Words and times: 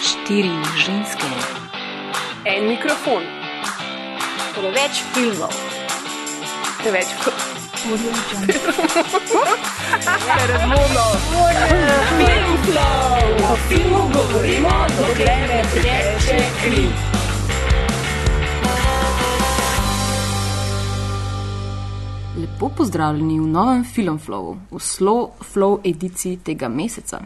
Štiri 0.00 0.50
ženske, 0.76 1.26
En 2.44 2.66
mikrofon, 2.66 3.22
preveč 4.54 5.02
filmov, 5.14 5.54
preveč 6.82 7.06
Audio 7.86 8.10
Jungle. 8.10 8.54
razvodno. 10.50 11.04
o 13.52 13.56
filmu 13.68 14.02
govorimo, 14.14 14.70
dokler 14.98 15.48
ne 15.48 15.62
teče 15.74 16.38
kri. 16.62 16.86
Lepo 22.36 22.68
pozdravljeni 22.76 23.40
v 23.40 23.46
novem 23.46 23.84
Filmflowu, 23.84 24.56
v 24.70 24.78
Slow 24.78 25.30
Flow 25.52 25.78
ediciji 25.84 26.36
tega 26.36 26.68
meseca. 26.68 27.22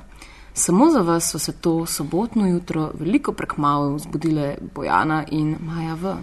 Samo 0.57 0.91
za 0.91 1.01
vas 1.01 1.25
so 1.25 1.39
se 1.39 1.53
to 1.55 1.87
sobotno 1.87 2.47
jutro 2.47 2.91
veliko 2.95 3.33
prekmalo 3.33 3.99
zbudile 3.99 4.57
Bojana 4.75 5.25
in 5.29 5.57
Maja 5.61 5.95
V. 5.95 6.15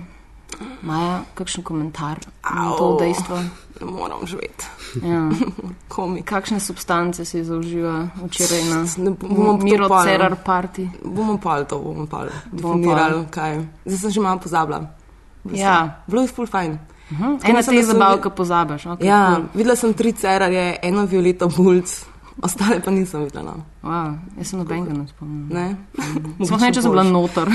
Maja, 0.82 1.22
kakšen 1.34 1.64
komentar 1.64 2.18
na 2.46 2.72
to 2.78 2.84
Au. 2.86 2.98
dejstvo? 3.00 3.38
Ne 3.82 3.86
moram 3.88 4.26
živeti. 4.26 4.66
Ja. 5.04 5.30
Komik. 5.88 6.26
Kakšne 6.26 6.60
substance 6.60 7.26
si 7.26 7.44
zauživa 7.44 8.08
včeraj 8.24 8.64
na 8.64 8.86
Ne 8.98 9.12
bomo 9.12 9.58
Miro. 9.58 9.90
Cerar 10.04 10.36
party? 10.36 10.90
Bomo 11.06 11.38
pa 11.38 11.64
to, 11.64 11.80
bomo 11.80 12.06
pa 12.06 12.26
Bomo 12.52 12.76
definirali, 12.76 13.26
kaj. 13.30 13.66
Zdaj 13.86 14.00
sem 14.00 14.12
že 14.12 14.22
malo 14.22 14.40
pozabila. 14.40 14.82
Bilo 15.44 15.58
Ja. 15.58 16.04
Bilo 16.08 16.22
je 16.22 16.28
full 16.30 16.48
fajn. 16.48 16.80
Hm? 17.10 17.38
Tako 17.38 17.52
Ena 17.52 17.62
te 17.62 17.72
vi- 17.72 18.32
pozabiš. 18.32 18.84
Okay, 18.86 19.06
Ja, 19.06 19.36
cool. 19.36 19.46
videla 19.54 19.76
sem 19.76 19.94
tri 19.94 20.14
cerarje, 20.14 20.78
eno 20.82 21.06
violeto 21.06 21.48
bulc, 21.48 21.90
ostale 22.42 22.80
pa 22.82 22.92
nisem 22.92 23.24
videla. 23.24 23.56
wow, 23.84 24.18
jaz 24.38 24.50
sem 24.50 24.60
nobenega 24.60 24.94
ne 24.94 25.08
spomnim. 25.08 25.48
Ne? 25.50 25.76
Sploh 26.46 26.62
ne, 26.64 26.72
če 26.74 26.82
sem 26.82 26.92
bila 26.92 27.04
noter. 27.04 27.50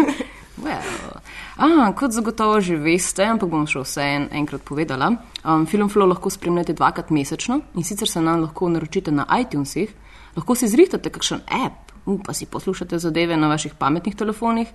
well. 0.64 1.20
ah, 1.56 1.92
kot 1.96 2.16
zagotovo 2.16 2.60
že 2.60 2.76
veste, 2.80 3.24
ampak 3.24 3.50
bom 3.50 3.66
še 3.68 3.84
vse 3.84 4.06
en, 4.16 4.28
enkrat 4.42 4.64
povedala. 4.66 5.12
Um, 5.44 5.66
Film 5.70 5.88
Flow 5.92 6.08
lahko 6.08 6.32
spremljate 6.32 6.76
dvakrat 6.76 7.12
mesečno 7.14 7.60
in 7.76 7.84
sicer 7.84 8.08
se 8.08 8.20
nam 8.20 8.42
lahko 8.42 8.68
naročite 8.72 9.14
na 9.14 9.28
iTunesih, 9.38 9.92
lahko 10.36 10.58
si 10.58 10.68
zrihtate 10.68 11.12
kakšen 11.12 11.44
app, 11.46 11.92
uh, 12.06 12.20
pa 12.24 12.34
si 12.34 12.46
poslušate 12.50 12.98
zadeve 12.98 13.36
na 13.36 13.52
vaših 13.52 13.78
pametnih 13.78 14.16
telefonih. 14.16 14.72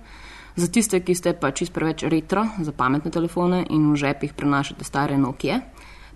Za 0.52 0.68
tiste, 0.68 1.00
ki 1.00 1.14
ste 1.16 1.32
pa 1.32 1.48
čist 1.48 1.72
preveč 1.72 2.04
retro 2.04 2.44
za 2.60 2.72
pametne 2.76 3.08
telefone 3.08 3.62
in 3.72 3.88
v 3.88 3.96
žepih 3.96 4.34
prenašate 4.36 4.84
stare 4.84 5.16
Nokia, 5.16 5.62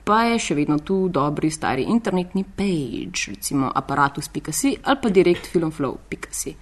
pa 0.07 0.23
je 0.31 0.39
še 0.39 0.55
vedno 0.55 0.79
tu 0.87 1.09
dobri 1.11 1.51
stari 1.51 1.89
internetni 1.91 2.45
page, 2.47 3.33
recimo 3.35 3.73
aparatus.si 3.75 4.77
ali 4.83 4.99
pa 5.03 5.11
direktfilmflow.si. 5.11 6.55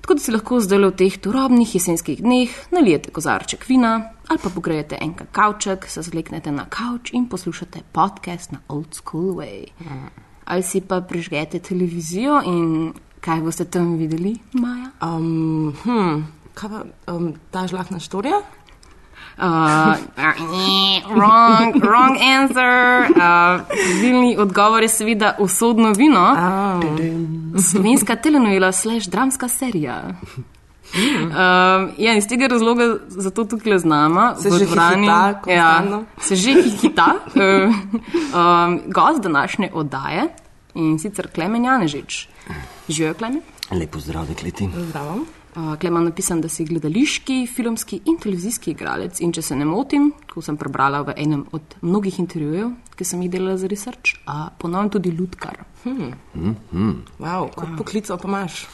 Tako 0.00 0.14
da 0.14 0.22
si 0.22 0.32
lahko 0.32 0.60
zdaj 0.62 0.84
v 0.84 0.90
teh 0.94 1.14
turobnih 1.18 1.74
jesenskih 1.74 2.22
dneh 2.22 2.52
nalijete 2.72 3.10
kozarček 3.10 3.66
vina 3.68 4.12
ali 4.26 4.40
pa 4.42 4.50
pogrejete 4.50 4.98
en 5.02 5.12
kakavček, 5.14 5.86
se 5.86 6.02
zleknete 6.02 6.50
na 6.50 6.64
kavč 6.70 7.12
in 7.14 7.28
poslušate 7.28 7.82
podcast 7.92 8.52
na 8.52 8.58
Old 8.68 8.94
School 8.94 9.36
Way. 9.38 9.70
Ali 10.46 10.62
si 10.62 10.80
pa 10.80 11.00
prižgete 11.00 11.58
televizijo 11.58 12.40
in 12.46 12.92
kaj 13.20 13.42
boste 13.42 13.66
tam 13.70 13.96
videli, 13.98 14.36
Maja? 14.54 14.90
Um, 15.02 15.74
hm, 15.84 16.22
kaj 16.54 16.70
pa, 16.70 16.82
um, 17.12 17.34
ta 17.50 17.66
žlahna 17.66 17.98
štorija? 18.02 18.40
Uh, 19.38 19.96
wrong, 21.16 21.76
wrong 21.82 22.16
answer. 22.22 23.06
Uh, 23.12 23.60
Vilni 24.00 24.36
odgovor 24.38 24.82
je 24.82 24.88
seveda 24.88 25.34
usodno 25.38 25.92
vino. 25.92 26.34
Ah, 26.36 26.80
Slovenska 27.70 28.16
telenovela 28.16 28.72
slash 28.72 29.08
dramska 29.08 29.48
serija. 29.48 30.02
Um, 30.94 31.90
ja, 31.98 32.14
iz 32.16 32.28
tega 32.28 32.46
razloga 32.46 32.84
zato 33.08 33.44
tukaj 33.44 33.78
z 33.78 33.84
nama, 33.84 34.34
Se 34.40 34.50
že 34.50 34.64
hihita 34.64 35.02
ja, 35.02 35.34
konstantno? 35.42 36.04
se 36.20 36.36
že 36.36 36.52
hihita, 36.62 37.06
uh, 37.34 37.74
um, 38.32 38.80
gost 38.86 39.22
današnje 39.22 39.70
oddaje 39.74 40.28
in 40.74 40.98
sicer 40.98 41.28
Klemen 41.34 41.64
Janežič. 41.64 42.28
Živijo 42.88 43.14
Klemen? 43.14 43.42
Lepo 43.70 43.98
zdrav, 44.00 44.26
dekleti. 44.26 44.68
zdravo. 44.88 45.18
Uh, 45.56 45.72
Klemen 45.76 46.04
napisam, 46.04 46.40
da 46.40 46.48
si 46.48 46.64
gledališki, 46.64 47.46
filmski 47.48 48.02
in 48.04 48.18
televizijski 48.20 48.74
igralec 48.74 49.20
in 49.24 49.30
če 49.32 49.40
se 49.42 49.56
ne 49.56 49.64
motim, 49.64 50.10
ko 50.28 50.42
sem 50.44 50.56
prebrala 50.60 51.00
v 51.00 51.14
enem 51.16 51.46
od 51.52 51.78
mnogih 51.80 52.18
intervjujev, 52.20 52.74
ki 52.92 53.04
sem 53.04 53.22
jih 53.24 53.30
delala 53.32 53.56
za 53.56 53.66
research, 53.66 54.18
uh, 54.26 54.50
ponovno 54.58 54.90
tudi 54.90 55.14
lutkar. 55.16 55.62
Wow, 55.86 57.48
kot 57.54 57.72
poklical 57.78 58.18
pa 58.18 58.28
imaš. 58.28 58.66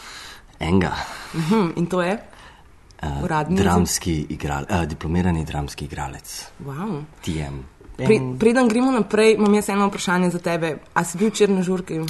Enga, 0.58 0.90
Hm, 1.32 1.70
in 1.76 1.86
to 1.86 2.02
je? 2.02 2.18
uh, 2.18 3.22
Uradni 3.22 3.56
dramski 3.56 4.26
igralec, 4.28 4.70
uh, 4.70 4.82
diplomirani 4.84 5.44
dramski 5.44 5.84
igralec, 5.84 6.50
Wow. 6.66 7.04
TM. 7.22 7.62
Pri, 7.96 8.16
preden 8.40 8.66
gremo 8.68 8.90
naprej, 8.90 9.34
imam 9.36 9.54
jaz 9.54 9.68
eno 9.68 9.86
vprašanje 9.86 10.30
za 10.30 10.38
tebe. 10.38 10.78
A 10.94 11.04
si 11.04 11.18
bil 11.18 11.28
včeraj 11.30 11.54
na 11.54 11.62
žurki? 11.62 12.00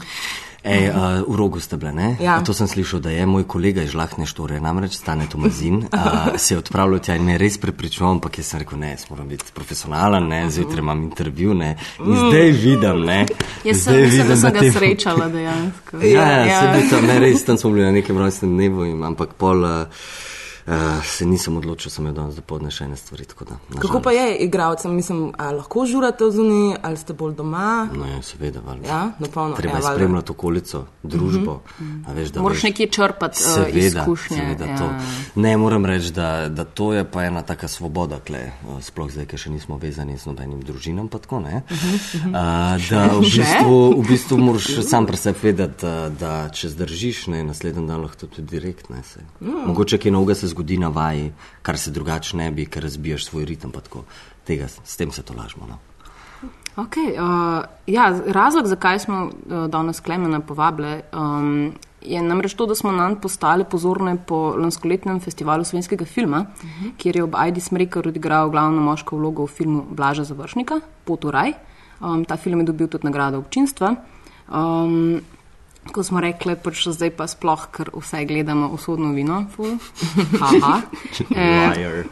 Ej, 0.62 0.88
uh, 0.88 1.26
v 1.26 1.34
rogu 1.34 1.58
ste 1.58 1.74
bile, 1.76 1.90
ne? 1.92 2.08
Ja. 2.20 2.36
A 2.38 2.44
To 2.46 2.54
sem 2.54 2.70
slišal, 2.70 3.00
da 3.00 3.10
je 3.10 3.26
moj 3.26 3.42
kolega 3.44 3.82
iz 3.82 3.90
Žlahne 3.90 4.26
štore, 4.26 4.60
namreč 4.60 4.94
Stane 4.94 5.26
Tomazin, 5.26 5.90
uh, 5.90 6.38
se 6.38 6.54
je 6.54 6.58
odpravljal 6.58 7.02
tja 7.02 7.16
in 7.18 7.24
me 7.24 7.32
je 7.32 7.38
res 7.38 7.58
prepričoval, 7.58 8.12
ampak 8.12 8.38
jaz 8.38 8.46
sem 8.46 8.62
rekel, 8.62 8.78
ne, 8.78 8.90
jaz 8.90 9.08
moram 9.10 9.26
biti 9.28 9.50
profesionalen, 9.54 10.28
ne, 10.28 10.44
zjutraj 10.50 10.78
imam 10.78 11.02
intervju, 11.02 11.54
ne, 11.54 11.72
in 11.98 12.14
zdaj 12.14 12.50
vidim, 12.52 13.02
ne. 13.02 13.18
Jaz 13.64 13.82
sem, 13.82 14.06
zdaj 14.06 14.28
da 14.28 14.36
sem 14.36 14.52
ga 14.52 14.60
te- 14.60 14.72
srečala 14.72 15.28
dejansko. 15.28 15.98
Ja, 15.98 16.30
ja, 16.30 16.46
ja. 16.46 16.60
Se 16.78 16.90
tam, 16.90 17.06
ne, 17.06 17.18
res, 17.18 17.42
tam 17.44 17.58
smo 17.58 17.70
bili 17.70 17.84
na 17.84 17.90
nekem 17.92 18.18
rojstnem 18.18 18.54
dnevu, 18.54 18.86
in, 18.86 19.02
ampak 19.02 19.34
pol 19.34 19.66
uh, 19.66 19.90
uh, 20.66 21.04
se 21.04 21.26
nisem 21.26 21.56
odločil, 21.56 21.90
sem 21.90 22.04
imel 22.04 22.14
danes 22.14 22.36
dopoledne 22.36 22.70
še 22.70 22.84
ene 22.84 22.96
stvari. 22.96 23.24
Tako 23.24 23.44
da, 23.44 23.58
Kako 23.80 24.00
pa 24.00 24.12
je 24.12 24.36
igralcem? 24.46 24.94
Mislim, 24.94 25.32
a 25.38 25.50
lahko 25.52 25.86
žurate 25.86 26.24
v 26.24 26.30
zuniji, 26.30 26.76
ali 26.82 26.96
ste 26.96 27.12
bolj 27.12 27.34
doma? 27.38 27.88
No, 27.94 28.06
ja, 28.06 28.22
seveda, 28.22 28.62
valjda. 28.66 28.88
Ja, 28.88 29.02
napolno. 29.18 29.56
Treba 29.56 29.76
ja, 29.76 29.78
je 29.78 29.84
valjda. 29.84 29.96
spremljati 29.96 30.32
okolico, 30.32 30.84
družbo. 31.02 31.52
Uh 31.52 31.86
-huh. 31.86 32.14
veš, 32.14 32.28
da 32.28 32.42
Moraš 32.42 32.56
veš, 32.56 32.62
nekje 32.62 32.86
črpati 32.86 33.42
uh, 33.42 33.54
Seveda, 33.54 34.00
izkušnje. 34.00 34.36
seveda 34.36 34.64
ja. 34.64 34.78
to. 34.78 34.90
Ne, 35.40 35.56
moram 35.56 35.86
reči, 35.86 36.12
da, 36.12 36.48
da 36.48 36.64
to 36.64 36.92
je 36.92 37.04
pa 37.04 37.24
ena 37.24 37.42
taka 37.42 37.68
svoboda, 37.68 38.20
kle, 38.20 38.38
eh, 38.38 38.52
sploh 38.80 39.10
zdaj, 39.10 39.26
ker 39.26 39.38
še 39.38 39.50
nismo 39.50 39.76
vezani 39.76 40.18
z 40.18 40.26
nobenim 40.26 40.60
družinam. 40.62 41.08
pa 41.08 41.18
Tako, 41.18 41.40
ne, 41.40 41.62
uh, 41.66 42.32
da 42.90 43.06
v 43.16 43.20
bistvu, 43.20 44.02
v 44.02 44.08
bistvu 44.08 44.38
moraš 44.38 44.68
sam 44.88 45.06
pri 45.06 45.16
sebi 45.16 45.38
vedeti, 45.42 45.86
da, 45.86 46.08
da 46.20 46.48
če 46.48 46.68
zdržiš, 46.68 47.26
ne, 47.26 47.42
naslednji 47.44 47.86
dan 47.86 48.02
lahko 48.02 48.26
tudi 48.26 48.42
direkt. 48.42 48.90
Ne, 48.90 49.02
se. 49.02 49.20
Mogoče 49.40 49.98
kaj 49.98 50.10
novega 50.10 50.34
se 50.34 50.51
zgodi 50.52 50.78
na 50.78 50.88
vaji, 50.92 51.32
kar 51.62 51.78
se 51.78 51.90
drugače 51.90 52.36
ne 52.36 52.50
bi, 52.50 52.66
ker 52.66 52.84
razbijaš 52.86 53.30
svoj 53.30 53.48
ritem. 53.48 53.72
Tega, 54.44 54.68
s 54.68 54.96
tem 54.96 55.10
se 55.12 55.22
to 55.22 55.34
lažemo. 55.38 55.66
No. 55.70 55.78
Okay, 56.76 57.12
uh, 57.20 57.64
ja, 57.86 58.06
razlog, 58.26 58.66
zakaj 58.66 58.98
smo 58.98 59.24
uh, 59.24 59.66
danes 59.68 60.00
Klemena 60.00 60.40
povabili, 60.40 61.02
um, 61.12 61.72
je 62.00 62.22
namreč 62.22 62.54
to, 62.54 62.66
da 62.66 62.74
smo 62.74 62.92
nam 62.92 63.18
postali 63.20 63.64
pozorne 63.64 64.16
po 64.26 64.54
lanskoletnem 64.56 65.20
festivalu 65.20 65.64
slovenskega 65.64 66.04
filma, 66.04 66.40
uh 66.40 66.70
-huh. 66.70 66.90
kjer 66.96 67.16
je 67.16 67.24
ob 67.24 67.34
Aidi 67.34 67.60
Smrekar 67.60 68.08
odigral 68.08 68.50
glavno 68.50 68.82
moško 68.82 69.16
vlogo 69.16 69.44
v 69.44 69.48
filmu 69.48 69.84
Blaža 69.90 70.24
Završnika, 70.24 70.80
Pot 71.04 71.24
v 71.24 71.30
raj. 71.30 71.52
Um, 72.00 72.24
ta 72.24 72.36
film 72.36 72.60
je 72.60 72.66
dobil 72.66 72.88
tudi 72.88 73.04
nagrado 73.04 73.38
občinstva. 73.38 73.94
Um, 74.48 75.20
Ko 75.90 76.04
smo 76.06 76.22
rekli, 76.22 76.54
pač 76.54 76.84
zdaj 76.94 77.10
pa 77.18 77.26
sploh, 77.26 77.66
ker 77.74 77.90
vse 77.90 78.22
gledamo 78.28 78.70
usodno 78.70 79.10
vino, 79.16 79.42
ful. 79.50 79.74
Haha. 80.42 80.82
Eh, 81.34 81.72
Liar. 81.74 82.04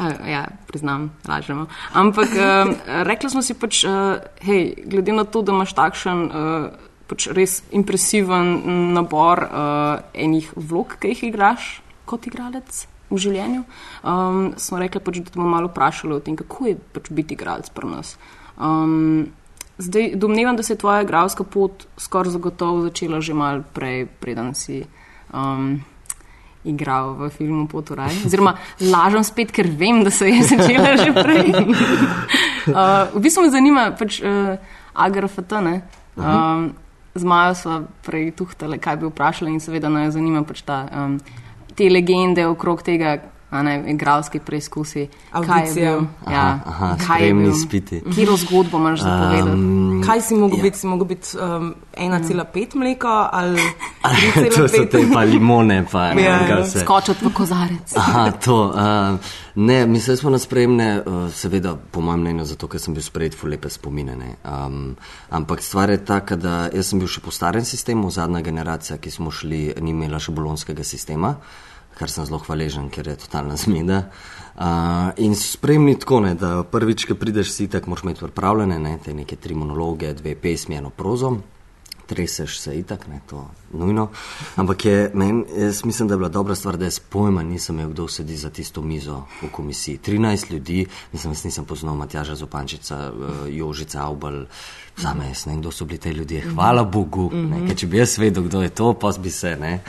A, 0.00 0.04
Ja, 0.24 0.42
priznam, 0.66 1.10
lažemo. 1.28 1.66
Ampak 1.92 2.32
uh, 2.32 2.72
rekli 3.04 3.28
smo 3.28 3.44
si 3.44 3.52
pač, 3.54 3.84
uh, 3.84 4.24
hej, 4.40 4.72
glede 4.88 5.12
na 5.12 5.28
to, 5.28 5.44
da 5.44 5.52
imaš 5.52 5.76
takšen 5.76 6.18
uh, 6.30 6.70
pač 7.10 7.28
res 7.34 7.60
impresiven 7.76 8.56
nabor 8.96 9.44
uh, 9.44 10.00
enih 10.14 10.48
vlog, 10.56 10.96
ki 10.96 11.12
jih 11.12 11.28
igraš 11.28 11.82
kot 12.08 12.26
igralec 12.30 12.86
v 13.10 13.18
življenju, 13.18 13.64
um, 14.06 14.52
smo 14.58 14.78
rekli, 14.80 15.02
pač, 15.02 15.20
da 15.26 15.34
bomo 15.34 15.50
malo 15.50 15.70
vprašali 15.70 16.14
o 16.14 16.22
tem, 16.22 16.38
kako 16.38 16.70
je 16.70 16.78
pač 16.94 17.10
biti 17.14 17.34
igralec 17.34 17.70
pri 17.74 17.90
nas. 17.90 18.14
Um, 18.56 19.32
zdaj, 19.80 20.12
domnevam, 20.14 20.56
da 20.56 20.62
se 20.62 20.72
je 20.72 20.78
tvoja 20.78 21.02
igralska 21.02 21.44
pot 21.44 21.86
skoraj 21.96 22.36
zagotovo 22.36 22.82
začela 22.82 23.20
že 23.20 23.34
malo 23.34 23.64
prej, 23.74 24.06
preden 24.20 24.54
si. 24.54 24.84
Um, 25.32 25.80
igral 26.64 27.16
v 27.16 27.30
filmu 27.32 27.64
Poturaj. 27.68 28.12
Oziroma, 28.26 28.58
lažem 28.80 29.24
spet, 29.24 29.52
ker 29.52 29.64
vem, 29.64 30.02
da 30.04 30.10
se 30.12 30.28
je 30.28 30.44
začela 30.52 30.96
že 31.00 31.12
prej. 31.16 31.48
uh, 31.56 33.08
v 33.14 33.20
bistvu 33.24 33.48
me 33.48 33.50
zanima, 33.50 33.88
pač 33.96 34.20
uh, 34.20 34.60
agrafat, 34.92 35.56
ne. 35.64 35.80
Um, 36.20 36.74
z 37.14 37.24
Majo 37.24 37.54
smo 37.54 37.76
prej 38.04 38.30
tuhtali, 38.36 38.78
kaj 38.78 39.00
bi 39.00 39.08
vprašali 39.08 39.50
in 39.50 39.60
seveda 39.60 39.88
naj 39.88 40.12
zanima 40.14 40.44
pač 40.44 40.62
ta, 40.62 40.84
um, 40.92 41.16
te 41.74 41.88
legende 41.90 42.44
okrog 42.46 42.84
tega, 42.86 43.16
ne, 43.52 43.84
igralski 43.86 44.38
preizkusi. 44.38 45.08
Kaj 45.30 45.40
je 45.42 45.62
Audicija. 45.62 46.00
Ja, 46.30 46.60
Aha, 46.66 46.96
kaj 47.06 47.26
je 47.26 47.34
bil? 47.34 47.50
izpiti. 47.50 48.02
Kiro 48.14 48.36
zgodbo 48.36 48.78
imaš 48.78 49.00
za 49.00 49.18
povedati? 49.22 49.50
Um, 49.50 50.02
Kaj 50.06 50.20
si 50.20 50.34
mogel 50.34 50.58
ja. 50.58 50.62
biti? 50.62 50.78
Si 50.78 50.86
mogel 50.86 51.06
biti 51.06 51.28
um, 51.36 51.74
1,5 51.96 52.76
mleka 52.76 53.28
ali 53.32 53.60
to 54.56 54.68
so 54.68 54.84
te 54.84 54.98
3,5? 54.98 55.12
pa 55.14 55.20
limone, 55.20 55.84
pa 55.92 56.04
Ja, 56.20 56.46
ja. 56.48 56.60
vse. 56.62 56.80
Skočiti 56.80 57.24
v 57.24 57.32
kozarec. 57.32 57.96
Aha, 57.96 58.30
to. 58.30 58.64
Uh, 58.66 59.18
ne, 59.54 59.86
mislim, 59.86 60.16
smo 60.16 60.30
na 60.30 60.38
spremne, 60.38 61.02
uh, 61.06 61.32
seveda, 61.32 61.76
po 61.90 62.00
mojem 62.00 62.20
mnenju, 62.20 62.44
zato 62.44 62.68
ker 62.68 62.80
sem 62.80 62.94
bil 62.94 63.02
sprejet 63.02 63.34
v 63.34 63.48
lepe 63.48 63.70
spomine. 63.70 64.16
ne. 64.16 64.36
Um, 64.44 64.96
ampak 65.30 65.62
stvar 65.62 65.90
je 65.90 66.04
taka, 66.04 66.36
da 66.36 66.68
jaz 66.74 66.86
sem 66.86 66.98
bil 66.98 67.08
še 67.08 67.20
po 67.20 67.30
starem 67.30 67.64
sistemu, 67.64 68.10
zadnja 68.10 68.40
generacija, 68.40 68.98
ki 68.98 69.10
smo 69.10 69.30
šli, 69.30 69.74
ni 69.80 69.90
imela 69.90 70.18
še 70.18 70.32
bolonskega 70.32 70.84
sistema, 70.84 71.34
kar 72.00 72.08
sem 72.08 72.24
zelo 72.24 72.40
hvaležen, 72.40 72.88
ker 72.88 73.12
je 73.12 73.18
totalna 73.20 73.58
zmeda. 73.60 74.06
Uh, 74.60 75.12
in 75.20 75.36
spremni 75.36 75.98
tako, 76.00 76.22
ne, 76.24 76.34
da 76.34 76.62
prvič, 76.64 77.04
ki 77.08 77.16
prideš, 77.20 77.52
si 77.52 77.68
tako 77.68 77.92
moraš 77.92 78.04
imeti 78.08 78.24
pripravljene, 78.24 78.78
ne, 78.80 78.96
te 79.04 79.14
neke 79.14 79.36
tri 79.36 79.54
monologe, 79.54 80.14
dve 80.16 80.34
pesmi, 80.40 80.80
eno 80.80 80.90
prozo 80.90 81.36
treseš 82.10 82.58
se 82.58 82.78
itak, 82.78 83.06
ne, 83.06 83.20
to 83.30 83.50
nujno. 83.72 84.08
Ampak 84.56 84.84
je 84.84 85.10
meni, 85.14 85.44
jaz 85.56 85.84
mislim, 85.84 86.08
da 86.08 86.14
je 86.14 86.18
bila 86.18 86.28
dobra 86.28 86.54
stvar, 86.54 86.76
da 86.76 86.84
jaz 86.84 86.98
pojma 86.98 87.42
nisem 87.42 87.78
imel, 87.78 87.90
kdo 87.90 88.08
sedi 88.08 88.36
za 88.36 88.50
tisto 88.50 88.82
mizo 88.82 89.22
v 89.42 89.50
komisiji. 89.52 89.98
13 90.06 90.50
ljudi, 90.50 90.86
mislim, 91.12 91.32
jaz 91.32 91.44
nisem 91.44 91.64
poznal 91.64 91.94
Matjaža 91.94 92.34
Zopančica, 92.34 92.98
eh, 92.98 93.54
Jožica 93.54 94.02
Aubel, 94.96 95.02
zame 95.02 95.28
jaz 95.28 95.46
ne 95.46 95.52
vem, 95.52 95.60
kdo 95.60 95.70
so 95.70 95.84
bili 95.84 95.98
te 95.98 96.12
ljudje. 96.12 96.40
Hvala 96.54 96.84
Bogu, 96.84 97.30
ne, 97.32 97.66
ker 97.66 97.76
če 97.76 97.86
bi 97.86 97.98
jaz 97.98 98.18
vedel, 98.18 98.44
kdo 98.44 98.62
je 98.62 98.70
to, 98.70 98.92
pa 98.94 99.12
bi 99.22 99.30
se, 99.30 99.56
ne, 99.56 99.80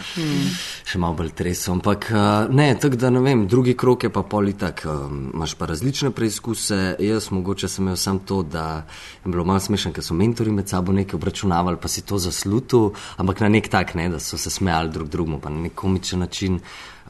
še 0.86 1.00
malo 1.00 1.16
bolj 1.20 1.32
tresel. 1.36 1.74
Ampak 1.76 2.08
eh, 2.12 2.52
ne, 2.52 2.68
tako 2.80 3.00
da 3.00 3.10
ne 3.10 3.22
vem, 3.24 3.46
drugi 3.48 3.76
krok 3.78 4.04
je 4.04 4.12
pa 4.14 4.24
politak, 4.24 4.86
imaš 5.34 5.56
pa 5.56 5.70
različne 5.70 6.12
preizkuse, 6.12 6.96
jaz 7.00 7.32
mogoče 7.32 7.70
sem 7.70 7.86
imel 7.86 7.98
sam 7.98 8.20
to, 8.20 8.42
da 8.44 8.86
je 9.24 9.32
bilo 9.32 9.46
malo 9.46 9.60
smešno, 9.60 9.94
ker 9.96 10.06
so 10.06 10.18
mentori 10.18 10.52
med 10.52 10.70
sabo 10.70 10.96
nekaj 10.96 11.18
obračunavali, 11.18 11.80
pa 11.82 11.92
si 11.92 12.06
to 12.06 12.20
zaslutil, 12.22 12.92
ampak 13.18 13.44
na 13.46 13.52
nek 13.52 13.70
tak, 13.72 13.96
ne, 13.96 14.10
da 14.10 14.20
so 14.20 14.38
se 14.38 14.52
smejali 14.54 14.92
drug 14.92 15.10
drugemu, 15.10 15.42
pa 15.42 15.50
na 15.50 15.68
nek 15.68 15.76
komičen 15.76 16.24
način. 16.26 16.60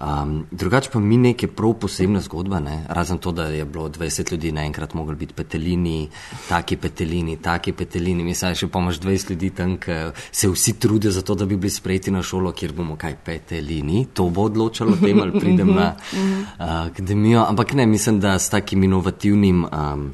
Um, 0.01 0.45
drugače 0.51 0.89
pa 0.94 1.00
mi 1.00 1.18
neke 1.18 1.48
prav 1.48 1.74
posebne 1.74 2.21
zgodbe, 2.21 2.59
ne? 2.59 2.86
razen 2.89 3.18
to, 3.18 3.31
da 3.31 3.44
je 3.44 3.65
bilo 3.65 3.89
20 3.89 4.31
ljudi 4.31 4.51
naenkrat 4.51 4.94
mogli 4.94 5.15
biti 5.15 5.33
petelini, 5.33 6.09
taki 6.50 6.77
petelini, 6.77 7.38
taki 7.38 7.71
petelini. 7.71 8.24
Mislim, 8.24 8.56
še 8.56 8.68
pa 8.68 8.81
imaš 8.81 9.00
20 9.00 9.30
ljudi 9.30 9.50
tam, 9.50 9.75
ki 9.77 10.00
se 10.31 10.50
vsi 10.50 10.74
trudijo 10.80 11.12
za 11.12 11.21
to, 11.21 11.36
da 11.36 11.45
bi 11.45 11.57
bili 11.57 11.69
sprejeti 11.69 12.12
na 12.12 12.24
šolo, 12.24 12.51
kjer 12.51 12.74
bomo 12.74 12.95
kaj 12.98 13.15
petelini. 13.25 14.07
To 14.13 14.30
bo 14.30 14.48
odločalo 14.50 14.98
tem, 14.98 15.21
ali 15.21 15.39
pridem 15.39 15.69
na 15.75 15.92
uh, 15.94 16.65
akademijo. 16.88 17.45
Ampak 17.45 17.74
ne, 17.74 17.86
mislim, 17.86 18.19
da 18.19 18.39
s 18.39 18.50
takim 18.50 18.83
inovativnim. 18.83 19.65
Um, 19.69 20.09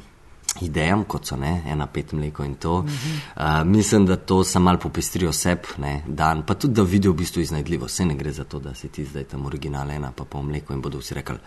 idejam, 0.62 1.04
kot 1.04 1.26
so 1.26 1.36
ne, 1.36 1.62
ena 1.66 1.86
pet 1.86 2.12
mleko 2.12 2.44
in 2.44 2.54
to. 2.54 2.74
Uh, 2.78 3.42
mislim, 3.64 4.06
da 4.06 4.16
to 4.16 4.44
samo 4.44 4.64
malo 4.64 4.78
popestrijo 4.78 5.32
seb, 5.32 5.58
ne, 5.78 6.02
dan, 6.06 6.42
pa 6.46 6.54
tudi 6.54 6.74
da 6.74 6.82
vidijo 6.82 7.12
v 7.12 7.16
bistvu 7.16 7.42
iznajdljivo. 7.42 7.86
Vse 7.86 8.06
ne 8.06 8.14
gre 8.14 8.32
za 8.32 8.44
to, 8.44 8.58
da 8.58 8.74
si 8.74 8.88
ti 8.88 9.04
zdaj 9.04 9.24
tam 9.24 9.46
original 9.46 9.90
ena 9.90 10.12
pa 10.12 10.24
pol 10.24 10.42
mleko 10.42 10.74
in 10.74 10.82
bodo 10.82 10.98
vsi 10.98 11.14
rekli, 11.14 11.38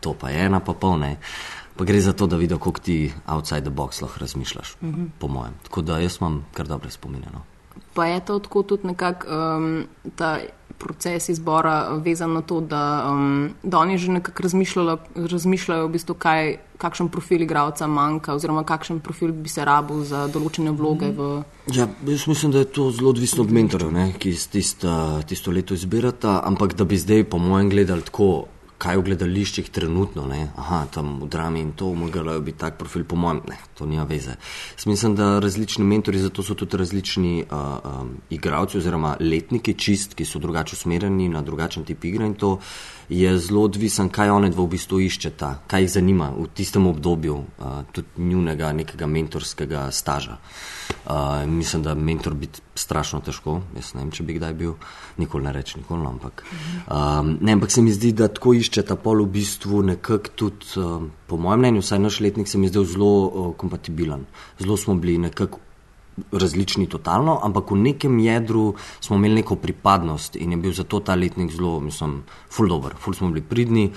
to 0.00 0.14
pa 0.14 0.30
je 0.30 0.46
ena 0.46 0.60
pa 0.60 0.72
pol 0.72 0.98
ne. 0.98 1.16
Pa 1.76 1.84
gre 1.84 2.00
za 2.00 2.12
to, 2.12 2.26
da 2.26 2.36
vidijo, 2.36 2.58
koliko 2.58 2.80
ti 2.80 3.12
outside 3.26 3.60
the 3.60 3.70
box 3.70 4.02
lahko 4.02 4.20
razmišljaš, 4.20 4.76
uh 4.80 4.88
-huh. 4.88 5.08
po 5.18 5.28
mojem. 5.28 5.54
Tako 5.62 5.82
da 5.82 5.98
jaz 5.98 6.18
imam 6.20 6.44
kar 6.54 6.66
dobre 6.66 6.90
spomine. 6.90 7.26
Pa 7.94 8.06
je 8.06 8.20
to 8.20 8.38
tako 8.38 8.62
tudi 8.62 8.86
nekako 8.86 9.26
um, 9.28 9.84
ta 10.16 10.38
proces 10.80 11.28
izbora 11.28 12.00
vezan 12.04 12.32
na 12.32 12.40
to, 12.40 12.60
da, 12.60 13.12
um, 13.12 13.50
da 13.62 13.78
oni 13.78 13.98
že 13.98 14.12
nekako 14.12 14.42
razmišljajo, 15.16 15.86
v 15.86 15.92
bistvu, 15.92 16.14
kaj, 16.14 16.56
kakšen 16.80 17.10
profil 17.12 17.44
igralca 17.44 17.86
manjka 17.86 18.34
oziroma 18.34 18.64
kakšen 18.64 19.00
profil 19.04 19.32
bi 19.32 19.52
se 19.52 19.64
rabil 19.64 20.00
za 20.08 20.24
določene 20.32 20.72
vloge 20.72 21.12
v. 21.16 21.28
Ja, 21.76 21.88
jaz 22.08 22.24
mislim, 22.30 22.54
da 22.56 22.64
je 22.64 22.70
to 22.78 22.88
zelo 22.96 23.12
odvisno 23.12 23.44
od 23.44 23.52
mentorjev, 23.52 23.92
ne, 23.92 24.06
ki 24.18 24.32
tista, 24.52 25.20
tisto 25.28 25.52
leto 25.52 25.76
izbirata, 25.76 26.40
ampak 26.48 26.74
da 26.78 26.88
bi 26.88 26.98
zdaj, 26.98 27.28
po 27.28 27.38
mojem, 27.38 27.68
gledali 27.76 28.08
tako, 28.08 28.30
kaj 28.80 28.96
v 28.96 29.04
gledališčih 29.10 29.68
trenutno, 29.74 30.24
ne, 30.28 30.46
aha, 30.56 30.84
tam 30.94 31.18
v 31.20 31.28
drami 31.28 31.60
in 31.60 31.72
to, 31.76 31.90
morajo 31.94 32.40
biti 32.40 32.58
tak 32.58 32.78
profil, 32.80 33.04
po 33.04 33.18
mojem, 33.20 33.42
ne, 33.50 33.58
to 33.76 33.86
nima 33.86 34.06
veze. 34.08 34.38
Jaz 34.76 34.86
mislim, 34.88 35.16
da 35.18 35.38
različni 35.38 35.84
mentori, 35.84 36.18
zato 36.18 36.42
so 36.42 36.56
tudi 36.56 36.80
različni 36.80 37.34
uh, 37.44 37.58
um, 37.84 38.14
igravci 38.30 38.78
oziroma 38.80 39.16
letniki 39.20 39.74
čist, 39.74 40.16
ki 40.16 40.24
so 40.24 40.40
drugače 40.40 40.78
usmerjeni 40.78 41.28
na 41.28 41.42
drugačen 41.44 41.84
tip 41.84 42.04
igre 42.04 42.26
in 42.26 42.34
to 42.34 42.56
je 43.10 43.38
zelo 43.38 43.64
odvisen, 43.66 44.08
kaj 44.08 44.30
one 44.30 44.50
dva 44.54 44.64
v 44.64 44.70
bistvu 44.76 45.00
iščeta, 45.02 45.50
kaj 45.66 45.82
jih 45.82 45.92
zanima 45.96 46.28
v 46.30 46.46
tistem 46.54 46.86
obdobju 46.86 47.36
uh, 47.36 47.80
tudi 47.92 48.22
njunega 48.30 48.70
nekega 48.72 49.06
mentorskega 49.10 49.88
staža. 49.90 50.36
Uh, 51.04 51.42
mislim, 51.46 51.82
da 51.82 51.94
mentor 51.94 52.34
biti 52.34 52.62
strašno 52.74 53.20
težko, 53.26 53.60
jaz 53.74 53.94
ne 53.94 54.04
vem, 54.04 54.12
če 54.14 54.26
bi 54.26 54.36
kdaj 54.38 54.54
bil, 54.54 54.76
nikoli 55.18 55.44
ne 55.44 55.54
reč, 55.54 55.74
nikoli, 55.76 56.04
no, 56.04 56.12
ampak. 56.14 56.44
Um, 56.86 57.34
ne, 57.40 57.56
ampak 57.58 57.74
se 57.74 57.82
mi 57.82 57.90
zdi, 57.94 58.12
da 58.14 58.28
tako 58.30 58.54
iščeta 58.54 58.94
pol 59.02 59.24
v 59.24 59.32
bistvu 59.40 59.82
nekako 59.90 60.36
tudi, 60.36 60.70
um, 60.78 61.10
po 61.26 61.38
mojem 61.38 61.64
mnenju, 61.64 61.82
vsaj 61.82 62.02
naš 62.02 62.20
letnik 62.22 62.48
se 62.48 62.58
mi 62.58 62.70
je 62.70 62.76
zdel 62.76 62.86
zelo 62.94 63.10
uh, 63.26 63.50
kompatibilen. 63.58 64.26
Zelo 64.62 64.78
smo 64.78 64.94
bili 64.94 65.18
nekako 65.18 65.58
različni 66.32 66.86
totalno, 66.88 67.38
ampak 67.42 67.70
v 67.70 67.76
nekem 67.76 68.18
jedru 68.18 68.74
smo 69.00 69.16
imeli 69.16 69.42
neko 69.42 69.56
pripadnost 69.56 70.36
in 70.36 70.52
je 70.52 70.56
bil 70.56 70.72
zato 70.72 71.00
ta 71.00 71.14
letnik 71.14 71.52
zelo, 71.52 71.80
mislim, 71.80 72.22
full 72.50 72.68
dober, 72.68 72.94
full 72.98 73.14
smo 73.14 73.28
bili 73.28 73.42
pridni, 73.42 73.90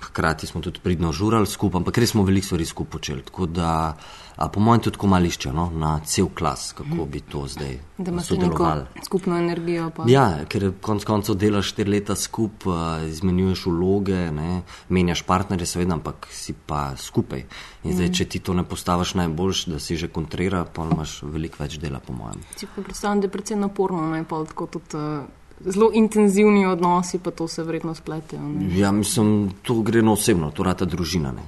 hkrati 0.00 0.46
smo 0.46 0.60
tudi 0.60 0.80
pridno 0.82 1.12
žurali 1.12 1.46
skupaj, 1.46 1.78
ampak 1.78 1.98
res 1.98 2.10
smo 2.10 2.22
veliko 2.22 2.46
stvari 2.46 2.64
skupaj 2.64 2.90
počeli. 2.90 3.22
Tako 3.22 3.46
da, 3.46 3.96
a, 4.36 4.48
po 4.48 4.60
mojem, 4.60 4.82
tudi 4.86 4.96
tako 4.96 5.06
mališče 5.06 5.52
no, 5.52 5.70
na 5.74 6.00
cel 6.04 6.28
klas, 6.34 6.72
kako 6.72 7.06
bi 7.06 7.20
to 7.20 7.46
zdaj 7.46 7.78
Da 7.98 8.10
imaš 8.10 8.30
neko 8.30 8.76
skupno 9.04 9.38
energijo. 9.38 9.90
Pa. 9.96 10.04
Ja, 10.06 10.44
ker 10.48 10.70
konec 10.80 11.04
koncev 11.04 11.34
delaš 11.34 11.72
štiri 11.72 11.90
leta 11.90 12.14
skupaj, 12.16 13.08
izmenjuješ 13.08 13.64
vloge, 13.66 14.20
ne, 14.32 14.62
menjaš 14.88 15.22
partnerje, 15.26 15.66
seveda, 15.66 15.96
ampak 15.98 16.28
si 16.30 16.54
pa 16.66 16.92
skupaj. 16.96 17.42
In 17.84 17.96
zdaj, 17.96 18.12
če 18.14 18.28
ti 18.30 18.38
to 18.38 18.54
ne 18.54 18.62
postaviš 18.64 19.16
najboljš, 19.18 19.64
da 19.72 19.82
si 19.82 19.96
že 19.96 20.08
kontrira, 20.08 20.62
pa 20.64 20.86
imaš 20.86 21.22
veliko 21.22 21.62
več 21.64 21.78
dela, 21.82 21.98
po 21.98 22.14
mojem. 22.14 22.46
Si 22.56 22.70
pa 22.70 22.86
predstavljam, 22.86 23.20
da 23.20 23.26
je 23.26 23.34
predvsem 23.34 23.60
naporno, 23.66 24.06
ne 24.14 24.22
pa 24.28 24.44
tako 24.46 24.70
tudi 24.78 24.94
uh, 24.94 25.26
zelo 25.64 25.90
intenzivni 25.94 26.66
odnosi, 26.66 27.18
pa 27.18 27.30
to 27.30 27.48
se 27.48 27.62
vredno 27.62 27.94
spletejo. 27.94 28.42
ne. 28.42 28.78
Ja, 28.78 28.92
mislim, 28.92 29.50
to 29.62 29.80
gre 29.82 30.02
na 30.02 30.12
osebno, 30.12 30.50
to 30.50 30.62
rata 30.62 30.84
družina. 30.84 31.32
Ne. 31.32 31.44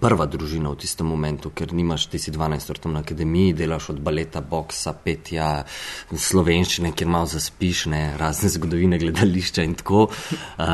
Prva 0.00 0.26
družina 0.26 0.72
v 0.72 0.76
tistem 0.76 1.06
momentu, 1.06 1.50
ker 1.54 1.72
nimaš, 1.72 2.06
ti 2.06 2.18
si 2.18 2.32
12 2.32 2.68
let 2.68 2.84
na 2.84 3.00
akademiji, 3.00 3.52
delaš 3.52 3.90
od 3.90 4.00
baleta, 4.00 4.40
boksa, 4.40 4.92
petja, 4.92 5.64
slovenščine, 6.10 6.92
kjer 6.96 7.08
malo 7.08 7.26
zaspiš, 7.26 7.86
ne, 7.92 8.02
razne 8.18 8.48
zgodovine 8.48 8.98
gledališča 8.98 9.62
in 9.62 9.74
tako. 9.74 10.08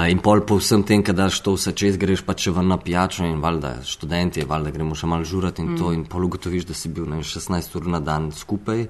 In 0.08 0.22
pol 0.24 0.44
po 0.46 0.58
vsem 0.58 0.82
tem, 0.82 1.02
kad 1.02 1.16
daš 1.16 1.40
to 1.42 1.56
vse 1.58 1.72
čez, 1.72 1.98
greš 2.00 2.24
pa 2.24 2.34
če 2.34 2.54
ven 2.56 2.68
na 2.68 2.78
pijačo 2.78 3.26
in 3.26 3.42
valjda 3.44 3.78
študenti, 3.84 4.46
valjda 4.48 4.70
gremo 4.74 4.94
še 4.94 5.10
malo 5.10 5.24
žurati 5.24 5.62
in 5.62 5.76
to 5.78 5.92
in 5.92 6.06
pol 6.08 6.24
ugotoviš, 6.24 6.68
da 6.70 6.74
si 6.74 6.88
bil 6.88 7.08
ne, 7.08 7.18
vem, 7.20 7.26
16 7.26 7.76
ur 7.76 7.90
na 7.90 8.00
dan 8.00 8.30
skupaj. 8.32 8.86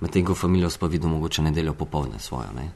Medtem 0.00 0.24
ko 0.24 0.34
familijo 0.34 0.70
pa 0.80 0.86
videl 0.86 1.10
mogoče 1.10 1.42
nedeljo 1.42 1.74
popovdne 1.74 2.18
svojo. 2.18 2.48
Ne? 2.56 2.70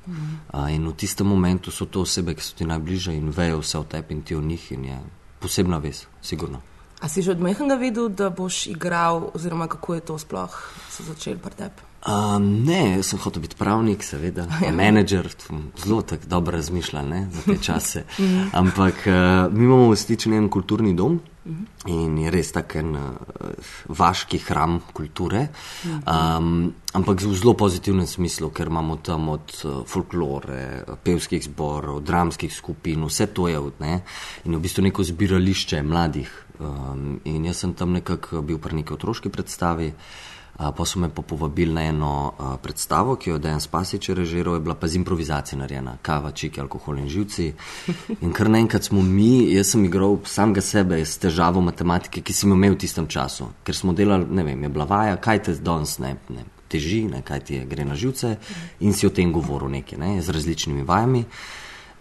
Uh, 0.53 0.71
in 0.73 0.89
v 0.89 0.95
tistem 0.97 1.27
momentu 1.27 1.71
so 1.71 1.87
to 1.87 2.01
osebe, 2.01 2.35
ki 2.35 2.43
so 2.43 2.57
ti 2.57 2.65
najbližje 2.65 3.17
in 3.17 3.31
vejo 3.31 3.61
vse 3.61 3.79
o 3.79 3.85
tebi 3.85 4.15
in 4.15 4.23
ti 4.23 4.37
o 4.37 4.41
njih 4.41 4.73
in 4.73 4.85
je 4.85 4.99
posebna 5.41 5.79
vez, 5.79 6.07
sigurno. 6.23 6.61
A 7.01 7.09
si 7.09 7.23
že 7.23 7.31
od 7.31 7.41
mehanga 7.41 7.75
vedel, 7.75 8.09
da 8.09 8.31
boš 8.31 8.67
igral, 8.67 9.31
oziroma 9.35 9.69
kako 9.69 9.95
je 9.95 10.01
to 10.01 10.19
sploh 10.19 10.55
se 10.91 11.03
začel 11.03 11.39
pri 11.39 11.55
tebi? 11.55 11.87
Um, 12.09 12.65
ne, 12.65 13.03
sem 13.03 13.19
hotel 13.19 13.43
biti 13.43 13.57
pravnik, 13.59 14.03
seveda, 14.07 14.47
pa 14.51 14.71
menedžer, 14.81 15.29
zelo 15.85 16.03
tako 16.03 16.27
dobro 16.27 16.57
razmišljal 16.57 17.09
ne, 17.09 17.27
za 17.33 17.43
te 17.43 17.59
čase. 17.63 18.05
Ampak 18.61 19.07
uh, 19.07 19.53
mi 19.53 19.65
imamo 19.65 19.91
v 19.91 19.97
Stični 19.97 20.37
en 20.37 20.49
kulturni 20.51 20.95
dom 20.95 21.21
in 21.89 22.19
je 22.19 22.31
res 22.31 22.53
tak 22.53 22.77
en 22.81 22.95
uh, 22.97 23.09
vaški 23.89 24.41
hram 24.47 24.79
kulture, 24.93 25.47
um, 26.05 26.69
ampak 26.93 27.25
v 27.25 27.35
zelo 27.35 27.55
pozitivnem 27.59 28.07
smislu, 28.07 28.51
ker 28.53 28.69
imamo 28.69 28.99
tam 29.05 29.29
od 29.33 29.55
uh, 29.65 29.81
folklore, 29.89 30.85
pevskih 31.05 31.45
zborov, 31.49 32.03
dramskih 32.05 32.53
skupin, 32.53 33.07
vse 33.09 33.31
to 33.33 33.49
je 33.49 33.59
od 33.59 33.81
ne. 33.81 34.01
In 34.45 34.55
je 34.55 34.59
v 34.59 34.65
bistvu 34.65 34.85
neko 34.89 35.07
zbirališče 35.07 35.83
mladih. 35.83 36.31
Um, 36.59 37.21
in 37.25 37.45
jaz 37.47 37.63
sem 37.63 37.73
tam 37.79 37.95
nekako 37.95 38.43
bil 38.43 38.59
pri 38.59 38.83
neki 38.83 38.97
otroški 38.97 39.31
predstavi. 39.31 39.93
Uh, 39.93 40.28
pa 40.59 40.85
so 40.85 40.99
me 40.99 41.09
povabili 41.09 41.73
na 41.73 41.83
eno 41.83 42.33
predstavo, 42.63 43.15
ki 43.17 43.31
jo 43.31 43.37
je 43.37 43.41
Dejan 43.41 43.61
Spasič 43.61 44.09
režiral, 44.09 44.55
je 44.55 44.61
bila 44.61 44.75
pa 44.75 44.89
z 44.89 44.99
improvizacijo 44.99 45.59
narejena, 45.59 45.97
kava, 46.03 46.33
čiki, 46.33 46.61
alkohol 46.61 46.99
in 46.99 47.09
živci. 47.09 47.53
In 48.21 48.33
kar 48.33 48.51
naenkrat 48.51 48.91
smo 48.91 49.03
mi, 49.03 49.55
jaz 49.55 49.71
sem 49.73 49.85
igral 49.85 50.19
samega 50.27 50.61
sebe 50.61 50.99
s 51.05 51.19
težavo 51.23 51.63
matematike, 51.63 52.25
ki 52.27 52.35
sem 52.35 52.51
jo 52.51 52.59
imel 52.59 52.75
v 52.75 52.83
tistem 52.83 53.07
času, 53.07 53.53
ker 53.63 53.77
smo 53.77 53.95
delali, 53.95 54.27
ne 54.31 54.43
vem, 54.43 54.67
je 54.67 54.75
bila 54.75 54.85
vaja, 54.85 55.17
kaj 55.23 55.43
te 55.47 55.55
danes 55.63 55.99
ne, 56.03 56.17
ne 56.35 56.45
teži, 56.69 57.05
ne, 57.09 57.23
kaj 57.23 57.41
ti 57.41 57.55
je, 57.55 57.65
gre 57.65 57.85
na 57.87 57.95
živce 57.95 58.37
in 58.81 58.93
si 58.93 59.07
o 59.07 59.15
tem 59.15 59.33
govoril 59.33 59.71
nekaj, 59.79 59.99
ne, 59.99 60.19
z 60.23 60.35
različnimi 60.35 60.83
vajami. 60.83 61.25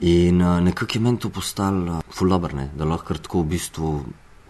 In 0.09 0.41
nekako 0.63 0.97
je 0.97 1.01
meni 1.01 1.17
to 1.17 1.29
postalo 1.29 2.01
fulaberne, 2.13 2.69
da 2.77 2.85
lahko 2.85 3.13
tako 3.17 3.41
v 3.41 3.53
bistvu 3.53 3.91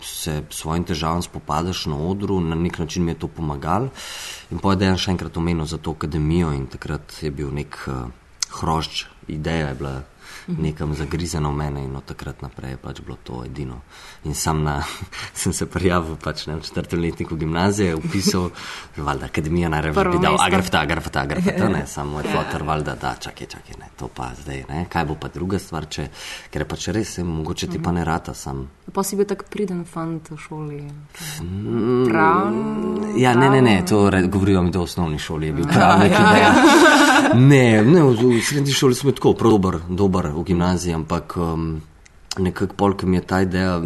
se 0.01 0.43
svojim 0.49 0.83
težavam 0.83 1.21
spopadaš 1.21 1.85
na 1.85 1.97
odru, 1.97 2.39
na 2.39 2.55
nek 2.55 2.79
način 2.79 3.05
mi 3.05 3.11
je 3.11 3.19
to 3.19 3.27
pomagalo. 3.27 3.89
In 4.51 4.59
pa 4.59 4.71
je 4.71 4.83
dejan 4.83 4.97
še 4.97 5.11
enkrat 5.11 5.37
omenil 5.37 5.65
za 5.65 5.77
to 5.77 5.91
akademijo 5.91 6.53
in 6.53 6.67
takrat 6.67 7.17
je 7.21 7.31
bil 7.31 7.51
nek 7.53 7.79
uh, 7.87 8.07
hrošč, 8.61 9.05
ideja 9.27 9.67
je 9.67 9.75
bila 9.75 9.95
nekam 10.47 10.93
zagrizena 10.95 11.49
v 11.49 11.55
mene 11.55 11.83
in 11.83 11.95
od 11.95 12.05
takrat 12.05 12.41
naprej 12.41 12.71
je 12.71 12.77
pač 12.77 13.01
bilo 13.01 13.17
to 13.23 13.43
edino. 13.45 13.81
In 14.23 14.35
sam 14.35 14.63
na, 14.63 14.83
sem 15.41 15.53
se 15.53 15.65
prijavil 15.65 16.15
pač 16.23 16.47
ne, 16.47 16.55
v 16.55 16.63
četrtem 16.63 17.01
letniku 17.01 17.35
gimnazije, 17.35 17.95
upisal, 17.95 18.49
valjda, 19.07 19.25
akademija 19.25 19.69
naj 19.69 19.81
reče, 19.81 20.09
bi 20.09 20.23
dal 20.23 20.37
agrafta, 20.41 20.81
agrafta, 20.81 21.21
agrafta, 21.21 21.69
ne, 21.69 21.83
samo 21.93 22.11
moj 22.11 22.23
fotor, 22.23 22.63
valjda, 22.63 22.95
da, 23.01 23.15
čakaj, 23.19 23.47
čakaj, 23.47 23.75
ne, 23.79 23.89
to 23.99 24.07
pa 24.07 24.31
zdaj, 24.41 24.63
ne, 24.69 24.85
kaj 24.89 25.05
bo 25.05 25.15
pa 25.19 25.27
druga 25.33 25.59
stvar, 25.59 25.87
če, 25.91 26.07
ker 26.51 26.63
je 26.63 26.67
pač 26.67 26.87
res, 26.95 27.17
je, 27.17 27.23
mogoče 27.27 27.67
ti 27.67 27.81
pa 27.83 27.91
ne 27.91 28.05
rata 28.07 28.33
sam. 28.33 28.67
Pa 28.93 29.03
si 29.03 29.19
bil 29.19 29.27
tak 29.27 29.43
priden 29.51 29.83
fant 29.85 30.31
v 30.31 30.37
šoli. 30.39 30.79
Prav. 32.07 32.53
Ja, 33.19 33.35
ne, 33.35 33.49
ne, 33.49 33.61
ne, 33.61 33.81
to 33.85 34.07
govorijo 34.31 34.61
mi, 34.63 34.71
da 34.71 34.79
v 34.79 34.87
osnovni 34.87 35.19
šoli 35.19 35.51
je 35.51 35.53
bil 35.53 35.67
pravnik. 35.67 36.11
Ja, 36.11 36.37
ja, 36.37 36.37
ja. 36.37 37.33
Ne, 37.35 37.83
ne, 37.83 38.03
v, 38.03 38.37
v 38.37 38.41
srednji 38.41 38.73
šoli 38.73 38.95
smo 38.95 39.11
tako, 39.11 39.33
prav 39.33 39.57
dober, 39.57 39.79
dober 40.17 40.31
v 40.33 40.43
gimnaziji, 40.43 40.93
ampak 40.93 41.37
um, 41.37 41.81
nekako 42.37 42.73
polk 42.75 43.03
mi 43.03 43.17
je 43.17 43.21
ta 43.21 43.41
ideja, 43.41 43.79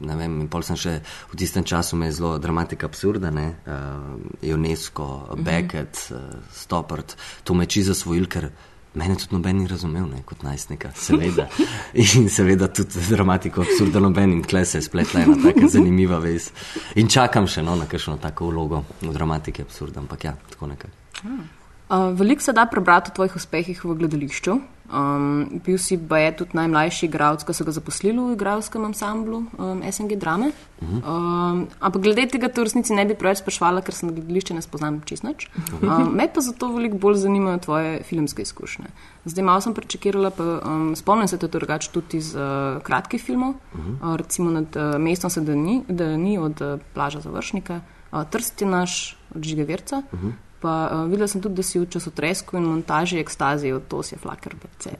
ne 0.00 0.16
vem, 0.16 0.40
in 0.42 0.48
pol 0.48 0.62
sem 0.62 0.76
še 0.76 1.00
v 1.02 1.38
tistem 1.38 1.64
času 1.64 1.96
me 1.96 2.10
je 2.10 2.18
zelo 2.18 2.38
dramatika 2.38 2.86
absurda, 2.86 3.30
ne, 3.30 3.54
uh, 3.66 4.52
UNESCO, 4.54 5.36
Beckett, 5.38 5.98
uh, 6.14 6.38
Stoppard, 6.52 7.16
to 7.44 7.54
me 7.54 7.66
čiza 7.66 7.94
svojil, 7.94 8.26
ker 8.26 8.50
mene 8.94 9.16
tudi 9.18 9.34
noben 9.34 9.58
ni 9.58 9.66
razumel, 9.66 10.06
ne, 10.06 10.22
kot 10.26 10.44
najstnika, 10.46 10.92
seveda. 10.94 11.48
In 12.18 12.28
seveda 12.30 12.68
tudi 12.70 13.02
dramatiko 13.10 13.64
absurda 13.66 14.02
noben 14.02 14.36
in 14.36 14.44
tle 14.46 14.62
se 14.64 14.78
je 14.78 14.86
spletla 14.86 15.24
ena 15.24 15.34
taka 15.42 15.66
zanimiva 15.70 16.20
vez. 16.22 16.52
In 16.94 17.10
čakam 17.10 17.48
še 17.50 17.64
no, 17.66 17.74
na 17.74 17.88
kakšno 17.90 18.20
tako 18.22 18.52
vlogo 18.52 18.84
v 19.02 19.10
dramatiki 19.10 19.66
absurda, 19.66 19.98
ampak 20.02 20.28
ja, 20.30 20.36
tako 20.54 20.70
nekaj. 20.70 20.94
Uh, 21.24 22.14
Veliko 22.14 22.42
se 22.42 22.54
da 22.54 22.68
prebrati 22.70 23.10
o 23.10 23.18
tvojih 23.18 23.34
uspehih 23.42 23.82
v 23.82 23.98
gledališču. 23.98 24.60
Um, 24.92 25.60
bil 25.64 25.78
si 25.80 25.96
pa 25.96 26.18
je 26.20 26.32
tudi 26.36 26.58
najmlajši 26.58 27.06
igralec, 27.08 27.44
ki 27.48 27.54
so 27.56 27.64
ga 27.64 27.72
zaposlili 27.72 28.20
v 28.20 28.34
igralskem 28.36 28.84
ansamblu 28.84 29.46
um, 29.56 29.80
SNG 29.80 30.18
Drame. 30.20 30.50
Uh 30.80 30.88
-huh. 30.88 31.00
um, 31.00 31.68
ampak 31.80 32.02
glede 32.02 32.26
tega, 32.28 32.48
to 32.48 32.60
v 32.60 32.64
resnici 32.64 32.92
ne 32.92 33.04
bi 33.04 33.14
preveč 33.14 33.40
sprašvala, 33.40 33.80
ker 33.80 33.94
sem 33.94 34.12
gledališče 34.12 34.54
ne 34.54 34.62
spoznam 34.62 35.00
čisto 35.04 35.28
nič. 35.28 35.48
Um, 35.80 36.12
me 36.12 36.28
pa 36.28 36.40
zato 36.40 36.68
veliko 36.68 36.98
bolj 36.98 37.16
zanimajo 37.16 37.58
tvoje 37.58 38.02
filmske 38.02 38.42
izkušnje. 38.42 38.84
Zdaj 39.24 39.44
malo 39.44 39.60
sem 39.60 39.74
prečekirala, 39.74 40.30
pa 40.30 40.44
um, 40.44 40.96
spomnim 40.96 41.28
se 41.28 41.38
te 41.38 41.48
drugače 41.48 41.90
tudi 41.90 42.16
iz 42.16 42.34
uh, 42.34 42.82
kratkih 42.82 43.22
filmov, 43.22 43.50
uh 43.50 43.80
-huh. 43.80 44.12
uh, 44.12 44.16
recimo 44.16 44.50
nad 44.50 44.76
uh, 44.76 45.00
mestom 45.00 45.30
se 45.30 45.40
da 45.40 45.54
ni, 45.54 45.82
da 45.88 46.16
ni 46.16 46.38
od 46.38 46.60
uh, 46.60 46.80
plaža 46.94 47.20
završnika, 47.20 47.80
uh, 48.12 48.24
Trst 48.30 48.60
je 48.60 48.68
naš 48.68 49.16
od 49.34 49.42
Žige 49.42 49.64
Verca. 49.64 50.02
Uh 50.12 50.20
-huh. 50.20 50.32
Pa 50.64 50.88
uh, 50.88 51.10
videla 51.10 51.28
sem 51.28 51.42
tudi, 51.44 51.60
da 51.60 51.62
si 51.62 51.76
v 51.76 51.84
časotresku 51.92 52.56
in 52.56 52.64
montaži 52.64 53.18
ekstazije 53.20 53.74
od 53.76 53.84
Tosija 53.84 54.18
Flaker 54.18 54.54
BC. 54.56 54.94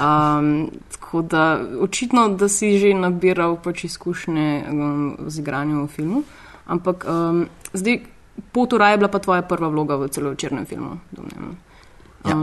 Um, 0.00 0.70
tako 0.92 1.20
da 1.22 1.60
očitno, 1.84 2.28
da 2.32 2.48
si 2.48 2.78
že 2.80 2.94
nabiral 2.96 3.58
pač 3.60 3.84
izkušnje 3.84 4.64
um, 4.70 5.16
z 5.28 5.44
igranjem 5.44 5.82
v 5.84 5.90
filmu. 5.92 6.22
Ampak 6.64 7.04
um, 7.04 7.44
zdaj, 7.76 8.00
Potura 8.52 8.88
je 8.92 8.98
bila 9.00 9.08
pa 9.08 9.18
tvoja 9.18 9.42
prva 9.42 9.68
vloga 9.68 9.96
v 9.96 10.08
celovečernem 10.08 10.64
filmu. 10.64 10.96
Um, 11.16 11.52
ja. 12.24 12.36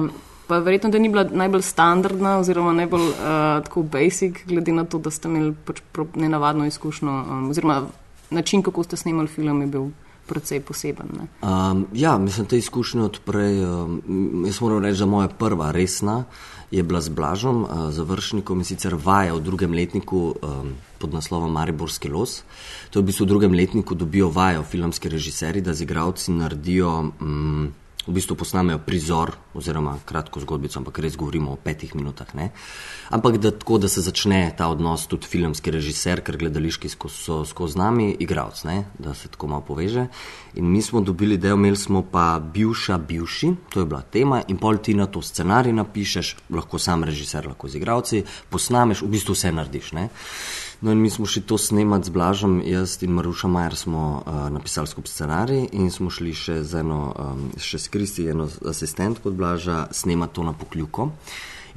Pa 0.48 0.62
verjetno, 0.62 0.90
da 0.94 1.02
ni 1.02 1.10
bila 1.10 1.26
najbolj 1.26 1.62
standardna 1.66 2.38
oziroma 2.38 2.74
najbolj 2.74 3.08
uh, 3.10 3.66
tako 3.66 3.82
basic, 3.82 4.46
glede 4.46 4.74
na 4.74 4.86
to, 4.86 5.02
da 5.02 5.10
ste 5.10 5.30
imeli 5.30 5.54
pač 5.66 5.82
nenavadno 6.16 6.70
izkušnjo 6.70 7.12
um, 7.12 7.50
oziroma 7.50 7.82
način, 8.30 8.62
kako 8.62 8.84
ste 8.84 8.98
snimali 8.98 9.28
film, 9.28 9.62
je 9.62 9.68
bil 9.68 9.90
precej 10.28 10.62
poseben. 10.62 11.28
Um, 11.42 11.86
ja, 11.94 12.18
mislim, 12.18 12.46
te 12.46 12.58
izkušnje 12.58 13.02
odprej. 13.02 13.64
Um, 13.66 14.44
jaz 14.46 14.62
moram 14.62 14.84
reči, 14.84 15.00
da 15.00 15.06
moja 15.06 15.28
prva 15.28 15.72
resna 15.72 16.24
je 16.72 16.84
bila 16.84 17.02
z 17.02 17.10
Blažom, 17.10 17.64
uh, 17.64 17.92
završnikom 17.94 18.60
in 18.60 18.66
sicer 18.66 18.96
vaja 18.96 19.36
v 19.36 19.44
drugem 19.46 19.74
letniku 19.74 20.34
um, 20.42 20.74
pod 20.98 21.14
naslovom 21.14 21.52
Mariborski 21.52 22.10
los. 22.10 22.42
To 22.90 23.00
je 23.00 23.04
v 23.04 23.12
bistvu 23.12 23.26
v 23.26 23.30
drugem 23.30 23.54
letniku 23.54 23.96
dobijo 23.96 24.30
vajo 24.30 24.64
filmski 24.64 25.10
režiserji, 25.10 25.62
da 25.62 25.74
z 25.74 25.86
igravci 25.86 26.32
naredijo. 26.32 27.12
Um, 27.22 27.74
v 28.08 28.14
bistvu 28.14 28.36
posnamejo 28.36 28.82
prizor 28.84 29.32
oziroma 29.54 29.96
kratko 30.06 30.42
zgodbico, 30.44 30.80
ampak 30.80 31.00
res 31.00 31.16
govorimo 31.16 31.54
o 31.54 31.60
petih 31.60 31.96
minutah. 31.96 32.34
Ne? 32.36 32.50
Ampak 33.16 33.38
da 33.38 33.52
tako, 33.52 33.78
da 33.78 33.88
se 33.88 34.02
začne 34.04 34.52
ta 34.58 34.68
odnos 34.68 35.06
tudi 35.08 35.30
filmski 35.30 35.72
režiser, 35.72 36.24
ker 36.26 36.38
gledališki 36.42 36.92
so 36.92 37.44
skozi 37.48 37.80
nami, 37.80 38.10
igralec, 38.20 38.66
da 39.00 39.14
se 39.14 39.32
tako 39.32 39.48
malo 39.48 39.64
poveže. 39.68 40.08
In 40.60 40.68
mi 40.72 40.82
smo 40.82 41.02
dobili 41.02 41.38
del, 41.38 41.56
imeli 41.56 41.80
smo 41.80 42.04
pa 42.12 42.40
bivša, 42.40 42.98
bivši, 42.98 43.54
to 43.70 43.80
je 43.80 43.86
bila 43.86 44.02
tema, 44.02 44.44
in 44.48 44.58
pol 44.58 44.78
ti 44.78 44.94
na 44.94 45.08
to 45.08 45.22
scenarij 45.22 45.74
napišeš, 45.74 46.36
lahko 46.50 46.80
sam 46.80 47.04
režiser, 47.04 47.48
lahko 47.48 47.70
z 47.70 47.80
igravci, 47.80 48.24
posnameš, 48.50 49.02
v 49.02 49.14
bistvu 49.16 49.38
vse 49.38 49.52
narediš. 49.56 49.94
Ne? 49.96 50.10
No, 50.84 50.92
in 50.92 51.02
mi 51.02 51.10
smo 51.10 51.26
šli 51.26 51.42
to 51.42 51.58
snemati 51.58 52.06
z 52.06 52.10
Blažom, 52.10 52.62
jaz 52.66 52.98
in 53.04 53.12
Maruša 53.12 53.48
Majer 53.48 53.76
smo 53.76 54.24
uh, 54.26 54.50
napisali 54.52 54.88
skupaj 54.88 55.12
scenarij 55.12 55.68
in 55.72 55.92
smo 55.92 56.10
šli 56.10 56.34
še 56.36 56.58
z 56.64 56.82
eno, 56.84 56.98
um, 57.16 57.46
še 57.56 57.80
s 57.80 57.88
Kristi, 57.88 58.26
eno 58.28 58.50
asistentko 58.68 59.32
od 59.32 59.38
Blaža, 59.40 59.86
snemati 59.96 60.36
to 60.36 60.44
na 60.44 60.52
pokljuko. 60.54 61.08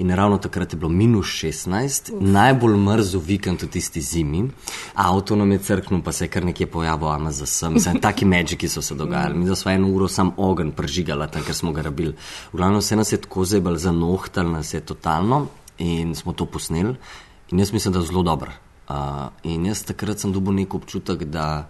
In 0.02 0.10
ravno 0.10 0.40
takrat 0.42 0.75
je 0.75 0.80
bilo 0.82 0.90
minus 0.90 1.30
16, 1.38 2.10
Uf. 2.16 2.25
najbolj 2.34 2.75
mrzel 2.82 3.22
vikend 3.22 3.62
v 3.62 3.70
tisti 3.78 4.02
zimi, 4.02 4.42
avto 4.98 5.38
nam 5.38 5.54
je 5.54 5.60
crknil, 5.70 6.02
pa 6.02 6.12
se 6.12 6.26
je 6.26 6.34
kar 6.34 6.44
nekje 6.44 6.66
pojavil, 6.66 7.12
ama 7.14 7.30
za 7.30 7.46
sem, 7.46 7.78
sem 7.78 8.02
taki 8.02 8.26
mečiki 8.26 8.68
so 8.68 8.82
se 8.82 8.98
dogajali. 8.98 9.38
Mi 9.38 9.56
smo 9.56 9.70
eno 9.70 9.94
uro 9.94 10.10
sam 10.10 10.34
ogen 10.36 10.75
prežigali, 10.75 11.30
tam, 11.30 11.46
ker 11.46 11.54
smo 11.54 11.70
ga 11.72 11.86
rabili. 11.86 12.18
V 12.50 12.58
glavnem 12.58 12.82
se 12.82 12.98
nas 12.98 13.14
je 13.14 13.22
tako 13.22 13.46
zebal 13.46 13.78
za 13.78 13.94
nohtal, 13.94 14.50
nas 14.50 14.75
je 14.75 14.82
totalno 14.82 15.46
in 15.78 16.14
smo 16.18 16.34
to 16.34 16.50
posneli. 16.50 16.98
In 17.54 17.58
jaz 17.62 17.72
mislim, 17.72 17.94
da 17.94 18.02
je 18.02 18.10
zelo 18.10 18.26
dobro. 18.26 18.65
Uh, 18.87 19.33
in 19.43 19.64
jaz 19.66 19.81
takrat 19.83 20.21
sem 20.23 20.31
dobil 20.31 20.55
nek 20.61 20.75
občutek, 20.78 21.25
da 21.26 21.66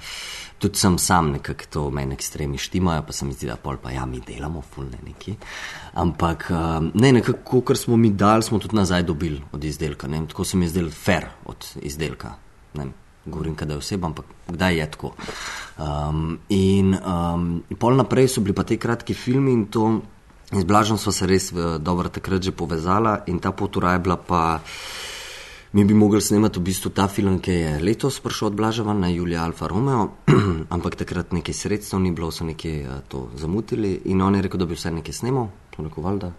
tudi 0.61 0.77
sem 0.77 0.99
sam 1.01 1.31
nekako 1.33 1.65
to 1.73 1.85
meni 1.91 2.13
ekstremi 2.13 2.59
štimajo, 2.61 3.07
pa 3.09 3.13
se 3.13 3.25
mi 3.25 3.33
zdi, 3.33 3.47
da 3.49 3.57
pol 3.57 3.79
pa 3.81 3.91
ja, 3.91 4.05
mi 4.07 4.21
delamo 4.21 4.61
fulne 4.61 4.99
neki. 5.05 5.33
Ampak 5.97 6.51
uh, 6.51 6.91
ne, 6.93 7.13
nekako, 7.17 7.63
kar 7.65 7.81
smo 7.81 7.97
mi 7.97 8.11
dali, 8.13 8.45
smo 8.45 8.59
tudi 8.61 8.77
nazaj 8.77 9.07
dobili 9.09 9.41
od 9.53 9.65
izdelka. 9.65 10.09
Ne? 10.13 10.27
Tako 10.29 10.45
se 10.45 10.57
mi 10.57 10.69
je 10.69 10.75
zdel 10.75 10.91
fair 10.91 11.25
od 11.49 11.71
izdelka. 11.81 12.35
Ne? 12.75 12.91
Govorim, 13.25 13.57
da 13.57 13.73
je 13.73 13.79
oseba, 13.79 14.13
ampak 14.13 14.37
kdaj 14.49 14.79
je 14.79 14.91
tako. 14.91 15.15
Um, 15.79 16.39
in 16.53 16.95
um, 17.01 17.49
pol 17.81 17.97
naprej 17.97 18.29
so 18.29 18.45
bili 18.45 18.55
pa 18.55 18.63
te 18.69 18.77
kratki 18.77 19.15
filmi 19.15 19.57
in 19.57 19.67
to, 19.73 19.89
in 20.53 20.61
z 20.61 20.69
Blažom 20.69 21.01
smo 21.01 21.13
se 21.13 21.27
res 21.27 21.49
uh, 21.53 21.81
dobro 21.81 22.13
takrat 22.13 22.45
že 22.45 22.53
povezala 22.53 23.23
in 23.27 23.41
ta 23.41 23.57
pot 23.57 23.77
ura 23.77 23.97
je 23.97 24.05
bila 24.05 24.21
pa. 24.21 24.61
Mi 25.73 25.85
bi 25.85 25.95
mogli 25.95 26.21
snemati 26.21 26.59
v 26.59 26.63
bistvu 26.63 26.91
ta 26.95 27.09
film, 27.09 27.41
ki 27.43 27.51
je 27.51 27.71
letos 27.83 28.21
prišel 28.23 28.49
od 28.49 28.55
Blažava 28.55 28.95
na 28.95 29.09
Julija 29.11 29.43
Alfa 29.45 29.67
Romeo, 29.67 30.09
ampak 30.75 30.95
takrat 30.95 31.33
nekaj 31.35 31.55
sredstev 31.55 31.99
ni 32.01 32.13
bilo, 32.15 32.31
so 32.31 32.47
nekaj 32.47 32.77
uh, 32.87 33.01
to 33.09 33.27
zamutili 33.35 33.97
in 34.05 34.23
on 34.23 34.35
je 34.39 34.43
rekel, 34.47 34.63
da 34.63 34.67
bi 34.67 34.79
vse 34.79 34.95
nekaj 34.95 35.15
snemal, 35.15 35.49
to 35.75 35.83
neko 35.83 36.03
valjda. 36.07 36.31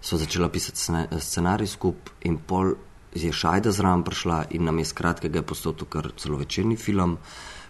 So 0.00 0.16
začela 0.16 0.48
pisati 0.48 0.78
scenarij 1.18 1.66
skupaj 1.66 2.30
in 2.30 2.38
pol 2.38 2.76
je 3.14 3.32
Šajda 3.32 3.72
zraven 3.72 4.04
prišla 4.06 4.44
in 4.50 4.64
nam 4.64 4.78
je 4.78 4.84
skratkega 4.84 5.42
postal 5.42 5.74
to 5.74 5.84
kar 5.84 6.12
celo 6.16 6.38
večerni 6.38 6.76
film. 6.76 7.18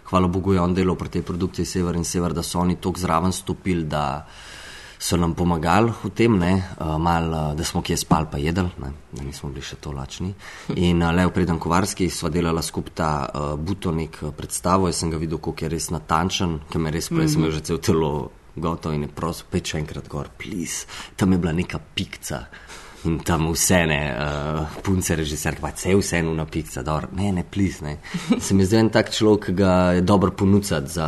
Hvala 0.09 0.27
Bogu 0.27 0.53
je 0.53 0.61
on 0.61 0.73
delal 0.73 0.95
pri 0.95 1.09
tej 1.09 1.21
produkciji 1.21 1.65
Sever 1.65 1.95
in 1.95 2.05
Sever, 2.05 2.33
da 2.33 2.43
so 2.43 2.59
oni 2.59 2.75
tok 2.75 2.99
zraven 2.99 3.33
stopili, 3.33 3.83
da 3.83 4.27
so 4.99 5.17
nam 5.17 5.33
pomagali 5.37 5.93
v 6.03 6.09
tem, 6.09 6.37
ne, 6.39 6.53
uh, 6.79 6.97
mal, 6.97 7.29
uh, 7.29 7.55
da 7.57 7.63
smo 7.63 7.81
kje 7.81 7.97
spali, 7.97 8.27
pa 8.31 8.37
jedli, 8.41 8.69
ne, 8.81 8.91
da 9.11 9.23
nismo 9.23 9.49
bili 9.53 9.65
še 9.65 9.77
to 9.81 9.93
lačni. 9.93 10.33
In 10.75 11.03
uh, 11.03 11.13
le 11.13 11.27
v 11.29 11.35
predan 11.35 11.61
Kovarski 11.61 12.09
sva 12.09 12.31
delala 12.33 12.63
skupaj 12.65 12.95
ta 12.97 13.11
uh, 13.27 13.53
butonik 13.59 14.23
predstavo, 14.37 14.89
jaz 14.89 15.03
sem 15.03 15.13
ga 15.13 15.21
videl, 15.21 15.37
kako 15.37 15.67
je 15.67 15.71
res 15.75 15.91
natančen, 15.93 16.59
ker 16.71 16.81
me 16.81 16.91
res 16.91 17.09
prej 17.09 17.27
mm 17.27 17.27
-hmm. 17.27 17.51
sem 17.51 17.51
že 17.51 17.61
cel 17.61 17.77
telo 17.77 18.31
gotovo 18.55 18.95
in 18.95 19.05
je 19.05 19.07
prosil, 19.07 19.45
peč 19.51 19.75
enkrat 19.75 20.07
gor, 20.09 20.29
plis, 20.37 20.85
tam 21.15 21.31
je 21.31 21.37
bila 21.37 21.53
neka 21.53 21.79
pikca. 21.95 22.47
In 23.05 23.19
tam 23.19 23.51
vse 23.53 23.85
ne, 23.85 23.99
uh, 24.09 24.81
punce, 24.83 25.15
režiser, 25.15 25.55
pa 25.61 25.69
vse 25.69 25.93
vse 25.95 26.17
eno 26.17 26.33
na 26.33 26.45
pikca, 26.45 26.81
da 26.81 27.01
ne, 27.11 27.31
ne, 27.31 27.43
plis. 27.43 27.81
Ne. 27.81 27.99
Se 28.39 28.53
mi 28.53 28.65
zdi 28.65 28.75
en 28.75 28.89
tak 28.89 29.11
človek, 29.13 29.45
ki 29.45 29.53
ga 29.53 29.73
je 29.93 30.01
dobro 30.01 30.31
ponuditi 30.31 30.89
za, 30.89 31.07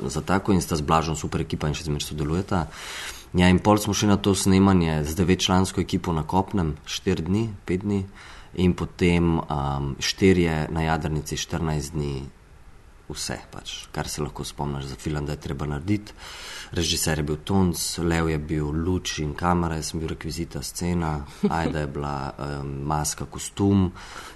uh, 0.00 0.08
za 0.10 0.20
tako 0.20 0.52
in 0.52 0.62
sta 0.62 0.76
zblažen 0.76 1.16
super 1.16 1.40
ekipa 1.40 1.68
in 1.68 1.74
še 1.74 1.84
zmeraj 1.84 2.06
sodelujeta. 2.06 2.66
Ja, 3.34 3.48
in 3.50 3.58
pol 3.58 3.80
smo 3.82 3.94
šli 3.94 4.08
na 4.08 4.16
to 4.16 4.34
snemanje 4.34 5.00
z 5.04 5.16
devetčlansko 5.18 5.82
ekipo 5.82 6.12
na 6.14 6.22
kopnem, 6.22 6.76
štiri 6.86 7.26
dni, 7.26 7.48
pet 7.66 7.82
dni, 7.82 8.04
in 8.62 8.74
potem 8.78 9.40
um, 9.42 9.96
štirje 9.98 10.68
na 10.70 10.84
jadrnici, 10.86 11.34
14 11.36 11.96
dni 11.96 12.12
vse, 13.08 13.36
pač, 13.50 13.72
kar 13.92 14.08
se 14.08 14.22
lahko 14.22 14.44
spomniš 14.46 14.84
za 14.92 14.96
film, 14.96 15.26
da 15.26 15.34
je 15.34 15.42
treba 15.48 15.66
narediti. 15.66 16.14
Režiser 16.78 17.18
je 17.18 17.24
bil 17.26 17.40
Tonc, 17.44 17.82
Lev 17.98 18.30
je 18.30 18.38
bil 18.38 18.70
luč 18.70 19.18
in 19.18 19.34
kamera, 19.34 19.80
jaz 19.80 19.90
sem 19.90 20.00
bil 20.00 20.14
rekvizita 20.14 20.62
scena, 20.62 21.16
Ajda 21.50 21.84
je 21.84 21.90
bila 21.90 22.14
um, 22.38 22.70
maska, 22.86 23.26
kostum 23.26 23.90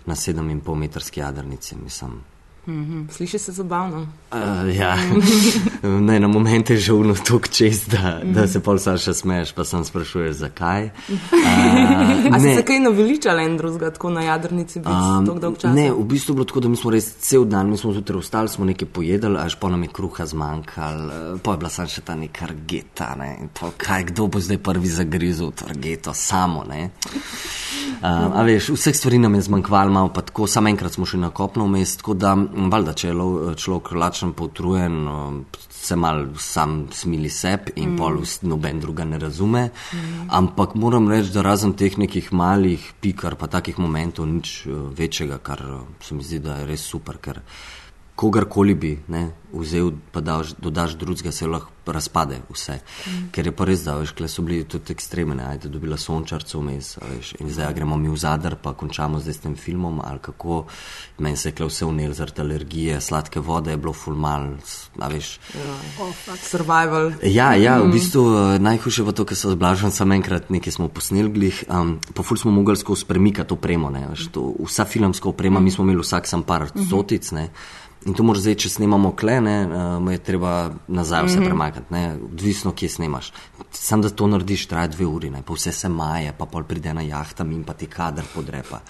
na 0.07 0.14
7,5 0.14 0.75
metrski 0.75 1.21
jadrnici, 1.21 1.78
mislim. 1.78 2.19
Sliši 3.11 3.39
se 3.39 3.53
zabavno. 3.53 4.07
Uh, 4.33 4.77
ja, 4.77 4.97
ne, 6.09 6.21
na 6.21 6.29
momente 6.29 6.75
je 6.75 6.81
žalno 6.81 7.15
tako 7.15 7.49
čest, 7.49 7.91
da, 7.91 8.21
da 8.25 8.47
se 8.47 8.61
pol 8.61 8.79
sam 8.79 8.99
še 9.01 9.15
smeješ, 9.17 9.55
pa 9.57 9.65
sem 9.65 9.85
sprašuješ, 9.85 10.35
zakaj. 10.37 10.91
Uh, 11.09 11.39
A 12.35 12.41
si 12.41 12.53
se 12.55 12.65
kaj 12.69 12.81
naveličala 12.85 13.43
en 13.43 13.57
drugega, 13.57 13.91
tako 13.97 14.11
na 14.11 14.27
jadrnici, 14.27 14.83
biti 14.85 14.93
um, 14.93 15.27
tako 15.27 15.39
dolg 15.39 15.57
čas? 15.63 15.73
Ne, 15.75 15.89
v 15.93 16.05
bistvu 16.05 16.35
je 16.35 16.37
bilo 16.37 16.49
tako, 16.51 16.61
da 16.61 16.69
mi 16.69 16.77
smo 16.77 16.93
res 16.93 17.09
cel 17.25 17.47
dan, 17.49 17.71
mi 17.71 17.81
smo 17.81 17.93
zjutraj 17.97 18.21
vstali, 18.21 18.53
smo 18.53 18.69
nekaj 18.69 18.89
pojedali, 18.93 19.41
až 19.41 19.57
pa 19.57 19.73
nam 19.73 19.89
je 19.89 19.93
kruha 19.97 20.27
zmanjkalo, 20.29 21.07
uh, 21.07 21.41
pa 21.41 21.57
je 21.57 21.63
bila 21.65 21.73
sam 21.73 21.89
še 21.89 22.05
ta 22.05 22.19
neka 22.21 22.45
argeta, 22.51 23.15
ne, 23.17 23.31
in 23.41 23.53
to, 23.57 23.73
kaj, 23.81 24.11
kdo 24.13 24.29
bo 24.29 24.45
zdaj 24.45 24.61
prvi 24.61 24.93
zagrizel 24.93 25.57
to 25.57 25.71
argeto, 25.73 26.13
samo, 26.13 26.67
ne. 26.69 26.91
Uh, 27.99 28.31
a 28.38 28.43
veš, 28.47 28.69
vseh 28.76 28.95
stvari 28.95 29.19
nam 29.19 29.35
je 29.35 29.40
zmanjkvalo, 29.49 29.90
malo 29.90 30.12
pa 30.14 30.23
tako, 30.23 30.47
samo 30.47 30.69
enkrat 30.69 30.95
smo 30.95 31.07
šli 31.07 31.19
na 31.21 31.31
kopno 31.31 31.64
vmes, 31.67 31.97
tako 31.99 32.14
da, 32.14 32.35
valjda, 32.71 32.93
če 32.95 33.09
je 33.09 33.14
lo- 33.14 33.55
človek 33.59 33.90
lačen, 33.99 34.33
potrujen, 34.38 35.09
um, 35.09 35.40
se 35.71 35.97
mal 35.97 36.26
sam 36.38 36.87
smili 36.95 37.31
seb 37.31 37.73
in 37.75 37.95
mm. 37.95 37.97
pol 37.99 38.21
noben 38.43 38.81
druga 38.81 39.05
ne 39.05 39.19
razume. 39.19 39.64
Mm. 39.93 40.28
Ampak 40.31 40.75
moram 40.75 41.11
reči, 41.11 41.33
da 41.35 41.43
razen 41.43 41.75
teh 41.75 41.99
nekih 41.99 42.31
malih 42.33 42.93
pikar, 43.00 43.35
pa 43.35 43.50
takih 43.50 43.78
momentov, 43.78 44.31
nič 44.31 44.67
uh, 44.67 44.87
večjega, 44.95 45.38
kar 45.43 45.64
uh, 45.67 45.83
se 46.00 46.14
mi 46.14 46.23
zdi, 46.23 46.38
da 46.45 46.61
je 46.61 46.71
res 46.71 46.87
super, 46.87 47.19
ker 47.19 47.43
kogarkoli 48.19 48.75
bi 48.75 48.97
ne, 49.15 49.29
vzel, 49.53 49.93
pa 50.13 50.21
daš, 50.21 50.57
dodaš 50.59 50.97
drugega, 50.99 51.33
se 51.33 51.47
lahko 51.47 51.93
razpade 51.93 52.41
vse. 52.51 52.75
Mm. 53.07 53.29
Ker 53.33 53.47
je 53.47 53.53
pa 53.55 53.65
res, 53.65 53.85
da 53.87 53.95
veš, 53.97 54.11
kle 54.19 54.27
so 54.29 54.43
bili 54.45 54.65
tudi 54.69 54.93
ekstremne, 54.93 55.45
ajde, 55.53 55.71
dobila 55.73 55.97
sončarcev 55.97 56.61
vmes, 56.61 56.91
veš, 56.99 57.31
in 57.39 57.53
zdaj 57.55 57.71
gremo 57.79 57.97
mi 57.97 58.11
v 58.11 58.19
zadar, 58.19 58.59
pa 58.61 58.75
končamo 58.77 59.23
zdaj 59.23 59.37
s 59.39 59.45
tem 59.47 59.55
filmom, 59.57 60.03
ali 60.05 60.21
kako, 60.21 60.59
meni 61.23 61.39
se 61.39 61.53
je 61.53 61.57
kle 61.61 61.71
vse 61.71 61.87
vnel 61.87 62.13
zaradi 62.19 62.43
alergije, 62.43 63.01
sladke 63.01 63.41
vode 63.41 63.73
je 63.73 63.81
bilo 63.81 63.95
fulmal, 63.95 64.51
a 64.99 65.09
veš. 65.15 65.39
Survival. 66.43 67.15
Ja, 67.23 67.55
ja, 67.55 67.79
v 67.81 67.95
bistvu 67.95 68.27
eh, 68.35 68.59
najhujše 68.59 69.07
je 69.07 69.15
to, 69.23 69.31
ker 69.31 69.39
so 69.39 69.55
zblažen 69.55 69.95
samo 69.95 70.19
enkrat 70.19 70.51
nekaj 70.51 70.75
smo 70.75 70.91
posneli, 70.93 71.31
glih, 71.33 71.65
um, 71.71 72.01
pa 72.13 72.27
ful 72.27 72.37
smo 72.37 72.51
mogli 72.51 72.77
skozi 72.77 73.07
premikati 73.07 73.55
opremo, 73.55 73.95
ne, 73.95 74.09
veš, 74.11 74.29
to, 74.35 74.51
vsa 74.67 74.85
filmska 74.85 75.31
oprema, 75.31 75.63
mi 75.63 75.71
smo 75.71 75.87
imeli 75.87 76.03
vsak 76.03 76.27
sam 76.27 76.43
par 76.43 76.69
stotic, 76.75 77.33
ne. 77.39 77.53
In 78.07 78.14
to 78.14 78.23
moraš 78.23 78.45
zdaj, 78.45 78.55
če 78.62 78.69
snemamo 78.71 79.11
klene, 79.19 79.55
uh, 79.67 80.12
je 80.12 80.19
treba 80.23 80.71
nazaj 80.87 81.25
vse 81.26 81.40
premakniti, 81.43 81.93
ne, 81.93 82.02
odvisno, 82.31 82.73
kje 82.73 82.88
snemaš. 82.88 83.33
Sam 83.75 84.02
da 84.02 84.11
to 84.11 84.26
narediš, 84.31 84.67
traja 84.71 84.87
dve 84.93 85.07
uri, 85.07 85.31
ne, 85.31 85.43
pa 85.43 85.52
vse 85.52 85.73
se 85.75 85.88
maje, 85.90 86.31
pa 86.38 86.47
pol 86.47 86.62
pride 86.64 86.95
na 86.95 87.02
jahta 87.02 87.45
in 87.45 87.64
pa 87.67 87.75
ti 87.75 87.87
kader 87.90 88.25
podrepa. 88.35 88.81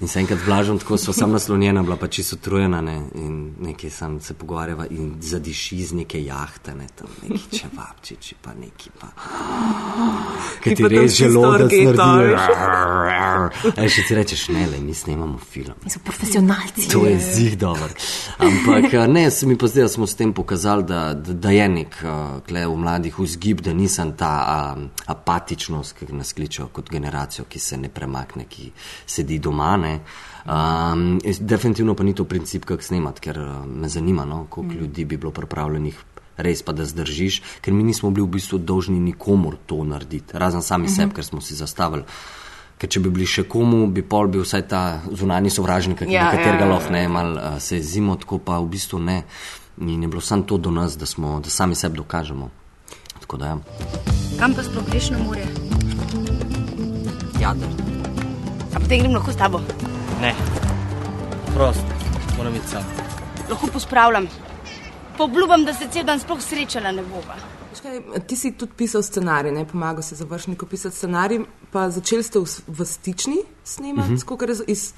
In 0.00 0.08
se 0.08 0.20
enkrat 0.20 0.44
zblažen, 0.44 0.78
tako 0.78 0.98
so 1.00 1.12
sam 1.16 1.32
naslonjena, 1.32 1.82
bila 1.82 1.96
pa 1.96 2.08
čisto 2.12 2.36
utrujena, 2.36 2.80
ne, 2.84 2.98
in 3.14 3.54
nekaj 3.60 3.90
sam 3.90 4.20
se 4.20 4.34
pogovarjava 4.34 4.86
in 4.90 5.16
zadiši 5.20 5.76
iz 5.76 5.92
neke 5.96 6.22
jahte, 6.24 6.74
ne, 6.74 6.86
tam 6.94 7.08
neki 7.22 7.58
čevapčiči, 7.58 8.36
pa 8.42 8.54
neki 8.54 8.92
pa. 9.00 9.10
Ker 10.62 10.76
ti 10.76 10.88
res 10.92 11.16
želo, 11.16 11.42
da 11.42 11.64
orgeto, 11.64 11.96
snardiš. 11.96 13.74
Ej, 13.76 13.88
še 13.96 14.06
ti 14.08 14.20
rečeš, 14.20 14.46
ne, 14.54 14.68
le, 14.74 14.80
mi 14.84 14.94
snemamo 14.94 15.40
film. 15.40 15.74
So 15.88 16.04
profesionalci. 16.04 16.88
To 16.92 17.06
je 17.08 17.18
zih 17.18 17.58
dobro. 17.58 17.88
Ampak 18.52 18.92
eh, 18.94 19.08
ne, 19.08 19.30
se 19.30 19.46
mi 19.46 19.56
pa 19.58 19.66
zdaj, 19.66 19.82
da 19.82 19.88
smo 19.88 20.06
s 20.06 20.14
tem 20.14 20.32
pokazali, 20.32 20.84
da, 20.84 21.14
da, 21.14 21.32
da 21.32 21.50
je 21.50 21.68
nek 21.68 21.96
uh, 22.04 22.40
kle 22.46 22.66
v 22.66 22.76
mladih 22.76 23.18
vzgib, 23.18 23.62
da 23.64 23.72
nisem 23.72 24.12
ta 24.18 24.32
um, 24.76 24.88
apatičnost, 25.06 25.96
ki 25.98 26.12
nas 26.12 26.32
kličejo 26.36 26.68
kot 26.72 26.90
generacijo, 26.90 27.46
ki 27.48 27.58
se 27.58 27.78
ne 27.80 27.88
premakne, 27.88 28.46
ki 28.48 28.70
sedi 29.06 29.38
doma. 29.38 29.76
Ne. 29.76 29.94
Um, 30.44 31.18
definitivno 31.40 31.94
pa 31.94 32.04
ni 32.04 32.14
to 32.14 32.24
princip, 32.28 32.66
kako 32.68 32.82
snemati, 32.82 33.24
ker 33.24 33.40
uh, 33.40 33.52
me 33.66 33.88
zanima, 33.88 34.24
no, 34.28 34.46
koliko 34.50 34.74
mm. 34.74 34.78
ljudi 34.78 35.04
bi 35.04 35.16
bilo 35.16 35.32
pripravljenih. 35.32 36.04
Res 36.42 36.62
pa 36.64 36.72
da 36.72 36.84
zdržiš, 36.88 37.42
ker 37.60 37.74
mi 37.76 37.84
nismo 37.84 38.10
bili 38.10 38.24
v 38.24 38.38
bistvu 38.38 38.58
dolžni 38.58 38.96
nikomor 39.00 39.58
to 39.68 39.82
narediti, 39.84 40.32
razen 40.32 40.62
sami 40.62 40.86
uh 40.86 40.90
-huh. 40.90 40.96
sebi, 40.96 41.14
ker 41.14 41.24
smo 41.24 41.40
si 41.40 41.54
zastavili. 41.54 42.02
Ker 42.82 42.90
če 42.90 42.98
bi 42.98 43.12
bili 43.14 43.26
še 43.30 43.44
komu, 43.46 43.84
bi 43.94 44.02
pol 44.02 44.26
bil 44.26 44.42
vsaj 44.42 44.62
ta 44.66 44.78
zunani 45.14 45.52
sovražnik, 45.54 46.00
ki 46.00 46.08
Ja, 46.10 46.24
ja, 46.24 46.30
katerega 46.34 46.64
ja, 46.64 46.66
ja, 46.66 46.70
lahko 46.72 46.90
ne, 46.90 47.02
mal 47.06 47.36
uh, 47.38 47.44
se 47.62 47.76
je 47.76 47.82
zimo, 47.86 48.16
tako 48.18 48.40
pa 48.42 48.56
v 48.58 48.72
bistvu 48.72 48.98
ne. 48.98 49.20
In 49.78 50.02
je 50.02 50.08
bilo 50.10 50.18
samo 50.20 50.42
to 50.42 50.58
do 50.58 50.72
nas, 50.74 50.96
da, 50.98 51.06
smo, 51.06 51.36
da 51.38 51.46
sami 51.46 51.78
sebi 51.78 52.00
dokažemo. 52.00 52.50
Tako 53.22 53.38
da, 53.38 53.52
ja. 53.52 53.60
Kam 54.40 54.58
pa 54.58 54.66
sploh 54.66 54.82
greš 54.90 55.12
na 55.14 55.22
morje? 55.22 55.46
Jader. 57.38 57.70
A 58.74 58.82
potem 58.82 59.06
grem 59.06 59.14
lahko 59.14 59.30
s 59.30 59.38
tabo. 59.38 59.62
Ne, 60.18 60.34
prost, 61.54 61.86
moram 62.34 62.58
biti 62.58 62.74
sam. 62.74 62.92
Lahko 63.46 63.70
pospravljam. 63.78 64.26
Pobljubam, 65.22 65.62
da 65.62 65.78
se 65.78 65.86
cel 65.86 66.02
dan 66.10 66.18
sploh 66.18 66.42
srečala 66.42 66.90
ne 66.98 67.06
bova. 67.06 67.38
Kaj, 67.82 68.00
Ti 68.26 68.36
si 68.36 68.52
tudi 68.52 68.72
pisal 68.76 69.02
scenarij, 69.02 69.52
ne 69.52 69.64
pomagal 69.66 70.02
si 70.02 70.14
završniku 70.14 70.66
pisati 70.66 70.96
scenarij, 70.96 71.42
pa 71.70 71.90
začeli 71.90 72.22
ste 72.22 72.38
v, 72.38 72.46
v 72.68 72.86
stični 72.86 73.42
snemati, 73.64 74.12
uh 74.12 74.18
-huh. 74.18 74.38
ker 74.38 74.50
iz 74.66 74.92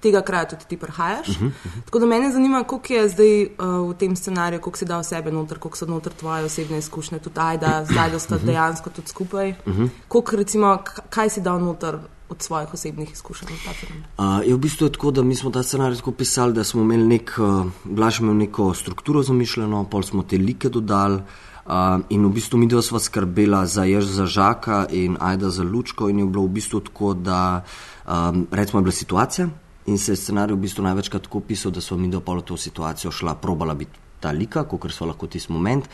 tega 0.00 0.22
kraja 0.22 0.48
tudi 0.48 0.64
ti 0.68 0.76
prihajaš. 0.76 1.28
Uh 1.28 1.36
-huh. 1.36 1.50
Tako 1.84 1.98
da 1.98 2.06
mene 2.06 2.32
zanima, 2.32 2.64
koliko 2.64 2.92
je 2.92 3.08
zdaj 3.08 3.42
uh, 3.44 3.90
v 3.90 3.94
tem 3.98 4.16
scenariju, 4.16 4.60
koliko 4.60 4.78
si 4.78 4.84
dal 4.84 5.02
sebe 5.02 5.32
noter, 5.32 5.58
koliko 5.58 5.78
so 5.78 5.86
noter 5.86 6.12
tvoje 6.12 6.44
osebne 6.44 6.78
izkušnje, 6.78 7.18
tudi 7.18 7.40
ajda, 7.40 7.84
zdaj 7.90 8.10
da 8.10 8.18
sta 8.18 8.38
dejansko 8.38 8.90
tudi 8.90 9.08
skupaj. 9.08 9.50
Uh 9.50 9.74
-huh. 9.74 9.88
Koliko, 10.08 10.36
recimo, 10.36 10.78
kaj 11.10 11.30
si 11.30 11.40
dal 11.40 11.60
noter 11.60 11.98
od 12.28 12.42
svojih 12.42 12.74
osebnih 12.74 13.12
izkušenj? 13.12 13.48
Uh, 14.18 14.24
je 14.46 14.54
v 14.54 14.58
bistvu 14.58 14.86
je 14.86 14.92
tako, 14.92 15.10
da 15.10 15.22
mi 15.22 15.34
smo 15.34 15.50
ta 15.50 15.62
scenarij 15.62 15.96
tako 15.96 16.12
pisali, 16.12 16.52
da 16.52 16.64
smo 16.64 16.82
imeli 16.82 17.06
nek, 17.06 17.32
uh, 17.38 17.66
je 17.84 18.12
imel 18.20 18.36
neko 18.36 18.74
strukturo 18.74 19.22
zamišljeno, 19.22 19.84
pol 19.84 20.02
smo 20.02 20.22
te 20.22 20.36
like 20.36 20.68
dodali. 20.68 21.22
Uh, 21.66 21.98
in 22.14 22.22
v 22.22 22.30
bistvu 22.30 22.58
mi 22.62 22.68
dva 22.70 22.78
sva 22.78 23.00
skrbela 23.02 23.66
za 23.66 23.82
jež 23.82 24.06
za 24.06 24.22
žaka 24.26 24.86
in 24.94 25.16
ajda 25.18 25.50
za 25.50 25.66
lučko 25.66 26.06
in 26.08 26.22
je 26.22 26.26
bilo 26.26 26.46
v 26.46 26.54
bistvu 26.62 26.80
tako, 26.80 27.14
da 27.14 27.64
um, 28.06 28.46
recimo 28.50 28.78
je 28.78 28.82
bila 28.86 28.94
situacija 28.94 29.48
in 29.86 29.98
se 29.98 30.12
je 30.12 30.16
scenarij 30.16 30.54
v 30.54 30.62
bistvu 30.62 30.86
največkrat 30.86 31.26
tako 31.26 31.40
pisal, 31.40 31.74
da 31.74 31.80
smo 31.80 31.98
mi 31.98 32.10
dva 32.10 32.22
pol 32.22 32.38
v 32.38 32.46
to 32.46 32.56
situacijo 32.56 33.10
šla, 33.10 33.34
probala 33.34 33.74
biti 33.74 33.98
ta 34.20 34.30
lika, 34.30 34.62
kot 34.62 34.94
so 34.94 35.06
lahko 35.06 35.26
tisti 35.26 35.52
moment 35.52 35.90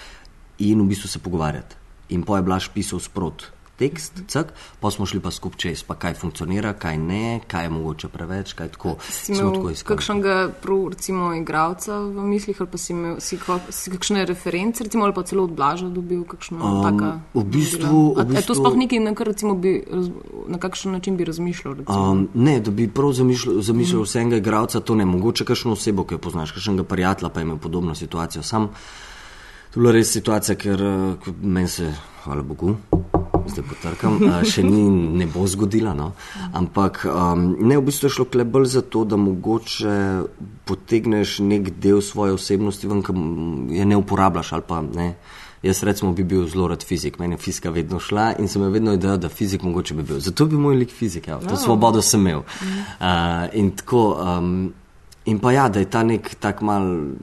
in 0.58 0.80
v 0.80 0.88
bistvu 0.92 1.08
se 1.08 1.18
pogovarjati. 1.18 1.76
In 2.12 2.22
po 2.22 2.36
je 2.36 2.44
Blaž 2.44 2.68
pisal 2.68 3.00
sprot 3.00 3.48
tekst, 3.76 4.12
cak, 4.28 4.52
pa 4.80 4.90
smo 4.90 5.06
šli 5.06 5.20
pa 5.20 5.30
skupaj 5.30 5.58
čez, 5.58 5.82
pa 5.82 5.94
kaj 5.94 6.14
funkcionira, 6.14 6.72
kaj 6.72 6.98
ne, 6.98 7.40
kaj 7.46 7.64
je 7.64 7.70
mogoče 7.70 8.08
preveč, 8.08 8.52
kaj 8.52 8.68
tako. 8.68 8.96
Si 9.10 9.32
imel 9.32 9.74
kakšnega, 9.84 10.52
prav, 10.62 10.88
recimo, 10.92 11.32
igralca 11.34 11.98
v 11.98 12.24
mislih, 12.26 12.60
ali 12.60 12.70
pa 12.70 12.78
si 12.78 12.92
imel 12.92 13.16
si, 13.20 13.38
si 13.70 13.90
kakšne 13.90 14.24
reference, 14.28 14.84
recimo, 14.84 15.04
ali 15.04 15.14
pa 15.14 15.22
celo 15.22 15.44
od 15.44 15.50
Blaža 15.50 15.88
dobil 15.88 16.24
kakšno 16.24 16.58
Um, 16.62 16.82
taka. 16.84 17.20
v 17.34 17.44
bistvu- 17.44 18.14
A, 18.18 18.22
v 18.22 18.36
a 18.36 18.38
je 18.38 18.46
to 18.46 18.54
bistvu- 18.54 18.60
sploh 18.60 18.76
nekaj, 18.76 19.00
na, 19.00 19.14
kar, 19.14 19.26
recimo, 19.26 19.54
bi, 19.54 19.82
na 20.46 20.58
kakšen 20.58 20.92
način 20.92 21.16
bi 21.16 21.24
razmišljal? 21.24 21.74
recimo? 21.74 22.10
Um, 22.10 22.28
ne, 22.34 22.60
da 22.60 22.70
bi 22.70 22.88
prav 22.88 23.12
zamišljal, 23.12 23.60
zamišljal 23.62 24.00
mm. 24.00 24.04
vsega 24.04 24.36
igralca, 24.36 24.80
to 24.80 24.94
ne, 24.94 25.04
mogoče 25.04 25.44
kakšno 25.44 25.72
osebo, 25.72 26.04
ki 26.04 26.14
jo 26.14 26.18
poznaš, 26.18 26.52
kakšnega 26.52 26.84
prijatelja, 26.84 27.28
pa 27.28 27.40
imel 27.40 27.56
podobno 27.58 27.94
situacijo. 27.94 28.42
Sam, 28.42 28.68
to 29.70 29.74
je 29.74 29.82
bila 29.82 29.92
res 29.92 30.12
situacija, 30.12 30.54
ker 30.56 30.82
eh, 30.82 31.30
meni 31.42 31.68
se, 31.68 31.88
hvala 32.24 32.42
Bogu, 32.42 32.76
zdaj 33.50 33.64
potrkam, 33.68 34.18
še 34.46 34.62
ni, 34.66 34.82
ne 35.18 35.26
bo 35.30 35.46
zgodila. 35.48 35.94
No? 35.96 36.12
Ampak 36.52 37.04
um, 37.08 37.52
ne, 37.60 37.78
v 37.78 37.86
bistvu 37.88 38.08
je 38.08 38.16
šlo 38.16 38.26
kle 38.30 38.44
bolj 38.44 38.72
za 38.76 38.82
to, 38.82 39.04
da 39.08 39.18
mogoče 39.20 39.94
potegneš 40.68 41.38
nek 41.44 41.72
del 41.82 42.02
svoje 42.04 42.36
osebnosti 42.38 42.90
ven, 42.90 43.02
ki 43.06 43.14
je 43.78 43.86
ne 43.88 43.98
uporabljaš 43.98 44.52
ali 44.58 44.68
pa 44.68 44.82
ne. 44.82 45.14
Jaz 45.62 45.84
recimo 45.86 46.10
bi 46.12 46.24
bil 46.26 46.48
zelo 46.50 46.66
rad 46.72 46.82
fizik, 46.82 47.20
meni 47.22 47.36
je 47.36 47.38
fizika 47.38 47.70
vedno 47.70 48.00
šla 48.02 48.32
in 48.42 48.48
sem 48.50 48.62
vedno 48.66 48.96
ideal, 48.96 49.18
da 49.22 49.30
fizik 49.30 49.62
mogoče 49.62 49.94
bi 49.94 50.02
bil. 50.02 50.18
Zato 50.18 50.46
bi 50.50 50.58
moj 50.58 50.74
lik 50.80 50.90
fizik, 50.90 51.28
ja, 51.30 51.38
to 51.38 51.56
svobodo 51.56 52.02
sem 52.02 52.20
imel. 52.20 52.42
Uh, 52.42 53.46
in 53.54 53.70
tako, 53.78 54.02
um, 54.18 54.72
in 55.24 55.38
pa 55.38 55.52
ja, 55.54 55.68
da 55.70 55.78
je 55.78 55.90
ta 55.90 56.02
nek 56.02 56.34
tak 56.42 56.64
mal 56.66 57.14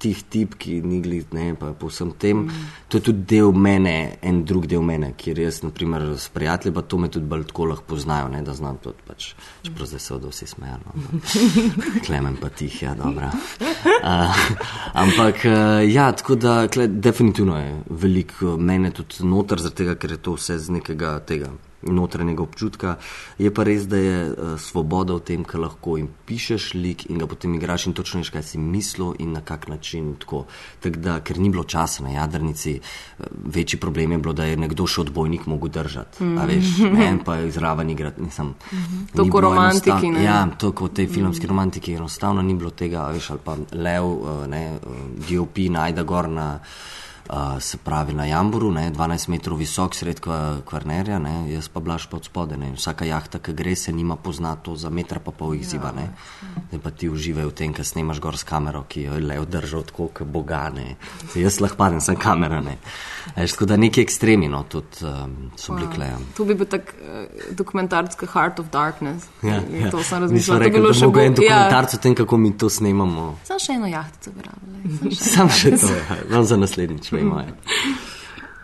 tih 0.00 0.22
tip, 0.32 0.56
ki 0.60 0.78
ni 0.84 1.00
gled, 1.04 1.34
ne, 1.36 1.50
pa 1.58 1.72
po 1.76 1.90
vsem 1.90 2.12
tem, 2.20 2.46
to 2.88 2.98
je 2.98 3.06
tudi 3.10 3.24
del 3.34 3.52
mene, 3.52 4.16
en 4.24 4.42
drug 4.48 4.66
del 4.70 4.82
mene, 4.86 5.12
kjer 5.20 5.42
jaz, 5.44 5.60
naprimer, 5.66 6.06
s 6.18 6.32
prijatelji, 6.32 6.74
pa 6.74 6.82
to 6.82 6.98
me 7.02 7.10
tudi 7.12 7.28
bolj 7.28 7.46
tako 7.50 7.68
lahko 7.72 7.88
poznajo, 7.92 8.30
ne, 8.32 8.42
da 8.46 8.54
znam 8.56 8.80
to 8.82 8.94
pač, 9.06 9.32
čeprav 9.66 9.90
zdaj 9.92 10.04
se 10.06 10.20
vsi 10.24 10.50
smejo. 10.54 10.80
No. 10.86 11.20
Klemen 12.06 12.40
pa 12.40 12.48
tih, 12.48 12.82
ja, 12.82 12.94
dobro. 12.98 13.30
Uh, 14.00 14.44
ampak 15.04 15.44
uh, 15.44 15.80
ja, 15.84 16.10
tako 16.16 16.38
da 16.40 16.60
kle, 16.72 16.88
definitivno 16.88 17.58
je 17.60 17.74
veliko 17.90 18.56
mene 18.56 18.94
tudi 18.96 19.26
noter, 19.28 19.60
zaradi 19.60 19.84
tega, 19.84 19.98
ker 20.00 20.16
je 20.16 20.22
to 20.24 20.38
vse 20.38 20.58
z 20.58 20.80
nekega 20.80 21.18
tega 21.28 21.52
notranjega 21.82 22.42
občutka. 22.42 22.96
Je 23.38 23.50
pa 23.54 23.64
res, 23.64 23.86
da 23.88 23.96
je 23.96 24.18
uh, 24.30 24.54
svoboda 24.60 25.16
v 25.18 25.24
tem, 25.24 25.44
ker 25.44 25.60
lahko 25.60 25.96
jim 25.96 26.08
pišeš 26.26 26.74
lik 26.74 27.06
in 27.10 27.18
ga 27.18 27.26
potem 27.26 27.54
igraš 27.54 27.86
in 27.86 27.96
točno 27.96 28.20
veš, 28.20 28.32
kaj 28.34 28.42
si 28.42 28.58
mislil 28.58 29.14
in 29.18 29.32
na 29.32 29.40
kak 29.40 29.68
način. 29.68 30.14
Tako. 30.20 30.44
Tak 30.80 31.00
da, 31.00 31.20
ker 31.20 31.38
ni 31.38 31.50
bilo 31.50 31.64
časa 31.64 32.04
na 32.04 32.14
jadrnici, 32.16 32.80
uh, 32.80 33.26
večji 33.44 33.80
problem 33.80 34.12
je 34.12 34.18
bilo, 34.18 34.32
da 34.32 34.44
je 34.44 34.56
nekdo 34.56 34.86
še 34.86 35.00
odbojnik 35.06 35.46
mogel 35.46 35.72
držati. 35.80 36.24
Mm. 36.24 36.48
Veš, 36.50 36.76
ne, 36.90 37.06
en 37.12 37.24
pa 37.24 37.40
izraven 37.40 37.90
igrati. 37.90 38.22
Nisem, 38.22 38.54
Mhm. 38.72 39.04
Toliko 39.16 39.40
romantiki, 39.40 40.10
ne? 40.10 40.24
Ja, 40.24 40.46
to 40.58 40.72
kot 40.72 40.90
v 40.90 40.94
tej 40.94 41.06
filmski 41.06 41.46
mm. 41.46 41.48
romantiki, 41.48 41.94
enostavno 41.94 42.42
ni 42.42 42.54
bilo 42.54 42.70
tega, 42.70 43.08
veš, 43.12 43.30
ali 43.30 43.40
pa 43.44 43.56
lev, 43.72 44.04
uh, 44.04 44.46
ne, 44.46 44.62
uh, 44.76 44.96
DOP 45.28 45.58
najda 45.70 46.02
gor 46.02 46.28
na. 46.28 46.48
Uh, 47.28 47.36
se 47.60 47.76
pravi 47.76 48.14
na 48.14 48.24
Jamburu, 48.24 48.72
ne, 48.72 48.90
12 48.90 49.28
metrov 49.28 49.58
visok, 49.58 49.94
sred 49.94 50.20
kva- 50.20 50.62
kvarnerja, 50.62 51.18
ne, 51.18 51.52
jaz 51.52 51.68
pa 51.68 51.80
blaš 51.80 52.06
pod 52.06 52.24
spode. 52.24 52.56
Ne, 52.56 52.72
vsaka 52.72 53.04
jahta, 53.04 53.38
ki 53.38 53.52
gre, 53.52 53.76
se 53.76 53.92
nima 53.92 54.16
pozna 54.16 54.56
to 54.56 54.74
za 54.76 54.90
meter 54.90 55.18
pa 55.18 55.30
pol 55.30 55.54
izziva. 55.54 55.92
Ne. 55.92 56.08
Zdaj 56.68 56.80
pa 56.80 56.90
ti 56.90 57.08
uživaj 57.08 57.44
v 57.44 57.52
tem, 57.52 57.72
ker 57.72 57.84
snemaš 57.84 58.18
gor 58.18 58.34
s 58.34 58.42
kamero, 58.42 58.82
ki 58.84 59.02
jo 59.02 59.14
je 59.14 59.20
le 59.22 59.38
držal 59.46 59.82
tako, 59.82 60.08
kot 60.08 60.26
bogane. 60.26 60.96
Jaz 61.34 61.60
lahko 61.60 61.76
padem, 61.76 62.00
sem 62.00 62.16
kamera. 62.16 62.58
Ne. 62.60 62.78
Eš, 63.36 63.52
tako 63.52 63.66
da 63.66 63.76
neki 63.76 64.00
ekstremi 64.00 64.48
no, 64.48 64.64
tudi 64.64 65.04
um, 65.04 65.52
so 65.54 65.74
bili 65.74 65.86
klejo. 65.94 66.18
To 66.34 66.44
bi 66.44 66.54
bil 66.54 66.66
tak 66.66 66.94
uh, 66.96 67.28
dokumentarski 67.54 68.26
Heart 68.26 68.58
of 68.58 68.70
Darkness. 68.70 69.26
Ja, 69.42 69.60
ja. 69.70 69.90
To 69.90 70.02
sem 70.02 70.22
Mi 70.22 70.40
smo 70.40 70.54
razmišljala. 70.54 70.58
to 70.58 70.58
bi 70.58 70.64
rekli, 70.64 70.80
bilo 70.80 70.88
da 70.88 70.94
še 70.94 71.06
bo 71.06 71.20
en 71.20 71.34
bolj- 71.34 71.44
ja. 71.44 71.54
dokumentarc 71.54 71.94
o 71.94 71.98
tem, 71.98 72.14
kako 72.14 72.36
mi 72.36 72.58
to 72.58 72.70
snemamo. 72.70 73.38
Samo 73.44 73.58
še 73.60 73.72
eno 73.72 73.86
jahtico 73.86 74.30
bi 74.30 74.42
rabili. 74.42 75.14
Sam 75.14 75.48
še 75.50 75.70
to, 75.76 75.86
ja. 76.30 76.42
za 76.42 76.56
naslednjič, 76.56 77.09
vemo. 77.12 77.40
Ja. 77.40 77.52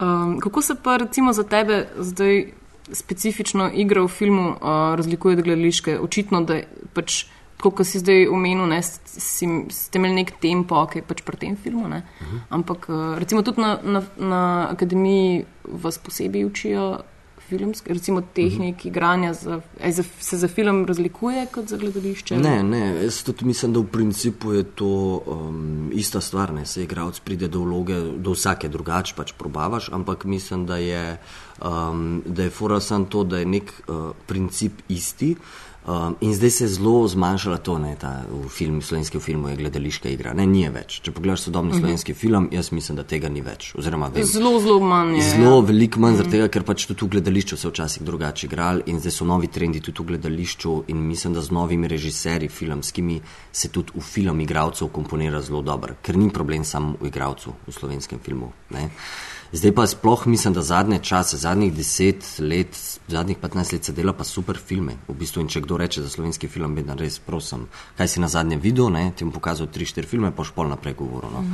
Um, 0.01 0.41
kako 0.41 0.63
se 0.63 0.75
pa 0.83 0.97
recimo 0.97 1.33
za 1.33 1.43
tebe 1.43 1.87
zdaj 1.99 2.53
specifično 2.93 3.71
igra 3.75 4.03
v 4.03 4.09
filmu 4.09 4.51
uh, 4.51 4.59
razlikuje 4.97 5.37
od 5.37 5.43
gledališke? 5.43 5.99
Očitno, 6.01 6.41
da 6.41 6.61
pač, 6.95 7.25
kot 7.59 7.83
si 7.87 7.99
zdaj 7.99 8.29
omenil, 8.29 8.67
ne, 8.69 8.83
si, 8.83 9.49
ste 9.73 9.99
imeli 9.99 10.21
nek 10.21 10.37
tempo, 10.41 10.85
ki 10.87 11.01
je 11.01 11.07
pač 11.09 11.25
pri 11.27 11.41
tem 11.41 11.57
filmu. 11.57 11.89
Ne? 11.89 12.03
Ampak 12.51 12.89
uh, 12.89 13.19
recimo 13.19 13.43
tudi 13.43 13.65
na, 13.65 13.79
na, 13.83 14.05
na 14.17 14.43
akademiji 14.71 15.45
vas 15.65 15.99
posebej 15.99 16.47
učijo 16.47 16.87
filmske, 17.49 17.95
recimo 17.95 18.21
tehnik 18.35 18.85
igranja, 18.87 19.33
za, 19.35 19.61
za, 19.89 20.05
se 20.21 20.39
za 20.39 20.49
film 20.49 20.85
razlikuje 20.87 21.47
kot 21.55 21.69
za 21.69 21.77
gledališče? 21.77 22.39
Ne, 22.39 22.63
ne, 22.63 22.83
jaz 23.05 23.23
tudi 23.27 23.45
mislim, 23.45 23.73
da 23.73 23.81
v 23.81 23.91
principu 23.93 24.53
je 24.53 24.65
to 24.65 25.23
um, 25.27 25.91
ista 25.95 26.21
stvar. 26.21 26.53
Ne. 26.53 26.67
Se 26.67 26.83
igralec 26.83 27.21
pride 27.21 27.49
do 27.49 27.61
vloge, 27.65 28.01
do 28.19 28.35
vsake 28.35 28.69
drugače, 28.69 29.15
pač 29.17 29.33
probavaš, 29.39 29.89
ampak 29.93 30.25
mislim, 30.25 30.67
da 30.67 30.77
je, 30.77 31.19
um, 31.63 32.23
da 32.27 32.43
je 32.43 32.51
fora 32.51 32.81
samo 32.81 33.05
to, 33.05 33.25
da 33.25 33.39
je 33.39 33.47
nek 33.47 33.73
uh, 33.87 34.11
princip 34.27 34.83
isti. 34.89 35.37
Um, 35.87 36.17
in 36.21 36.35
zdaj 36.35 36.51
se 36.51 36.65
je 36.65 36.69
zelo 36.69 37.09
zmanjšala 37.09 37.57
to, 37.57 37.79
ne, 37.79 37.95
ta 37.95 38.25
v 38.27 38.49
filmu, 38.49 38.83
slovenski 38.83 39.21
film 39.21 39.49
je 39.49 39.57
gledališka 39.57 40.09
igra. 40.09 40.33
Ne, 40.35 40.47
ni 40.47 40.65
je 40.65 40.71
več. 40.75 40.97
Če 41.01 41.13
pogledaš 41.15 41.45
sodobni 41.47 41.71
uh 41.71 41.77
-huh. 41.77 41.81
slovenski 41.81 42.15
film, 42.15 42.49
jaz 42.53 42.73
mislim, 42.73 42.97
da 42.97 43.03
tega 43.03 43.29
ni 43.29 43.41
več. 43.41 43.75
Oziroma, 43.79 44.09
vem, 44.09 44.25
Zelo, 44.25 44.61
zelo 44.61 44.81
manj 44.81 45.17
je. 45.17 45.31
Zelo 45.31 45.61
veliko 45.61 46.01
manj, 46.01 46.17
zaradi 46.17 46.31
tega, 46.31 46.49
ker 46.49 46.63
pač 46.63 46.87
tudi 46.87 47.05
v 47.05 47.09
gledališču 47.09 47.57
se 47.57 47.69
včasih 47.69 48.03
drugače 48.03 48.47
igrali 48.47 48.83
in 48.87 48.99
zdaj 49.01 49.13
so 49.13 49.25
novi 49.25 49.47
trendi 49.47 49.81
tudi 49.81 50.03
v 50.03 50.07
gledališču 50.07 50.83
in 50.87 50.97
mislim, 50.97 51.35
da 51.35 51.41
z 51.41 51.51
novimi 51.51 51.89
režiserji 51.89 52.49
filmskimi 52.49 53.21
se 53.53 53.69
tudi 53.69 53.93
v 53.95 54.01
film 54.01 54.41
igralcev 54.41 54.89
komponira 54.89 55.41
zelo 55.41 55.63
dobro, 55.63 55.95
ker 56.03 56.17
ni 56.17 56.33
problem 56.33 56.65
samo 56.65 56.97
v 57.01 57.07
igralcu 57.07 57.53
v 57.67 57.73
slovenskem 57.73 58.19
filmu. 58.19 58.53
Ne. 58.71 58.91
Zdaj 59.53 59.73
pa 59.73 59.87
sploh 59.87 60.27
mislim, 60.27 60.55
da 60.55 60.63
zadnje 60.63 60.99
čase, 60.99 61.37
zadnjih 61.37 61.75
deset 61.75 62.25
let, 62.39 62.99
zadnjih 63.09 63.39
15 63.39 63.73
let 63.73 63.85
se 63.85 63.93
dela 63.93 64.13
pa 64.13 64.25
super 64.25 64.59
filme. 64.59 64.97
V 65.09 65.15
bistvu, 65.15 65.47
če 65.49 65.61
kdo 65.61 65.77
reče 65.77 66.03
za 66.03 66.11
slovenski 66.11 66.49
film, 66.49 66.75
bi 66.75 66.83
dan 66.83 66.99
res 66.99 67.19
prosim, 67.19 67.67
kaj 67.97 68.09
si 68.09 68.21
na 68.21 68.29
zadnje 68.29 68.59
videl, 68.59 68.91
ne, 68.91 69.11
ti 69.17 69.25
bom 69.25 69.33
pokazal 69.33 69.71
tri, 69.73 69.87
štiri 69.87 70.07
filme, 70.07 70.33
pa 70.35 70.45
špol 70.45 70.69
naprej 70.69 70.97
govoril. 70.99 71.31
No. 71.31 71.45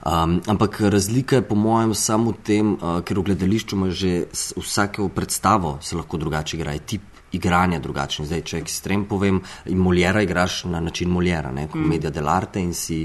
Um, 0.00 0.40
ampak 0.48 0.80
razlika 0.80 1.36
je 1.36 1.48
po 1.48 1.54
mojem 1.54 1.94
samo 1.94 2.32
v 2.32 2.44
tem, 2.44 2.74
uh, 2.74 3.00
ker 3.04 3.20
v 3.20 3.24
gledališču 3.30 3.76
ima 3.76 3.90
že 3.92 4.26
vsako 4.32 5.08
predstavo 5.12 5.78
se 5.82 5.96
lahko 5.96 6.16
drugače 6.16 6.56
igra, 6.56 6.72
je 6.72 6.78
tip 6.78 7.02
igranja 7.32 7.78
drugačen. 7.78 8.26
Zdaj, 8.26 8.42
če 8.42 8.58
ekstrem 8.58 9.04
povem, 9.08 9.40
in 9.70 9.78
Moljera 9.78 10.22
igraš 10.22 10.64
na 10.64 10.80
način 10.80 11.10
Moljera, 11.10 11.52
ne, 11.52 11.68
komedija 11.68 12.10
mm. 12.10 12.14
dell'arte 12.14 12.62
in 12.62 12.74
si, 12.74 13.04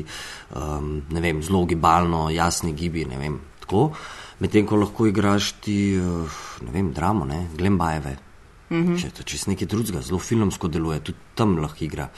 um, 0.55 1.01
vem, 1.09 1.43
zelo 1.43 1.65
gibalno, 1.65 2.29
jasni 2.33 2.73
gibi, 2.73 3.05
ne 3.05 3.19
vem, 3.21 3.39
tako. 3.59 3.91
Medtem 4.39 4.65
ko 4.67 4.75
lahko 4.75 5.07
igraš 5.07 5.51
ti, 5.63 5.95
uh, 5.95 6.39
ne 6.61 6.71
vem, 6.71 6.91
dramo, 6.93 7.25
ne, 7.25 7.45
Glembajeve. 7.55 8.17
Mm 8.69 8.83
-hmm. 8.83 9.01
Če 9.01 9.07
je 9.07 9.11
to 9.11 9.23
čist 9.23 9.47
nekaj 9.47 9.67
drugega, 9.67 10.01
zelo 10.01 10.19
filmsko 10.19 10.67
deluje, 10.67 10.99
tudi 10.99 11.17
tam 11.35 11.57
lahko 11.57 11.83
igra. 11.83 12.09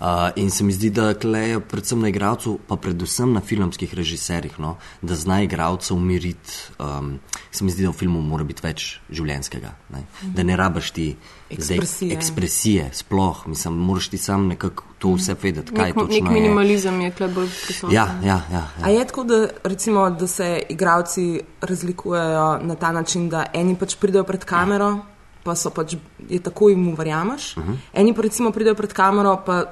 Uh, 0.00 0.06
in 0.36 0.50
se 0.50 0.64
mi 0.64 0.72
zdi, 0.72 0.90
da 0.90 1.14
kleje 1.14 1.60
predvsem 1.60 2.00
na 2.00 2.08
igralcu, 2.08 2.58
pa 2.66 2.76
predvsem 2.76 3.32
na 3.32 3.40
filmskih 3.40 3.94
režiserjih, 3.94 4.58
no, 4.58 4.76
da 5.02 5.14
zna 5.14 5.42
igralca 5.42 5.94
umiriti. 5.94 6.52
Um, 6.78 7.18
se 7.50 7.64
mi 7.64 7.70
zdi, 7.70 7.82
da 7.82 7.90
v 7.90 7.92
filmu 7.92 8.22
mora 8.22 8.44
biti 8.44 8.62
več 8.62 9.00
življenskega. 9.10 9.74
Ne? 9.88 9.98
Mm 9.98 10.04
-hmm. 10.22 10.34
Da 10.34 10.42
ne 10.42 10.56
rabaš 10.56 10.90
ti 10.90 11.16
zdaj 11.50 11.76
Ekspresije. 11.76 12.14
ekspresije, 12.14 12.90
sploh, 12.92 13.46
mislim, 13.46 13.74
moraš 13.74 14.08
ti 14.08 14.18
sam 14.18 14.46
nekako 14.46 14.84
to 14.98 15.12
vse 15.14 15.36
vedeti, 15.42 15.74
kaj 15.74 15.84
Nek, 15.84 15.94
točno 15.94 16.14
nek 16.14 16.24
je. 16.24 16.40
minimalizem 16.40 17.00
je 17.00 17.10
tukaj 17.10 17.28
bolj 17.28 17.48
prisoten. 17.64 17.94
Ja, 17.94 18.18
ja, 18.24 18.40
ja. 18.52 18.68
A 18.82 18.90
ja. 18.90 18.98
je 18.98 19.06
tako, 19.06 19.24
da, 19.24 19.48
recimo, 19.64 20.10
da 20.10 20.26
se 20.26 20.62
igravci 20.68 21.40
razlikujejo 21.60 22.58
na 22.62 22.74
ta 22.74 22.92
način, 22.92 23.28
da 23.28 23.46
eni 23.52 23.76
pač 23.76 23.96
pridejo 23.96 24.24
pred 24.24 24.44
kamero, 24.44 24.98
pa 25.46 25.54
so 25.54 25.70
pač 25.70 25.94
je 26.28 26.42
tako 26.42 26.68
jim 26.72 26.94
verjameš, 26.98 27.56
uh 27.56 27.64
-huh. 27.64 27.76
eni 27.94 28.14
pa 28.14 28.22
recimo 28.26 28.50
pridejo 28.52 28.74
pred 28.74 28.92
kamero, 28.92 29.38
pa 29.46 29.64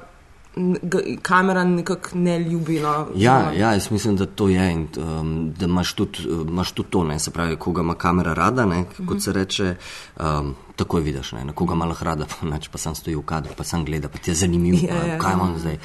kamera 1.21 1.63
nekako 1.63 2.09
ne 2.13 2.39
ljubi. 2.39 2.79
No, 2.79 3.07
Ja, 3.15 3.51
ja, 3.51 3.73
jaz 3.73 3.91
mislim, 3.91 4.15
da 4.15 4.25
to 4.25 4.47
je 4.49 4.71
in 4.71 4.87
um, 4.97 5.53
da 5.57 5.65
imaš 5.65 5.93
tudi, 5.93 6.19
uh, 6.29 6.47
imaš 6.47 6.71
tudi 6.71 6.89
to, 6.89 7.03
ne, 7.03 7.19
se 7.19 7.31
pravi, 7.31 7.55
koga 7.55 7.81
ima 7.81 7.95
kamera 7.95 8.33
rada, 8.33 8.65
ne, 8.65 8.85
kot 9.07 9.21
se 9.21 9.33
reče, 9.33 9.75
um, 10.19 10.55
takoj 10.75 11.01
vidiš, 11.01 11.31
ne, 11.31 11.45
na 11.45 11.53
koga 11.53 11.73
ima 11.73 11.85
lahko 11.85 12.05
rada, 12.05 12.25
pa, 12.31 12.57
pa 12.71 12.77
sam 12.77 12.95
stoji 12.95 13.15
v 13.15 13.21
kadru, 13.21 13.53
pa 13.57 13.63
sam 13.63 13.85
gleda, 13.85 14.09
pa 14.09 14.17
ti 14.17 14.31
je 14.31 14.35
zanimivo, 14.35 14.77
Ja, 14.87 14.95
pa, 15.01 15.07
ja. 15.07 15.17
kaj 15.19 15.33
imam 15.33 15.59
zdaj. 15.59 15.77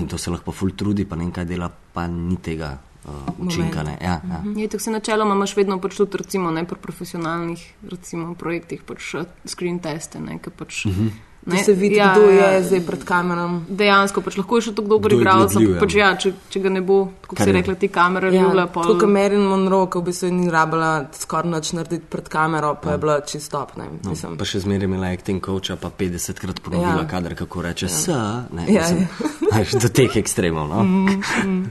In 0.00 0.08
to 0.08 0.18
se 0.18 0.30
lahko 0.30 0.44
pa 0.44 0.52
ful 0.52 0.70
trudi, 0.70 1.04
pa 1.04 1.16
ne 1.16 1.24
vem, 1.24 1.32
kaj 1.32 1.44
dela, 1.44 1.70
pa 1.92 2.06
ni 2.06 2.36
tega 2.36 2.78
uh, 3.04 3.12
učinka. 3.38 3.82
Ne, 3.82 3.98
ja, 4.00 4.20
ja. 4.24 4.42
Je, 4.54 4.68
tako 4.68 4.80
se 4.80 4.90
načeloma 4.90 5.34
imaš 5.34 5.56
vedno 5.56 5.78
pač 5.78 5.96
tudi 5.96 6.16
recimo, 6.16 6.50
ne, 6.50 6.64
pri 6.64 6.76
profesionalnih 6.78 7.60
recimo, 7.90 8.34
projektih 8.36 8.82
pač 8.82 9.14
eh, 9.14 9.24
screen 9.46 9.78
teste. 9.80 10.20
Ne, 10.20 10.38
ke 10.38 10.50
pač, 10.52 10.84
Mhm. 10.86 11.08
Da 11.44 11.58
se 11.58 11.72
vidi, 11.74 11.96
ja, 11.96 12.14
kdo 12.14 12.24
je 12.24 12.62
zdaj 12.62 12.80
pred 12.80 13.02
kamerom. 13.04 13.66
Dejansko 13.70 14.22
pač 14.22 14.38
lahko 14.38 14.56
je 14.56 14.62
še 14.62 14.72
tako 14.72 14.88
dober 14.88 15.12
igralec, 15.12 15.52
ampak 15.52 15.76
pač, 15.78 15.92
ja. 15.92 16.06
ja, 16.06 16.16
če, 16.16 16.30
če 16.48 16.58
ga 16.58 16.70
ne 16.70 16.80
bo, 16.80 16.96
kot 17.22 17.36
si 17.36 17.44
je- 17.44 17.52
rekla, 17.52 17.74
ti 17.74 17.88
kamera 17.90 18.26
Ja, 18.26 18.40
ljubila. 18.40 18.64
tako 18.66 18.94
kot 18.94 19.04
Marilyn 19.06 19.44
Monroe, 19.44 19.84
ki 19.86 19.98
v 19.98 20.04
bistvu 20.04 20.30
ni 20.32 20.48
rabila 20.48 20.88
skoraj 21.12 21.50
nič 21.50 21.72
narediti 21.72 22.06
pred 22.08 22.24
kamero, 22.26 22.72
pa 22.76 22.92
je 22.92 22.98
bila 22.98 23.20
čistop. 23.22 23.76
Ne, 23.76 23.84
No, 23.98 24.10
mislim. 24.10 24.38
pa 24.38 24.44
še 24.46 24.60
zmeraj 24.60 24.84
imela 24.84 25.06
acting 25.08 25.40
coacha, 25.42 25.76
pa 25.76 25.90
50 25.90 26.40
krat 26.40 26.62
ponovila, 26.62 26.88
Ja. 26.88 26.96
ja. 26.96 27.06
kadar 27.06 27.34
kako 27.36 27.62
reče, 27.62 27.84
ja. 27.84 27.88
sa, 27.90 28.18
ne, 28.50 28.64
Ja, 28.66 28.80
mislim, 28.80 29.08
znaš, 29.52 29.72
do 29.76 29.88
teh 29.90 30.16
ekstremov. 30.16 30.64
No? 30.66 30.80
Mm. 30.82 31.70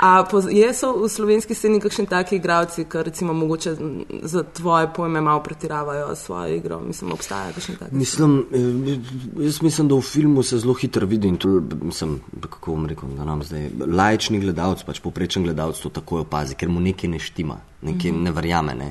A 0.00 0.24
poz- 0.30 0.50
je 0.50 0.74
so 0.74 0.92
v 0.92 1.08
slovenski 1.08 1.54
sceni 1.54 1.80
kakšni 1.80 2.06
taki 2.06 2.36
igravci, 2.36 2.84
ki 2.84 3.02
recimo 3.02 3.32
mogoče 3.32 3.76
za 4.22 4.42
tvoje 4.42 4.88
pojme 4.94 5.20
malo 5.20 5.42
pretiravajo 5.42 6.14
s 6.16 6.24
svojo 6.24 6.54
igro? 6.54 6.80
Mislim, 6.80 7.12
obstaja 7.12 7.52
kakšni 7.52 7.76
taki? 7.76 7.94
Mislim, 7.94 8.46
eh, 8.52 8.98
jaz 9.44 9.62
mislim, 9.62 9.88
da 9.88 9.94
v 9.94 10.00
filmu 10.00 10.42
se 10.42 10.58
zelo 10.58 10.74
hitro 10.74 11.06
vidi 11.06 11.28
in 11.28 11.36
to, 11.36 11.60
mislim, 11.82 12.20
kako 12.40 12.70
bom 12.70 12.86
rekel, 12.86 13.08
da 13.08 13.24
nam 13.24 13.42
zdaj 13.42 13.70
lajčni 13.86 14.40
gledalec, 14.40 14.82
pač 14.82 15.00
poprečen 15.00 15.42
gledalec 15.42 15.80
to 15.80 15.88
takoj 15.88 16.20
opazi, 16.20 16.54
ker 16.54 16.68
mu 16.68 16.80
nekaj 16.80 17.10
ne 17.10 17.18
štima, 17.18 17.60
nekaj 17.86 18.12
ne 18.12 18.32
verjame. 18.34 18.74
Ne. 18.74 18.90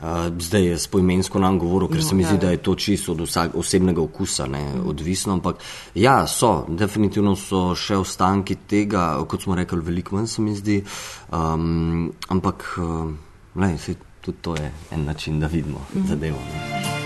Uh, 0.00 0.28
zdaj 0.42 0.66
je 0.70 0.78
s 0.78 0.90
poimensko 0.92 1.42
nam 1.42 1.58
govoril, 1.58 1.90
ker 1.92 2.04
se 2.04 2.14
mi 2.14 2.24
zdi, 2.24 2.38
da 2.42 2.50
je 2.54 2.62
to 2.62 2.74
čisto 2.74 3.12
od 3.12 3.24
vsak, 3.26 3.54
osebnega 3.58 4.02
okusa 4.02 4.46
ne, 4.50 4.64
odvisno, 4.86 5.36
ampak 5.38 5.62
ja, 5.94 6.18
so, 6.26 6.64
definitivno 6.68 7.36
so 7.36 7.68
še 7.78 8.00
ostanki 8.02 8.58
tega, 8.68 9.08
kot 9.28 9.46
smo 9.46 9.56
rekli, 9.58 9.82
veliko 9.84 10.16
manj 10.16 10.30
se 10.36 10.42
mi 10.42 10.56
zdi, 10.56 10.82
um, 11.32 12.10
ampak 12.32 12.68
uh, 12.82 13.08
lej, 13.60 13.78
saj 13.82 13.98
tudi 14.26 14.38
to 14.42 14.56
je 14.58 14.70
en 14.90 15.04
način, 15.04 15.40
da 15.40 15.46
vidimo 15.46 15.86
zadevo. 16.08 16.38
Ne. 16.52 17.05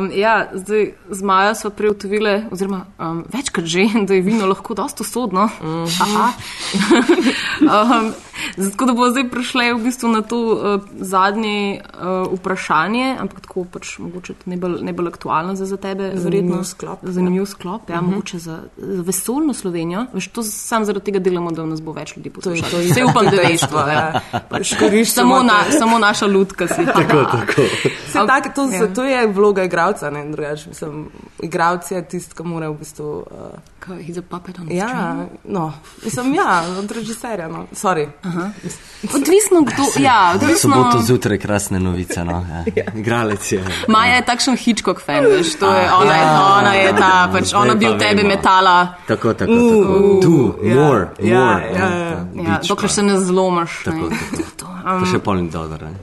Živi. 0.00 0.20
ja, 0.20 0.48
zdaj 0.52 0.92
z 1.10 1.22
Majo 1.22 1.54
smo 1.54 1.70
prej 1.70 1.90
ugotovili, 1.90 2.44
oziroma 2.50 2.84
um, 2.98 3.24
večkrat 3.32 3.66
že, 3.66 3.86
da 4.06 4.14
je 4.14 4.22
vino 4.22 4.46
lahko 4.46 4.74
dosta 4.74 5.02
usodno. 5.02 5.48
Mm 5.62 5.84
um, 7.60 8.12
zato, 8.56 8.86
da 8.86 8.92
bo 8.92 9.10
zdaj 9.10 9.28
prišle 9.30 9.74
v 9.74 9.82
bistvu 9.84 10.08
na 10.08 10.22
to 10.22 10.38
uh, 10.38 10.80
zadnje 11.00 11.80
uh, 11.80 12.32
vprašanje, 12.38 13.16
ampak 13.20 13.40
tako 13.40 13.64
pač 13.64 13.98
mogoče 13.98 14.34
najbolj, 14.44 14.78
najbolj 14.82 15.08
aktualno 15.08 15.54
za, 15.56 15.66
za 15.66 15.76
tebe. 15.76 16.12
Zanimiv 16.14 16.62
sklop, 16.64 16.98
Zanimiv 17.02 17.46
sklop, 17.46 17.90
ja, 17.90 18.00
mm 18.00 18.04
-hmm. 18.04 18.10
mogoče 18.10 18.38
za, 18.38 18.58
za 18.76 19.02
vesolno 19.02 19.54
Slovenijo. 19.54 20.06
Veš, 20.12 20.28
to 20.28 20.42
sam 20.42 20.84
zaradi 20.84 21.04
tega 21.04 21.18
delamo, 21.18 21.50
da 21.50 21.66
nas 21.66 21.82
bo 21.82 21.92
več 21.92 22.16
ljudi 22.16 22.30
To 22.30 22.50
je 22.50 22.56
to 22.56 22.62
poslušalo. 22.62 22.82
Vse 22.82 23.04
upam, 23.04 23.24
da 23.24 23.36
veš 23.48 23.60
to. 23.60 23.78
Ja. 23.78 24.20
Pač 24.48 24.74
Samo, 25.04 25.42
na, 25.42 25.64
samo 25.78 25.98
naša 25.98 26.26
lutka 26.26 26.68
si. 26.68 26.86
Tako, 26.94 27.24
tako. 27.24 27.62
Se 28.06 28.18
tak, 28.26 28.54
to, 28.54 28.64
Ja. 28.70 28.82
ja. 28.82 28.94
to 28.94 29.04
je 29.04 29.26
vloga 29.26 29.64
igralca, 29.64 30.10
ne 30.10 30.30
drugače. 30.30 30.68
Mislim, 30.68 31.08
igralec 31.42 31.90
je 31.90 32.08
tisti, 32.08 32.34
ki 32.34 32.42
mora 32.42 32.68
v 32.70 32.78
bistvu. 32.78 33.24
Uh, 33.30 33.58
Kao, 33.84 33.96
He's 33.96 34.18
a 34.18 34.22
puppet 34.22 34.58
on 34.58 34.66
the 34.66 34.74
string. 34.74 34.90
ja, 34.90 35.26
no, 35.44 35.72
mislim, 36.04 36.34
ja, 36.34 36.64
od 36.78 36.90
režiserja. 36.90 37.48
No. 37.48 37.66
Sorry. 37.72 38.08
Odvisno, 39.06 39.60
kdo. 39.62 39.82
Ja, 39.98 40.32
odvisno. 40.34 40.70
soboto 40.70 40.98
zjutraj 41.00 41.38
krasne 41.38 41.80
novice. 41.80 42.24
No? 42.24 42.46
Ja. 42.76 42.84
Igralec 42.94 43.52
je. 43.52 43.64
Maja 43.88 44.14
je 44.14 44.24
takšen 44.24 44.56
Hitchcock 44.56 45.00
fan, 45.00 45.24
veš, 45.26 45.54
to 45.54 45.68
je, 45.68 45.84
ona, 45.94 46.14
je, 46.14 46.24
ona 46.52 46.72
je 46.74 46.96
ta, 46.96 47.28
pač 47.32 47.52
ona 47.54 47.74
bi 47.74 47.86
pa 47.86 47.92
v 47.92 47.98
tebi 47.98 48.16
vemo. 48.16 48.28
metala, 48.28 48.94
Tako, 49.06 49.34
tako, 49.34 49.52
tako. 49.52 50.20
Tu, 50.22 50.34
ja, 50.62 50.74
more, 50.74 51.06
ja, 51.20 51.38
more. 51.40 51.64
ja, 51.68 51.88
ja. 51.88 52.08
ja, 52.08 52.24
bič 52.34 52.68
dokler 52.68 52.88
pa. 52.88 52.94
se 52.94 53.02
ne 53.02 53.20
zlomaš. 53.20 53.70
Tako, 53.84 53.96
Ne. 53.98 54.16
tako. 54.30 54.42
To, 54.56 54.66
Pa 54.84 54.94
um, 54.94 55.06
še 55.06 55.18
polni 55.18 55.50
dolar. 55.50 55.80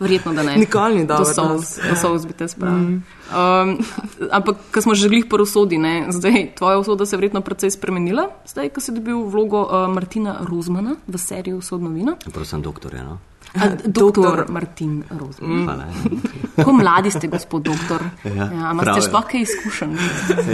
verjetno, 0.00 0.32
da 0.32 0.42
ne. 0.42 0.56
Nikoli 0.56 0.94
ni 0.94 1.06
dobro, 1.06 1.24
To 1.24 1.34
so, 1.34 1.42
da- 1.42 1.88
to 1.88 1.96
so 1.96 2.12
vzbite 2.14 2.48
sprave. 2.48 2.72
Mm. 2.72 3.02
Um, 3.30 3.78
ampak, 4.36 4.56
ko 4.74 4.82
smo 4.82 4.94
že 4.94 5.08
glih 5.08 5.26
po 5.30 5.36
usodi, 5.36 5.78
ne, 5.78 6.06
zdaj 6.10 6.54
tvoja 6.54 6.78
usoda 6.78 7.06
se 7.06 7.16
je 7.16 7.18
verjetno 7.18 7.40
precej 7.40 7.70
spremenila, 7.70 8.28
zdaj, 8.46 8.68
ko 8.68 8.80
si 8.80 8.92
dobil 8.92 9.22
vlogo 9.22 9.62
uh, 9.62 9.88
Martina 9.92 10.36
Rozmana 10.40 10.96
v 11.06 11.18
seriji 11.18 11.54
Usodno 11.54 11.90
vino. 11.90 12.16
Prosim, 12.32 12.62
doktor, 12.62 12.94
ja, 12.94 13.04
no? 13.04 13.18
A, 13.54 13.66
doktor 13.98 14.46
Martin 14.48 15.02
Rozman. 15.10 15.64
Hvala. 15.64 15.84
Kako 16.56 16.72
mladi 16.72 17.10
ste, 17.10 17.26
gospod 17.28 17.62
doktor? 17.62 18.02
Ja, 18.24 18.50
ja, 18.52 18.94
je. 18.96 19.02
sploh 19.02 19.24
kaj 19.24 19.40
izkušenj? 19.42 19.96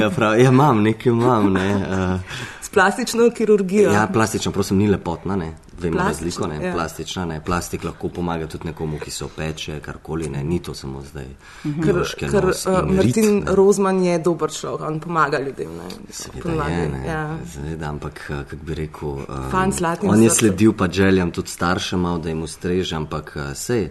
Ja, 0.01 0.11
prav, 0.11 0.39
ja, 0.39 0.49
imam, 0.49 0.83
nekaj 0.83 1.13
imam. 1.13 1.53
Ne. 1.53 1.67
Uh, 1.77 2.21
S 2.63 2.69
plastično 2.69 3.31
kirurgijo. 3.31 3.91
ja, 3.93 4.07
plastična, 4.07 4.53
prosim, 4.53 4.79
ni 4.79 4.89
lepotna, 4.89 5.37
ne. 5.37 5.57
Vemo 5.81 5.97
Plastična, 5.97 6.47
razliko, 6.47 6.47
ne. 6.47 6.69
ja. 6.69 6.73
Plastična, 6.75 7.25
ne. 7.25 7.41
Plastik 7.45 7.85
lahko 7.85 8.09
pomaga 8.09 8.47
tudi 8.47 8.67
nekomu, 8.67 8.99
ki 8.99 9.11
se 9.11 9.25
opeče, 9.25 9.81
karkoli, 9.81 10.29
ne. 10.29 10.45
Ni 10.45 10.59
to 10.63 10.75
samo 10.75 11.03
zdaj. 11.03 11.27
Mhm. 11.65 11.83
Ker, 11.83 12.03
ker 12.31 12.45
uh, 12.45 12.89
in 12.89 13.01
rit, 13.01 13.17
Martin 13.17 13.39
ne. 13.39 13.57
Rozman 13.57 14.03
je 14.05 14.19
dober 14.19 14.51
človek, 14.51 14.87
on 14.89 15.01
pomaga 15.01 15.39
ljudem. 15.39 15.77
Ne, 15.77 15.91
Seveda 16.11 16.43
ponavadi, 16.43 16.75
je, 16.75 16.89
ne, 16.89 17.03
ja. 17.07 17.39
seveda, 17.53 17.89
ampak 17.89 18.21
eh, 18.31 18.45
kako 18.51 18.63
bi 18.65 18.75
rekel, 18.75 19.09
um, 19.09 19.73
s 19.73 19.77
zlatim 19.79 20.11
on 20.11 20.23
je 20.23 20.31
sledil 20.31 20.73
pa 20.73 20.89
željam 20.93 21.31
tudi 21.31 21.51
staršem, 21.51 22.01
malo, 22.01 22.19
da 22.19 22.29
jim 22.29 22.43
ustreže, 22.43 22.97
ampak 22.97 23.33
uh, 23.37 23.53
sej 23.55 23.91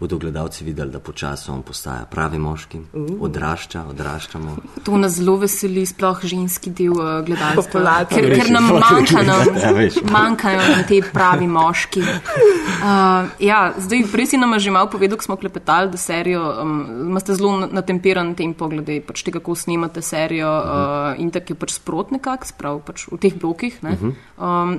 bodo 0.00 0.18
gledalci 0.18 0.64
videli, 0.64 0.90
da 0.90 0.98
počasi 0.98 1.50
on 1.50 1.62
postaja 1.62 2.04
pravi 2.10 2.38
moški, 2.38 2.78
odrašča, 3.20 3.84
odraščamo. 3.90 4.56
To 4.84 4.98
nas 4.98 5.12
zelo 5.12 5.36
veseli, 5.36 5.86
sploh 5.86 6.18
ženski 6.22 6.70
del 6.70 6.92
uh, 6.92 7.20
gledalstva. 7.24 7.94
Ker, 8.10 8.26
ker 8.34 8.50
nam 8.50 8.66
manjka, 8.82 9.22
Ja, 9.22 9.70
veš. 9.72 10.00
nam, 10.02 10.12
manjkajo 10.12 10.60
nam 10.60 10.82
te 10.88 10.98
pravi 11.12 11.46
moški. 11.46 12.02
Uh, 12.02 13.30
ja, 13.50 13.60
zdaj, 13.78 14.02
prej 14.12 14.26
si 14.26 14.40
nam 14.40 14.56
že 14.58 14.70
malo 14.70 14.90
povedal, 14.90 15.18
ko 15.18 15.24
smo 15.24 15.36
klepetali, 15.36 15.90
da 15.90 16.00
serijo, 16.00 16.42
um, 16.62 16.74
imate 17.10 17.34
zelo 17.34 17.54
na- 17.58 17.70
natemperan 17.72 18.34
tempo 18.34 18.68
glede 18.68 18.98
pač 19.00 19.22
tega, 19.22 19.38
kako 19.38 19.54
snemate 19.56 20.02
serijo 20.02 20.50
uh, 20.50 21.14
in 21.18 21.30
tako 21.30 21.54
je 21.54 21.58
pač 21.58 21.78
sprot 21.78 22.10
nekako, 22.10 22.46
sprav 22.46 22.82
pač 22.82 23.06
v 23.08 23.18
teh 23.18 23.34
blokih. 23.34 23.78
Ne? 23.82 23.96
Um, 24.36 24.78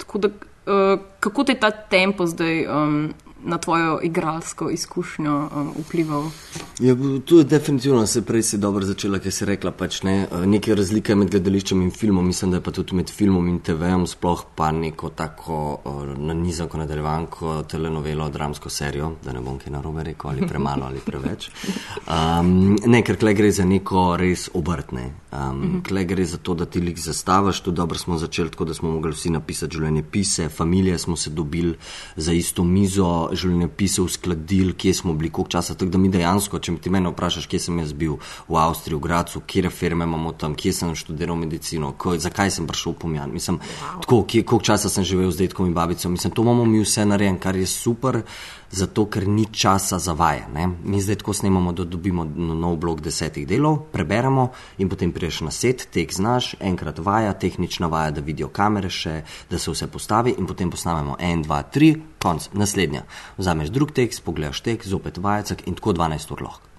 tako 0.00 0.18
da, 0.18 0.28
uh, 0.66 0.96
kako 1.20 1.44
te 1.44 1.54
ta 1.54 1.70
tempo 1.70 2.26
zdaj 2.26 2.64
um, 2.66 2.98
na 3.44 3.58
tvojo 3.58 4.00
igralsko 4.02 4.70
izkušnjo 4.70 5.48
um, 5.56 5.72
vplival? 5.86 6.30
Ja, 6.80 6.96
tu 7.24 7.38
je 7.38 7.44
definitivno, 7.44 8.06
se 8.06 8.22
prej 8.22 8.42
si 8.42 8.58
dobro 8.58 8.84
začela, 8.84 9.18
ker 9.18 9.32
si 9.32 9.44
rekla, 9.44 9.70
pač 9.70 10.02
ne, 10.02 10.14
eh, 10.24 10.46
neke 10.46 10.74
razlike 10.74 11.14
med 11.14 11.30
gledališčem 11.30 11.82
in 11.82 11.90
filmom, 11.90 12.26
mislim, 12.26 12.50
da 12.50 12.56
je 12.56 12.64
pa 12.64 12.72
tudi 12.74 12.96
med 12.96 13.10
filmom 13.10 13.48
in 13.48 13.60
TV-om 13.60 14.06
sploh 14.06 14.44
pa 14.56 14.70
neko 14.72 15.10
tako 15.14 15.58
uh, 15.84 16.02
nanizanko, 16.18 16.78
nadaljevanko, 16.78 17.62
telenovelo, 17.70 18.28
dramsko 18.28 18.70
serijo, 18.70 19.12
da 19.24 19.32
ne 19.32 19.40
bom 19.44 19.58
kaj 19.58 19.72
narobe 19.72 20.04
rekel, 20.04 20.30
ali 20.30 20.48
premalo 20.48 20.86
ali 20.86 21.04
preveč. 21.04 21.50
Um, 22.04 22.76
ne, 22.86 23.00
ker 23.02 23.16
tle 23.16 23.32
gre 23.34 23.48
za 23.54 23.64
neko 23.64 24.16
res 24.20 24.48
obrtne. 24.54 25.06
Um, 25.32 25.80
tle 25.86 26.04
gre 26.04 26.24
za 26.28 26.36
to, 26.36 26.54
da 26.54 26.66
ti 26.66 26.80
lik 26.84 26.98
zastavaš, 27.00 27.62
tu 27.64 27.72
dobro 27.72 27.98
smo 27.98 28.18
začeli 28.18 28.50
tako, 28.50 28.64
da 28.68 28.74
smo 28.74 28.90
mogli 28.92 29.12
vsi 29.14 29.32
napisati 29.34 29.78
življenje 29.78 30.02
pise, 30.10 30.48
familije 30.48 30.98
smo 30.98 31.16
se 31.16 31.30
dobili 31.30 31.74
za 32.16 32.32
isto 32.32 32.64
mizo, 32.64 33.30
življenje 33.38 33.68
pise 33.76 34.02
uskladili, 34.02 34.74
kje 34.78 34.94
smo 34.94 35.14
bili, 35.14 35.30
koliko 35.30 35.50
časa, 35.56 35.74
tako 35.74 35.94
da 35.94 36.00
mi 36.00 36.10
dejansko, 36.12 36.58
če 36.58 36.76
ti 36.82 36.92
mene 36.92 37.12
vprašaš, 37.12 37.48
kje 37.50 37.60
sem 37.66 37.78
jaz 37.82 37.92
bil, 37.92 38.16
v 38.48 38.58
Avstriji, 38.60 38.98
v 38.98 39.04
Gracu, 39.06 39.42
kje 39.46 39.70
firme 39.70 40.08
imamo 40.08 40.32
tam, 40.38 40.56
kje 40.58 40.72
sem 40.72 40.94
študiral 40.98 41.38
medicino, 41.40 41.92
ko, 41.98 42.16
zakaj 42.20 42.52
sem 42.54 42.68
prišel 42.70 42.94
v 42.94 43.00
Pomjan, 43.04 43.32
mislim, 43.34 43.60
tako, 44.04 44.22
kje, 44.24 44.44
koliko 44.44 44.70
časa 44.72 44.92
sem 44.92 45.06
živel 45.06 45.30
z 45.34 45.44
detkom 45.46 45.70
in 45.70 45.76
babico, 45.76 46.08
mislim, 46.08 46.34
to 46.34 46.42
imamo 46.46 46.64
mi 46.64 46.82
vse 46.84 47.06
narejen, 47.08 47.38
kar 47.38 47.56
je 47.56 47.66
super, 47.70 48.22
zato 48.74 49.06
ker 49.06 49.28
ni 49.28 49.46
časa 49.46 49.98
za 49.98 50.12
vaje. 50.12 50.46
Ne? 50.54 50.66
Mi 50.84 51.00
zdaj 51.00 51.22
tako 51.22 51.32
snemamo, 51.32 51.72
da 51.72 51.84
dobimo 51.84 52.24
no- 52.24 52.54
nov 52.54 52.76
blok 52.76 53.00
desetih 53.00 53.46
delov, 53.46 53.78
preberemo 53.92 54.48
in 54.78 54.88
potem 54.88 55.12
priješ 55.12 55.40
na 55.40 55.50
set, 55.50 55.86
tek 55.90 56.12
znaš, 56.12 56.54
enkrat 56.60 56.98
vaja, 56.98 57.32
tehnična 57.32 57.86
vaja, 57.86 58.10
da 58.10 58.20
vidijo 58.20 58.48
kamere 58.48 58.90
še, 58.90 59.22
da 59.50 59.58
se 59.58 59.70
vse 59.70 59.86
postavi 59.86 60.34
in 60.38 60.46
potem 60.46 60.70
posnamemo 60.70 61.16
en, 61.20 61.42
dva, 61.42 61.62
tri, 61.62 61.94
konc, 62.22 62.50
naslednja. 62.52 63.04
Vzameš 63.38 63.70
drug 63.70 63.92
tekst, 63.92 64.24
pogledaš 64.24 64.60
tek, 64.60 64.86
zopet 64.86 65.18
vajacek 65.18 65.66
in 65.68 65.74
tako 65.74 65.92
12 65.92 66.32
ur 66.32 66.42
lahko. 66.42 66.73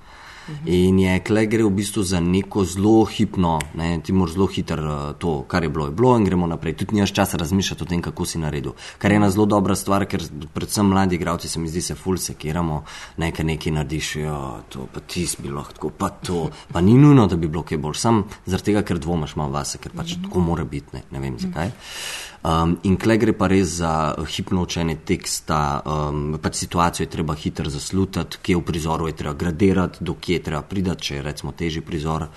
In 0.66 1.00
je 1.00 1.20
klej 1.20 1.48
gre 1.48 1.64
v 1.64 1.72
bistvu 1.74 2.04
za 2.04 2.20
neko 2.20 2.66
zelo 2.66 3.06
hipno, 3.06 3.60
ne, 3.74 4.00
ti 4.04 4.14
moraš 4.14 4.34
zelo 4.36 4.48
hitro 4.48 4.76
eh, 4.94 5.14
to, 5.20 5.42
kar 5.48 5.64
je 5.64 5.70
bilo, 5.70 5.86
je 5.86 5.92
bilo 5.92 6.18
in 6.18 6.26
gremo 6.26 6.48
naprej. 6.48 6.76
Tudi 6.78 6.96
nimaš 6.96 7.14
časa 7.14 7.38
razmišljati 7.38 7.84
o 7.84 7.88
tem, 7.90 8.02
kako 8.02 8.26
si 8.26 8.40
naredil. 8.40 8.76
Kar 8.98 9.12
je 9.12 9.18
ena 9.18 9.30
zelo 9.30 9.46
dobra 9.46 9.76
stvar, 9.76 10.06
ker 10.06 10.24
predvsem 10.54 10.86
mladi 10.86 11.16
igravci 11.16 11.50
se 11.50 11.60
mi 11.60 11.68
zdi, 11.68 11.82
se 11.82 11.96
ful 11.96 12.18
sekiramo, 12.18 12.84
nekaj 13.18 13.46
nekaj 13.46 13.74
narediš, 13.74 14.16
ja, 14.16 14.38
to 14.70 14.88
pa 14.94 15.00
ti 15.00 15.26
si 15.28 15.42
bilo 15.42 15.60
lahko, 15.60 15.90
pa 15.90 16.10
to. 16.10 16.50
Pa 16.72 16.82
ni 16.82 16.94
nujno, 16.94 17.28
da 17.28 17.36
bi 17.36 17.48
bilo 17.48 17.64
kaj 17.64 17.78
bolj, 17.78 17.98
sam 18.00 18.24
zaradi 18.46 18.72
tega, 18.72 18.86
ker 18.86 19.00
dvomaš 19.00 19.36
malo 19.36 19.58
vase, 19.58 19.82
ker 19.82 19.96
pač 19.96 20.18
tako 20.24 20.46
mora 20.46 20.64
biti, 20.64 20.94
ne, 20.94 21.04
ne 21.12 21.20
vem 21.20 21.40
zakaj. 21.40 21.74
Um, 22.46 22.76
in 22.86 22.94
klej 22.94 23.18
gre 23.18 23.34
pa 23.34 23.48
res 23.50 23.80
za 23.80 24.14
uh, 24.14 24.28
hipno 24.30 24.62
učenje 24.68 25.00
teksta, 25.02 25.82
um, 25.82 26.36
pač 26.38 26.60
situacijo 26.62 27.08
je 27.08 27.10
treba 27.10 27.34
hitro 27.34 27.72
zaslutiti, 27.74 28.38
kje 28.38 28.60
v 28.60 28.62
prizoru 28.68 29.08
je 29.10 29.16
treba 29.18 29.34
gradirati, 29.34 30.04
do 30.06 30.14
kje 30.14 30.38
je 30.38 30.44
treba 30.50 30.62
pridati, 30.62 31.08
če 31.08 31.16
je 31.16 31.24
recimo 31.26 31.56
težji 31.58 31.82
prizor. 31.82 32.28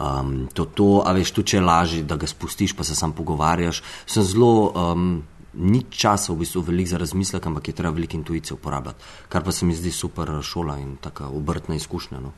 Um, 0.00 0.48
to, 0.56 0.64
to, 0.64 0.88
a 1.04 1.12
veš, 1.12 1.34
tu 1.36 1.44
če 1.44 1.58
je 1.58 1.66
lažje, 1.66 2.06
da 2.08 2.16
ga 2.16 2.30
spustiš, 2.30 2.72
pa 2.72 2.88
se 2.88 2.96
sam 2.96 3.12
pogovarjaš. 3.12 3.82
Sem 4.08 4.24
zelo, 4.24 4.72
um, 4.72 5.12
ni 5.52 5.82
časa 5.92 6.32
v 6.32 6.40
bistvu 6.40 6.64
veliko 6.70 6.94
za 6.94 7.02
razmislek, 7.04 7.52
ampak 7.52 7.68
je 7.68 7.76
treba 7.76 7.92
veliko 7.92 8.16
intuicije 8.16 8.56
uporabljati, 8.56 9.04
kar 9.28 9.44
pa 9.44 9.52
se 9.52 9.68
mi 9.68 9.76
zdi 9.76 9.92
super 9.92 10.38
šola 10.40 10.78
in 10.80 10.96
taka 10.96 11.28
obrtna 11.28 11.76
izkušnja. 11.76 12.20
No. 12.20 12.32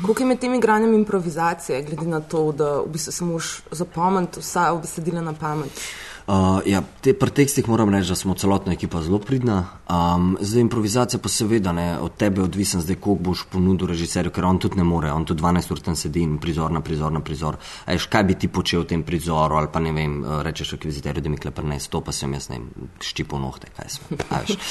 Koliko 0.00 0.22
je 0.22 0.26
med 0.32 0.40
tem 0.40 0.54
igranjem 0.54 0.94
improvizacije, 0.94 1.82
glede 1.82 2.08
na 2.08 2.20
to, 2.20 2.52
da 2.52 2.78
v 2.80 2.92
bistvu 2.92 3.12
se 3.12 3.24
moraš 3.24 3.56
zapomniti 3.70 4.40
vsa 4.40 4.70
besedila 4.80 5.20
na 5.20 5.36
pamet? 5.36 5.88
Uh, 6.28 6.60
ja, 6.68 6.82
te, 7.00 7.14
pri 7.16 7.32
tekstih 7.32 7.64
moram 7.72 7.88
reči, 7.88 8.10
da 8.12 8.14
smo 8.20 8.34
celotna 8.36 8.74
ekipa 8.76 9.00
zelo 9.00 9.16
pridna. 9.18 9.62
Um, 9.88 10.34
zdaj 10.40 10.60
improvizacija 10.60 11.20
pa 11.24 11.28
seveda 11.32 11.72
ne, 11.72 11.86
od 12.04 12.18
tebe 12.20 12.42
je 12.42 12.44
odvisen, 12.44 12.82
zdaj 12.84 12.98
koliko 13.00 13.30
boš 13.30 13.44
ponudil 13.48 13.88
režiserju, 13.88 14.30
ker 14.36 14.44
on 14.44 14.58
tudi 14.60 14.76
ne 14.76 14.84
more, 14.84 15.08
on 15.08 15.24
tudi 15.24 15.40
12 15.40 15.72
ur 15.72 15.80
tam 15.86 15.96
sedi 15.96 16.20
in 16.20 16.34
prizor 16.38 16.68
na 16.72 16.82
prizor 16.84 17.12
na 17.12 17.22
prizor. 17.24 17.56
A 17.86 17.96
veš, 17.96 18.10
kaj 18.12 18.26
bi 18.28 18.36
ti 18.36 18.50
počel 18.52 18.82
v 18.82 18.90
tem 18.90 19.04
prizoru, 19.08 19.56
ali 19.56 19.70
pa 19.72 19.80
ne 19.80 19.94
vem, 19.96 20.18
uh, 20.20 20.42
rečeš 20.44 20.74
akviziterju, 20.76 21.24
da 21.24 21.32
mi 21.32 21.40
klepar 21.40 21.64
ne, 21.64 21.80
to 21.80 22.02
pa 22.04 22.12
sem 22.12 22.36
jaz 22.36 22.50
ne, 22.52 22.60
vem, 22.60 22.92
štipo 23.00 23.40
nohte, 23.40 23.72
kaj 23.72 23.88
sem. 23.96 24.20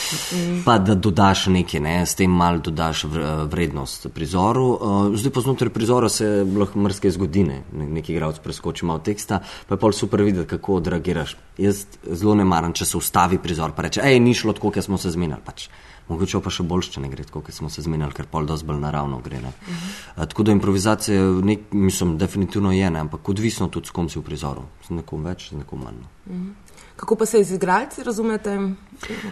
Pa 0.67 0.77
da 0.77 0.93
dodaš 0.93 1.47
nekaj, 1.49 1.81
ne, 1.81 1.95
s 2.05 2.13
tem 2.19 2.31
mal 2.31 2.59
dodaš 2.61 3.05
eh, 3.07 3.25
vrednost 3.49 4.07
prizoru. 4.13 4.67
Uh, 4.69 5.09
zdaj 5.17 5.33
pa 5.33 5.41
znotraj 5.41 5.73
prizora 5.73 6.09
se 6.09 6.45
lahko 6.45 6.85
mrske 6.85 7.09
zgodine, 7.17 7.63
ne, 7.73 7.89
neki 7.97 8.13
igralec 8.13 8.43
preskoči 8.45 8.85
malo 8.85 9.01
teksta, 9.01 9.41
pa 9.41 9.75
je 9.75 9.81
pol 9.81 9.97
super 9.97 10.21
videti, 10.21 10.51
kako 10.53 10.81
odreagiraš. 10.83 11.37
Jaz 11.57 11.85
zelo 12.05 12.35
ne 12.37 12.45
maram, 12.45 12.73
če 12.73 12.85
se 12.85 12.97
ustavi 12.97 13.39
prizor, 13.41 13.73
pa 13.73 13.87
reče, 13.87 14.03
hej, 14.05 14.19
ni 14.21 14.35
šlo 14.37 14.53
tako, 14.53 14.71
kot 14.75 14.85
smo 14.85 14.97
se 15.01 15.11
zmenili. 15.13 15.41
Pač. 15.45 15.69
Mogoče 16.07 16.39
pa 16.39 16.51
še 16.53 16.63
bolj, 16.63 16.87
če 16.93 17.01
ne 17.03 17.09
gre 17.11 17.25
tako, 17.27 17.41
kot 17.43 17.55
smo 17.55 17.67
se 17.73 17.83
zmenili, 17.83 18.13
ker 18.15 18.29
pol 18.31 18.45
dosti 18.47 18.67
bolj 18.67 18.79
naravno 18.79 19.19
gre. 19.23 19.41
Uh 19.41 19.43
-huh. 19.43 19.95
A, 20.15 20.25
tako 20.25 20.43
da 20.43 20.51
improvizacija, 20.51 21.21
nek, 21.43 21.71
mislim, 21.71 22.17
definitivno 22.17 22.71
je, 22.71 22.89
ne, 22.89 22.99
ampak 22.99 23.29
odvisno 23.29 23.67
tudi 23.67 23.87
s 23.87 23.91
kom 23.91 24.09
si 24.09 24.19
v 24.19 24.23
prizoru. 24.23 24.63
Z 24.87 24.89
nekom 24.89 25.23
več, 25.23 25.49
z 25.49 25.57
nekom 25.57 25.83
manj. 25.83 25.95
no. 26.01 26.53
Kako 26.97 27.15
pa 27.15 27.25
se 27.25 27.43
z 27.43 27.53
igralci 27.53 28.03
razumete, 28.03 28.59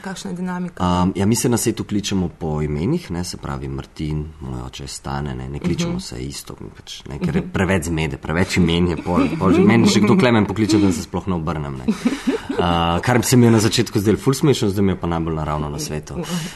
kakšna 0.02 0.32
je 0.32 0.36
dinamika? 0.36 1.02
Um, 1.04 1.14
ja, 1.16 1.26
mi 1.26 1.36
se 1.36 1.50
na 1.50 1.58
svetu 1.58 1.84
kličemo 1.84 2.30
po 2.40 2.62
imenih, 2.62 3.12
ne, 3.12 3.24
se 3.24 3.38
pravi 3.38 3.68
Martin, 3.68 4.26
moj 4.42 4.62
oče 4.68 4.88
stane, 4.88 5.36
ne, 5.36 5.50
ne 5.50 5.60
kličemo 5.60 5.94
uh 5.94 5.98
-huh. 5.98 6.04
se 6.04 6.26
isto, 6.26 6.56
pač, 6.78 7.02
ne, 7.10 7.20
ker 7.20 7.36
je 7.36 7.42
preveč 7.54 7.86
zmede, 7.86 8.18
preveč 8.18 8.58
imen 8.58 8.88
je 8.88 8.98
pol. 8.98 9.28
pol 9.40 9.54
že, 9.54 9.62
meni 9.62 9.90
še 9.90 10.00
kdo 10.00 10.18
klemen 10.18 10.46
pokliče, 10.46 10.78
da 10.78 10.92
se 10.92 11.02
sploh 11.02 11.28
ne 11.28 11.36
obrnem. 11.36 11.78
Ne. 11.78 11.86
Uh, 11.86 13.02
kar 13.02 13.24
se 13.24 13.38
mi 13.38 13.46
je 13.46 13.52
na 13.52 13.60
začetku 13.60 14.00
zdelo 14.00 14.18
ful 14.18 14.34
smešno, 14.34 14.70
zdaj 14.70 14.86
mi 14.86 14.92
je 14.92 15.00
pa 15.00 15.08
najbolj 15.08 15.36
naravno 15.36 15.70
na 15.70 15.80
svetu. 15.80 16.14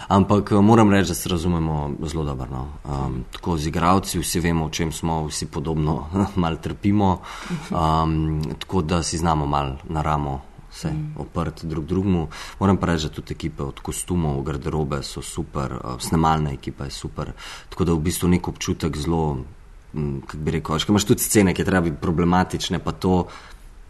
Ampak 0.08 0.52
uh, 0.52 0.62
moram 0.62 0.92
reči, 0.92 1.08
da 1.08 1.14
se 1.14 1.30
razumemo 1.30 1.92
zelo 2.06 2.24
dobro. 2.24 2.48
No. 2.52 2.68
Um, 2.86 3.26
tako 3.32 3.58
z 3.58 3.68
igravci, 3.68 4.20
vsi 4.20 4.40
vemo, 4.40 4.66
o 4.66 4.70
čem 4.70 4.92
smo, 4.92 5.28
vsi 5.28 5.46
podobno 5.46 6.06
mal 6.36 6.58
trpimo, 6.62 7.22
um, 7.72 8.42
tako 8.60 8.82
da 8.82 9.04
si 9.04 9.18
znamo 9.18 9.46
mal 9.46 9.76
na 9.90 10.02
ramo 10.02 10.49
vse 10.72 10.92
oprti 11.18 11.68
drug 11.68 11.86
drugemu. 11.86 12.28
Moram 12.60 12.78
pa 12.78 12.88
reči, 12.88 13.08
da 13.08 13.14
tudi 13.14 13.34
ekipe 13.34 13.64
od 13.64 13.80
kostumov, 13.80 14.42
garderobe 14.44 15.04
so 15.04 15.22
super, 15.22 15.74
uh, 15.74 16.00
snemalna 16.02 16.52
ekipa 16.52 16.86
je 16.90 16.92
super. 16.92 17.32
Tako 17.70 17.86
da 17.86 17.94
v 17.94 18.04
bistvu 18.10 18.30
nek 18.30 18.48
občutek 18.48 18.98
zelo, 18.98 19.38
mm, 19.94 20.20
kako 20.28 20.44
bi 20.44 20.52
rekel, 20.52 20.80
imaš 20.90 21.06
tudi 21.06 21.22
scene, 21.22 21.54
ki 21.54 21.66
treba 21.66 21.82
biti 21.82 22.02
problematične, 22.02 22.80
pa 22.80 22.92
to 22.92 23.28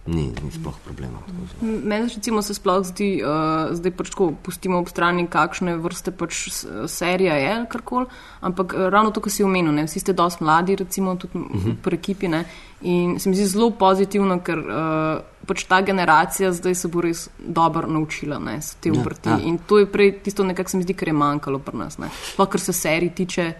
ni, 0.09 0.33
ni 0.43 0.51
sploh 0.51 0.75
problema. 0.85 1.19
Meni 1.61 2.07
recimo 2.15 2.41
se 2.41 2.53
sploh 2.53 2.81
zdi, 2.87 3.09
uh, 3.21 3.69
zdaj 3.77 3.93
pač 3.97 4.11
tako 4.13 4.31
pustimo 4.43 4.79
ob 4.81 4.89
strani, 4.89 5.27
kakšne 5.29 5.75
vrste 5.81 6.11
pač 6.15 6.41
serija 6.89 7.37
je 7.37 7.53
karkoli, 7.69 8.09
ampak 8.41 8.73
eh, 8.73 8.89
ravno 8.89 9.11
to, 9.11 9.21
kar 9.21 9.33
si 9.33 9.45
omenil, 9.45 9.73
ne, 9.75 9.85
vsi 9.87 10.01
ste 10.01 10.15
dosti 10.17 10.43
mladi, 10.43 10.75
recimo 10.79 11.15
tudi 11.15 11.37
uh 11.37 11.45
-huh. 11.45 11.75
pri 11.83 11.95
ekipi 11.95 12.27
ne, 12.27 12.45
in 12.81 13.19
se 13.19 13.29
mi 13.29 13.35
zdi 13.35 13.45
zelo 13.45 13.71
pozitivno, 13.71 14.39
ker 14.39 14.59
uh, 14.59 15.21
pač 15.45 15.63
ta 15.63 15.81
generacija 15.81 16.51
zdaj 16.51 16.75
se 16.75 16.87
bo 16.87 17.01
res 17.01 17.29
dobro 17.39 17.87
naučila 17.87 18.39
ne, 18.39 18.59
te 18.79 18.89
Ja, 18.89 18.99
obrti 19.01 19.29
ja. 19.29 19.39
in 19.43 19.57
to 19.57 19.79
je 19.79 19.85
prej 19.85 20.19
tisto 20.23 20.43
nekako 20.43 20.69
se 20.69 20.77
mi 20.77 20.83
zdi, 20.83 20.93
kar 20.93 21.07
je 21.07 21.13
manjkalo 21.13 21.59
pri 21.59 21.77
nas, 21.77 21.97
ne. 21.97 22.09
sploh 22.33 22.49
kar 22.49 22.61
se 22.61 22.73
serij 22.73 23.09
tiče. 23.09 23.53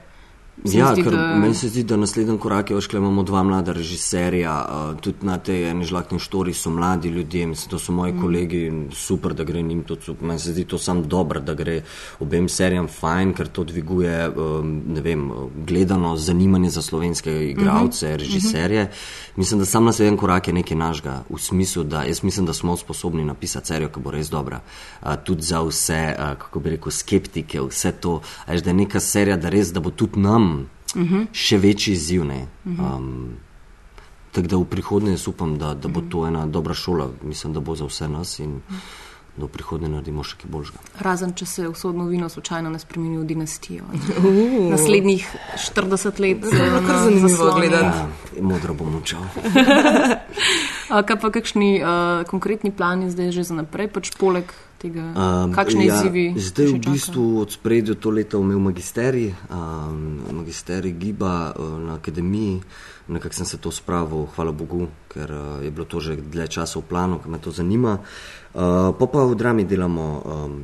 Ja, 0.63 0.93
zdi, 0.93 1.03
ker 1.03 1.11
da- 1.11 1.35
meni 1.35 1.55
se 1.55 1.69
zdi, 1.69 1.83
da 1.83 1.95
naslednji 1.97 2.37
korak 2.37 2.69
je, 2.71 2.79
kle 2.89 2.99
imamo 2.99 3.23
dva 3.23 3.43
mlada 3.43 3.71
režiserja, 3.71 4.65
uh, 4.65 4.99
tudi 4.99 5.25
na 5.25 5.37
tej 5.37 5.69
eni 5.69 5.85
žlahtni 5.85 6.19
štori 6.19 6.53
so 6.53 6.69
mladi 6.69 7.09
ljudje, 7.09 7.47
mislim, 7.47 7.69
to 7.69 7.79
so 7.79 7.91
moji 7.91 8.13
mm. 8.13 8.21
kolegi 8.21 8.65
in 8.65 8.89
super, 8.91 9.33
da 9.33 9.43
gre 9.43 9.61
njim 9.61 9.83
to. 9.83 9.95
Meni 10.21 10.39
se 10.39 10.51
zdi 10.51 10.65
to 10.65 10.77
sam 10.77 11.03
dobro, 11.07 11.39
da 11.39 11.53
gre 11.53 11.81
obem 12.19 12.49
serijam 12.49 12.87
fajn, 12.87 13.33
ker 13.33 13.47
to 13.47 13.63
dviguje, 13.63 14.29
um, 14.29 14.81
ne 14.87 15.01
vem, 15.01 15.31
gledano 15.67 16.15
zanimanje 16.17 16.69
za 16.69 16.81
slovenske 16.81 17.49
igralce, 17.49 18.07
mm 18.07 18.11
-hmm. 18.11 18.19
režiserje. 18.19 18.91
Mislim, 19.35 19.59
da 19.59 19.65
sam 19.65 19.85
naslednji 19.85 20.17
korak 20.17 20.47
je 20.47 20.53
nekaj 20.53 20.77
našega, 20.77 21.23
v 21.29 21.37
smislu, 21.37 21.83
da 21.83 22.03
jaz 22.03 22.23
mislim, 22.23 22.45
da 22.45 22.53
smo 22.53 22.77
sposobni 22.77 23.25
napisati 23.25 23.67
serijo, 23.67 23.89
ki 23.89 23.99
bo 23.99 24.11
res 24.11 24.29
dobra. 24.29 24.59
Uh, 25.01 25.09
tudi 25.23 25.41
za 25.41 25.61
vse, 25.61 26.15
uh, 26.19 26.37
kako 26.37 26.59
bi 26.59 26.69
rekel, 26.69 26.91
skeptike, 26.91 27.61
vse 27.61 27.91
to, 27.91 28.21
a 28.45 28.51
veš, 28.51 28.61
da 28.61 28.69
je 28.69 28.73
neka 28.73 28.99
serija, 28.99 29.37
da 29.37 29.49
res, 29.49 29.73
da 29.73 29.79
bo 29.79 29.89
tudi 29.89 30.19
nam 30.19 30.48
uh 30.57 31.01
-huh. 31.01 31.27
še 31.31 31.57
večji 31.57 31.93
izziv. 31.93 32.25
ne. 32.25 32.47
Um, 32.65 33.37
Tako 34.31 34.47
da 34.47 34.57
v 34.57 34.65
prihodnje 34.65 35.11
jaz 35.11 35.27
upam, 35.27 35.57
da, 35.57 35.73
da 35.73 35.87
bo 35.87 36.01
to 36.01 36.27
ena 36.27 36.45
dobra 36.45 36.73
šola, 36.73 37.09
mislim, 37.23 37.53
da 37.53 37.59
bo 37.59 37.75
za 37.75 37.85
vse 37.85 38.07
nas 38.07 38.39
in 38.39 38.61
da 39.37 39.45
v 39.45 39.49
prihodnje 39.49 39.89
naredimo 39.89 40.23
še 40.23 40.37
kaj 40.41 40.51
boljšega. 40.51 40.79
Razen, 40.99 41.33
če 41.33 41.45
se 41.45 41.67
usodno 41.67 42.05
vino 42.05 42.29
slučajno 42.29 42.69
ne 42.69 42.79
spremeni 42.79 43.17
v 43.17 43.25
dinastijo. 43.25 43.87
Naslednjih 44.73 45.27
40 45.55 46.19
let. 46.19 46.45
Kar 46.87 46.99
zanimivo 47.03 47.51
gledati. 47.55 48.03
Ja, 48.37 48.43
modro 48.43 48.73
bom 48.73 48.95
učal. 48.99 49.23
Kaj 50.89 51.21
pa 51.21 51.29
kakšni 51.29 51.77
uh, 51.77 52.25
konkretni 52.25 52.73
plani 52.73 53.13
zdaj 53.13 53.29
že 53.29 53.45
za 53.45 53.53
naprej, 53.53 53.93
pač 53.93 54.09
poleg 54.17 54.49
tega, 54.81 55.13
um, 55.13 55.53
kakšne 55.53 55.85
ja, 55.85 56.01
izzivi? 56.01 56.33
Zdaj 56.33 56.65
v 56.65 56.79
bistvu 56.81 57.25
od 57.45 57.53
spredju 57.53 57.93
to 57.93 58.09
leto 58.09 58.41
imel 58.41 58.57
magisterij, 58.57 59.29
um, 59.53 60.25
magisterij 60.33 60.97
giba 60.97 61.53
uh, 61.53 61.77
na 61.77 62.01
akademiji. 62.01 62.65
Nekako 63.09 63.33
sem 63.33 63.45
se 63.45 63.57
to 63.57 63.69
spravil, 63.73 64.29
hvala 64.33 64.53
Bogu, 64.53 64.89
ker 65.13 65.29
uh, 65.29 65.61
je 65.61 65.69
bilo 65.69 65.85
to 65.85 66.01
že 66.01 66.17
dlje 66.17 66.57
časa 66.57 66.81
v 66.81 66.85
planu, 66.89 67.21
ker 67.21 67.29
me 67.29 67.37
to 67.37 67.53
zanima. 67.53 68.01
Uh, 68.53 68.89
pa 68.93 69.05
pa 69.05 69.29
v 69.29 69.37
drami 69.37 69.69
delamo, 69.69 70.05
um, 70.25 70.57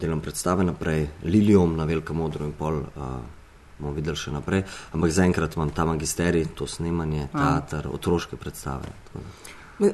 delam 0.00 0.24
predstave 0.24 0.64
naprej, 0.64 1.24
Lilijom 1.24 1.76
na 1.76 1.84
Velikem 1.84 2.16
modru 2.16 2.48
in 2.48 2.56
pol. 2.56 2.80
Uh, 2.96 3.39
bomo 3.80 3.94
videli 3.96 4.16
še 4.16 4.34
naprej, 4.34 4.64
ampak 4.94 5.14
zaenkrat 5.16 5.56
imam 5.56 5.70
ta 5.74 5.84
magisterij, 5.88 6.50
to 6.54 6.68
snemanje, 6.70 7.28
teater, 7.32 7.88
otroške 7.92 8.36
predstave. 8.40 8.92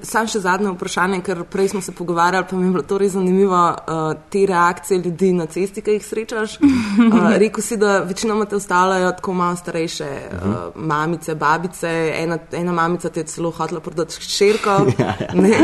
Sam 0.02 0.26
še 0.26 0.40
zadnje 0.42 0.72
vprašanje, 0.72 1.20
ker 1.22 1.44
prej 1.46 1.68
smo 1.70 1.80
se 1.84 1.92
pogovarjali, 1.94 2.46
pa 2.50 2.56
mi 2.58 2.66
je 2.66 2.72
bilo 2.74 2.82
to 2.82 2.96
res 2.98 3.12
zanimivo, 3.14 3.60
uh, 3.70 4.16
te 4.34 4.42
reakcije 4.50 4.98
ljudi 4.98 5.28
na 5.36 5.46
cesti, 5.46 5.82
ki 5.86 5.94
jih 5.94 6.02
srečaš. 6.02 6.56
Uh, 6.58 7.28
rekel 7.42 7.62
si, 7.62 7.78
da 7.78 8.00
večinoma 8.02 8.48
te 8.50 8.58
ostavljajo 8.58 9.12
tako 9.20 9.36
malo 9.38 9.56
starejše 9.56 10.08
uh, 10.32 10.56
mamice, 10.74 11.36
babice, 11.38 11.92
ena, 12.16 12.40
ena 12.50 12.74
mamica 12.74 13.12
te 13.14 13.22
je 13.22 13.30
celo 13.30 13.54
hotela 13.54 13.80
prodati 13.80 14.18
ščerko. 14.18 14.80
Ne? 15.36 15.54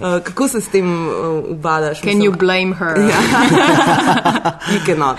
Uh, 0.00 0.22
kako 0.24 0.48
se 0.48 0.60
s 0.60 0.68
tem 0.68 1.08
uh, 1.08 1.12
ubadaš? 1.48 2.00
Can 2.00 2.20
you 2.20 2.38
blame 2.38 2.74
her? 2.74 2.98
Ja. 2.98 3.20
You 4.70 4.86
cannot. 4.86 5.16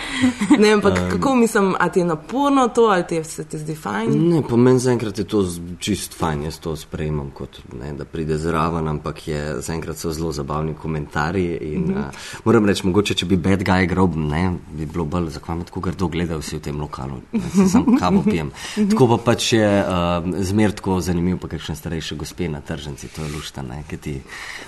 Ne, 0.59 0.71
ampak 0.73 0.93
um, 0.97 1.09
kako 1.11 1.35
mislim, 1.35 1.75
a 1.79 1.89
ti 1.89 1.99
je 1.99 2.05
naporno 2.05 2.67
to, 2.67 2.81
ali 2.81 3.03
ti 3.07 3.15
je, 3.15 3.23
se 3.23 3.43
ti 3.43 3.57
zdi 3.57 3.75
fajn? 3.75 4.29
Ne, 4.29 4.41
po 4.49 4.57
meni 4.57 4.79
zaenkrat 4.79 5.19
je 5.19 5.23
to 5.23 5.45
čist 5.79 6.13
fajn, 6.17 6.43
jaz 6.43 6.59
to 6.59 6.75
sprejemam 6.75 7.31
kot 7.33 7.59
ne, 7.79 7.93
da 7.93 8.05
pride 8.05 8.37
zraven, 8.37 8.87
ampak 8.87 9.27
je 9.27 9.61
zaenkrat 9.61 9.97
so 9.97 10.11
zelo 10.11 10.31
zabavni 10.31 10.73
komentarji. 10.73 11.57
In, 11.61 11.81
mm 11.81 11.93
-hmm. 11.93 11.99
uh, 11.99 12.41
moram 12.43 12.65
reči, 12.65 12.87
mogoče 12.87 13.13
če 13.13 13.25
bi 13.25 13.37
bad 13.37 13.63
guy 13.63 13.87
grob, 13.87 14.15
ne, 14.15 14.53
bi 14.71 14.85
bilo 14.85 15.05
bolj, 15.05 15.29
zakaj 15.29 15.55
me 15.55 15.63
tako 15.63 15.79
grdo 15.79 16.07
gledajo 16.07 16.39
vsi 16.39 16.55
v 16.55 16.59
tem 16.59 16.81
lokalu, 16.81 17.21
se 17.55 17.69
sam 17.69 17.85
kavo 17.99 18.23
pijem. 18.31 18.51
Tako 18.89 19.07
pa 19.07 19.17
pač 19.17 19.53
je 19.53 19.83
uh, 19.83 20.41
zmer 20.41 20.71
tako 20.71 21.01
zanimiv, 21.01 21.37
pa 21.37 21.47
kakšne 21.47 21.75
starejše 21.75 22.15
gospe 22.15 22.49
na 22.49 22.61
tržnici, 22.61 23.07
to 23.07 23.23
je 23.23 23.31
lušta, 23.35 23.61
ne, 23.61 23.83
ki 23.89 23.97
ti 23.97 24.21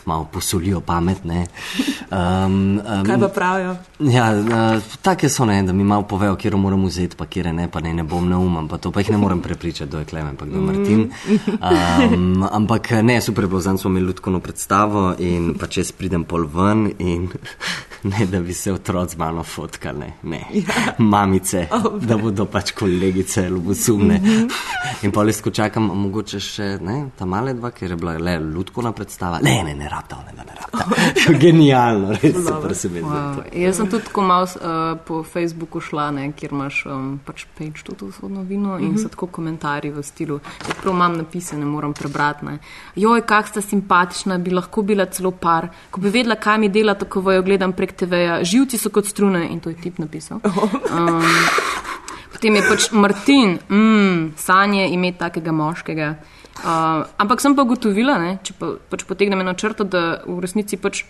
malo 0.05 0.27
posolijo 0.31 0.81
pamet. 0.81 1.23
Ne. 1.23 1.45
Um, 2.11 2.79
um, 2.79 3.05
Kaj 3.05 3.19
pa 3.19 3.27
pravijo? 3.27 3.75
Ja, 3.99 4.31
uh, 4.31 4.83
take 5.01 5.29
so 5.29 5.45
ne, 5.45 5.63
da 5.63 5.73
mi 5.73 5.83
malo 5.83 6.03
povejo, 6.03 6.35
kje 6.35 6.55
moram 6.55 6.85
vzeti, 6.85 7.15
pa 7.17 7.25
kje 7.25 7.53
ne, 7.53 7.67
pa 7.71 7.81
ne, 7.81 7.93
ne 7.93 8.03
bom 8.03 8.29
neumem, 8.29 8.67
pa 8.67 8.77
to 8.77 8.91
pa 8.91 8.99
jih 8.99 9.11
ne 9.11 9.17
morem 9.17 9.41
prepričati, 9.41 9.89
kdo 9.89 9.99
je 9.99 10.05
Klemen, 10.05 10.35
pa 10.35 10.45
kdo 10.45 10.57
je 10.57 10.61
Martin. 10.61 11.11
Um, 11.47 12.47
ampak 12.51 12.91
ne, 13.01 13.21
super 13.21 13.47
bilo, 13.47 13.61
zdaj 13.61 13.77
smo 13.77 13.89
imeli 13.89 14.05
ljudsko 14.05 14.39
predstavo 14.39 15.13
in 15.19 15.53
pa 15.59 15.67
če 15.67 15.83
pridem 15.97 16.23
pol 16.23 16.47
ven 16.47 16.91
in 16.99 17.29
ne, 18.03 18.25
da 18.25 18.39
bi 18.39 18.53
se 18.53 18.71
otroci 18.71 19.13
z 19.13 19.17
mano 19.17 19.43
fotkali, 19.43 19.99
ne, 19.99 20.11
ne. 20.23 20.65
mamice, 20.97 21.67
da 22.01 22.17
bodo 22.17 22.45
pač 22.45 22.71
kolegice, 22.71 23.47
ljubosumne. 23.49 24.19
In 25.03 25.11
pa 25.11 25.23
res, 25.23 25.41
ko 25.43 25.51
čakam, 25.51 25.89
mogoče 26.03 26.39
še 26.43 26.67
ne, 26.83 26.97
ta 27.17 27.25
male 27.29 27.53
dva, 27.57 27.71
ker 27.75 27.93
je 27.93 27.97
bila 27.99 28.15
le 28.17 28.37
ljudsko 28.39 28.83
predstava, 28.95 29.39
ne, 29.43 29.55
ne, 29.63 29.75
ne, 29.75 29.89
rabta, 29.89 30.19
ne, 30.27 30.35
ne, 30.37 30.55
rabta. 30.59 31.33
Genialno, 31.43 32.15
res 32.21 32.37
super 32.47 32.75
se 32.75 32.89
mi 32.89 33.01
zdi. 33.01 33.09
Wow. 33.09 33.41
Jaz 33.63 33.79
sem 33.79 33.89
tudi 33.91 34.07
tako 34.09 34.25
malo 34.27 34.47
uh, 34.47 34.99
po 35.05 35.21
Facebooku 35.23 35.81
šla, 35.83 36.09
ne, 36.15 36.27
kjer 36.37 36.55
imaš 36.55 36.83
um, 36.89 37.07
pač 37.25 37.45
page 37.57 37.85
tudi 37.87 38.09
vzhodno 38.09 38.43
vino 38.47 38.77
in 38.81 38.97
so 38.99 39.11
tako 39.11 39.29
komentarji 39.39 39.93
v 39.93 40.03
stilu. 40.03 40.39
Jaz 40.67 40.79
prav 40.81 40.95
imam 40.95 41.17
napise, 41.21 41.57
ne 41.59 41.67
moram 41.69 41.93
prebrati. 41.97 42.45
Ne. 42.47 42.57
Joj, 42.99 43.23
kak 43.29 43.51
sta 43.51 43.63
simpatična, 43.63 44.37
bi 44.43 44.53
lahko 44.55 44.83
bila 44.83 45.05
celo 45.11 45.31
par. 45.31 45.69
Ko 45.91 46.03
bi 46.03 46.11
vedela, 46.13 46.35
kaj 46.35 46.59
mi 46.63 46.71
dela, 46.73 46.97
tako 46.99 47.23
jo 47.31 47.43
gledam 47.45 47.73
prek 47.73 47.92
TV-ja. 47.97 48.43
Živci 48.43 48.77
so 48.77 48.91
kot 48.93 49.07
strune 49.09 49.45
in 49.49 49.59
to 49.63 49.71
je 49.73 49.79
tip 49.81 49.99
napisal. 50.01 50.41
Um, 50.43 51.23
potem 52.33 52.55
je 52.55 52.63
pač 52.67 52.91
Martin, 52.91 53.57
mm, 53.69 54.33
sanje 54.37 54.87
imeti 54.93 55.19
takega 55.19 55.51
moškega. 55.51 56.15
Uh, 56.63 57.03
ampak 57.17 57.41
sem 57.41 57.55
pa 57.57 57.65
ugotovila, 57.65 58.19
ne, 58.21 58.37
če 58.45 58.53
pa, 58.59 58.75
pač 58.91 59.05
potegnem 59.09 59.41
eno 59.41 59.55
črto, 59.57 59.87
da 59.89 60.21
v 60.25 60.37
resnici 60.43 60.77
pač 60.77 61.01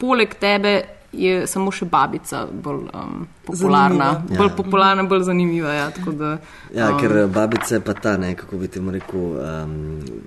poleg 0.00 0.32
tebe 0.40 0.95
je 1.16 1.46
samo 1.46 1.70
še 1.70 1.84
babica 1.84 2.46
bolj 2.52 2.82
um, 2.92 3.26
popularna, 3.44 4.12
Zanimiva. 4.12 4.38
bolj 4.38 4.50
popularna, 4.56 5.02
bolj 5.02 5.22
zanimiva. 5.22 5.72
Ja, 5.72 5.90
tako 5.90 6.12
da, 6.12 6.38
Ja, 6.74 6.90
um, 6.90 7.00
ker 7.00 7.16
eh, 7.16 7.26
babica 7.26 7.74
je 7.74 7.80
pa 7.80 7.94
ta, 7.94 8.16
ne, 8.16 8.34
kako 8.34 8.56
bi 8.56 8.68
temu 8.68 8.90
rekel, 8.90 9.20
um, 9.20 9.74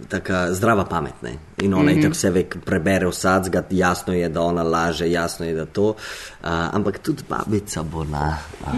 taka 0.09 0.53
zdrava 0.53 0.85
pamet. 0.85 1.21
Ne. 1.21 1.33
In 1.57 1.73
ona 1.73 1.83
mm 1.83 1.87
-hmm. 1.87 1.99
itak 1.99 2.11
vse 2.11 2.29
ve, 2.29 2.43
k- 2.43 2.59
prebere 2.65 3.07
vsadzga, 3.07 3.63
jasno 3.69 4.13
je, 4.13 4.29
da 4.29 4.41
ona 4.41 4.63
laže, 4.63 5.11
jasno 5.11 5.45
je, 5.45 5.53
da 5.53 5.65
to. 5.65 5.87
Uh, 5.89 5.95
ampak 6.73 6.99
tudi 6.99 7.23
babica 7.29 7.83
bo 7.83 8.03
na 8.03 8.37
uh, 8.65 8.73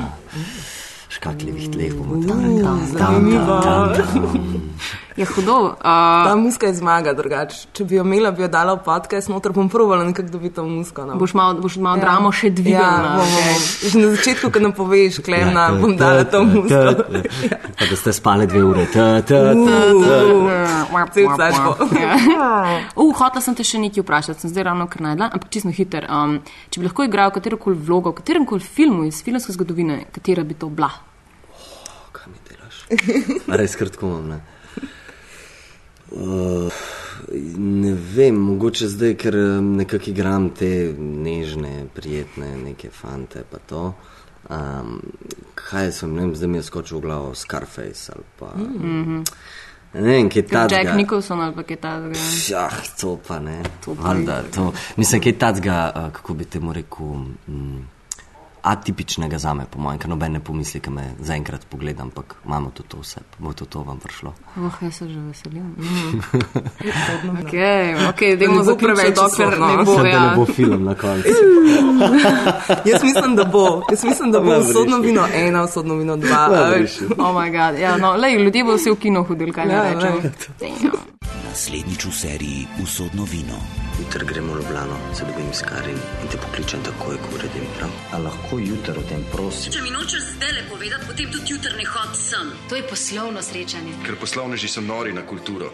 škatljivih 1.10 1.69
tleh, 1.71 1.93
bomo 1.93 2.28
tam 2.28 2.39
rekli. 2.39 2.63
zanimivo. 2.97 3.62
Tam, 3.62 3.93
tam, 3.93 4.04
tam. 4.13 4.71
Je 5.17 5.26
hudo. 5.26 5.76
Ta 5.82 6.32
Uh, 6.36 6.39
muska 6.39 6.67
je 6.67 6.74
zmaga, 6.74 7.13
drugače. 7.13 7.67
Če 7.74 7.84
bi 7.84 7.95
jo 7.95 8.04
imela, 8.06 8.32
bi 8.32 8.45
jo 8.45 8.47
dala 8.47 8.78
v 8.78 8.84
podcast, 8.86 9.28
noter 9.30 9.52
bom 9.52 9.67
provala 9.69 10.06
nekako 10.08 10.32
dobiti 10.32 10.56
to 10.56 10.63
musko. 10.63 11.06
No. 11.06 11.15
boš 11.19 11.34
malo 11.34 11.60
boš 11.60 11.76
malo 11.84 11.97
ja. 12.00 12.02
dramo 12.06 12.32
še 12.32 12.47
Ja, 12.47 12.54
dvignila. 12.56 13.15
bom, 13.17 13.28
bom, 13.28 13.44
bom. 13.44 13.60
Že 13.92 14.00
na 14.00 14.08
začetku, 14.15 14.52
ko 14.52 14.60
nam 14.63 14.73
poveš, 14.73 15.19
klemna, 15.19 15.65
Ja, 15.67 15.75
bom 15.75 15.98
dala 16.00 16.23
to 16.23 16.44
musko. 16.48 17.04
Pa 17.75 17.83
da 17.90 17.96
ste 17.96 18.13
spali 18.13 18.48
dve 18.48 18.63
ure. 18.63 18.85
Ta, 18.94 19.19
ta, 19.21 19.52
ta. 19.52 19.77
Uh, 22.96 23.12
hotela 23.12 23.42
sem 23.44 23.56
te 23.56 23.63
še 23.67 23.81
nekaj 23.83 24.04
vprašati, 24.06 24.40
sem 24.46 24.54
zdaj 24.54 24.63
ravno 24.71 24.88
kar 24.88 25.04
najdla, 25.04 25.27
ampak 25.35 25.52
čisto 25.52 25.73
hiter. 25.75 26.08
Um, 26.08 26.40
če 26.71 26.79
bi 26.79 26.88
lahko 26.88 27.04
igral 27.08 27.33
katero 27.35 27.60
koli 27.60 27.75
vlogo, 27.75 28.15
v 28.15 28.21
katerem 28.23 28.48
koli 28.48 28.63
filmu 28.63 29.04
iz 29.10 29.19
filmske 29.25 29.52
zgodovine, 29.56 30.06
katera 30.15 30.44
bi 30.48 30.56
to 30.56 30.71
bila? 30.71 30.90
Kaj 32.15 32.31
mi 32.31 32.40
delaš? 32.48 32.81
Res 33.60 33.75
kratko 33.79 34.08
imam. 34.08 34.25
Ne? 34.35 34.60
Uh, 36.12 36.71
ne 37.57 37.93
vem, 37.93 38.35
mogoče 38.35 38.87
zdaj, 38.87 39.15
ker 39.15 39.35
um, 39.35 39.75
nekako 39.77 40.09
igram 40.09 40.49
te 40.49 40.93
nežne, 40.99 41.85
prijetne, 41.95 42.57
neke 42.57 42.89
fante. 42.89 43.43
pa 43.51 43.57
to. 43.57 43.93
Um, 44.49 44.99
kaj 45.55 45.91
sem, 45.91 46.13
ne 46.15 46.21
vem, 46.21 46.35
zdaj 46.35 46.49
mi 46.49 46.57
je 46.57 46.63
skočil 46.63 46.97
v 46.97 47.01
glavo 47.01 47.35
Scarface 47.35 48.12
ali 48.15 48.25
pa. 48.39 48.51
Mm 48.55 49.05
-hmm. 49.05 49.23
Ne 49.93 50.01
vem, 50.01 50.29
kaj 50.29 50.47
ta. 50.47 50.67
Jack 50.71 50.95
Nicholson 50.95 51.41
ali 51.41 51.55
pa 51.55 51.63
kaj 51.63 51.77
takega. 51.77 52.19
Ah, 52.57 52.77
to 52.99 53.19
pa 53.27 53.39
ne. 53.39 53.63
To 53.85 53.95
pa 53.95 54.01
Valjda, 54.01 54.43
to, 54.55 54.73
mislim, 54.97 55.21
kaj 55.21 55.37
tacga, 55.37 55.91
uh, 55.95 56.12
kako 56.12 56.33
bi 56.33 56.45
temu 56.45 56.73
rekel, 56.73 57.05
mm, 57.47 57.87
atipičnega 58.63 59.37
za 59.37 59.53
me, 59.53 59.65
po 59.71 59.79
mojem, 59.79 59.99
ker 59.99 60.09
noben 60.09 60.31
ne 60.33 60.39
pomisli, 60.39 60.79
ki 60.79 60.89
me 60.89 61.03
zaenkrat 61.19 61.65
pogleda, 61.69 62.03
ampak 62.03 62.35
imamo 62.45 62.71
to, 62.73 62.83
to 62.83 62.97
vse, 62.97 63.19
bo 63.39 63.53
to, 63.53 63.65
to 63.65 63.81
vam 63.83 63.99
prišlo. 63.99 64.33
Oh, 64.57 64.71
jaz 64.81 64.93
se 64.95 65.09
že 65.09 65.19
veselim. 65.19 65.63
Mm. 65.77 66.21
ok, 67.31 67.53
ok, 68.09 68.19
dajmo 68.39 68.63
zaključiti, 68.63 68.77
preveč 68.85 69.15
dokler 69.15 69.47
usodno. 69.47 69.67
ne 69.67 69.83
bo. 69.83 69.95
Da 69.95 70.07
Ja. 70.07 70.29
ne 70.29 70.35
bo 70.35 70.45
film 70.45 70.83
na 70.83 70.95
koncu. 70.95 71.29
Jaz 72.91 73.03
mislim, 73.03 73.35
da 73.35 73.43
bo. 73.43 73.81
Jaz 73.91 74.03
mislim, 74.03 74.31
da 74.31 74.39
bo 74.39 74.57
usodno 74.59 74.97
vino 74.97 75.27
ena, 75.35 75.63
usodno 75.63 75.95
vino 75.95 76.17
dva. 76.17 76.49
Oh 77.17 77.43
ja, 77.79 77.97
no, 77.97 78.13
lej, 78.13 78.35
ljudje 78.35 78.63
bodo 78.63 78.77
vsi 78.77 78.91
v 78.91 78.95
kino 78.95 79.23
hodili, 79.23 79.51
kaj 79.51 79.65
ne 79.65 79.73
Ja, 79.73 79.93
rečem. 79.93 80.31
Naslednjič 81.22 82.06
v 82.06 82.13
seriji 82.13 82.67
Usodno 82.84 83.24
vino. 83.30 83.60
Jutri 84.00 84.26
gremo 84.26 84.54
v 84.54 84.58
Ljubljano, 84.58 84.98
se 85.13 85.26
dobim 85.26 85.54
s 85.54 85.62
Karin 85.62 86.00
in 86.24 86.28
te 86.32 86.38
pokličem 86.38 86.82
takoj, 86.84 87.17
ko 87.22 87.36
uredim 87.36 87.65
prav. 87.78 87.90
A 88.13 88.17
lahko 88.17 88.58
jutri 88.58 88.98
o 88.98 89.04
tem 89.06 89.22
prosim? 89.32 89.69
Če 89.74 89.82
mi 89.86 89.92
nočeš 89.94 90.24
zdaj 90.36 90.52
le 90.58 90.63
povedati, 90.69 91.06
potem 91.06 91.30
tudi 91.32 91.54
jutri 91.54 91.78
ne 91.78 91.86
hod 91.86 92.17
sem. 92.17 92.50
To 92.69 92.76
je 92.76 92.84
poslovno 92.90 93.42
srečanje. 93.42 93.94
Ker 94.06 94.17
poslovneži 94.17 94.67
so 94.67 94.82
nori 94.82 95.13
na 95.13 95.22
kulturo. 95.22 95.69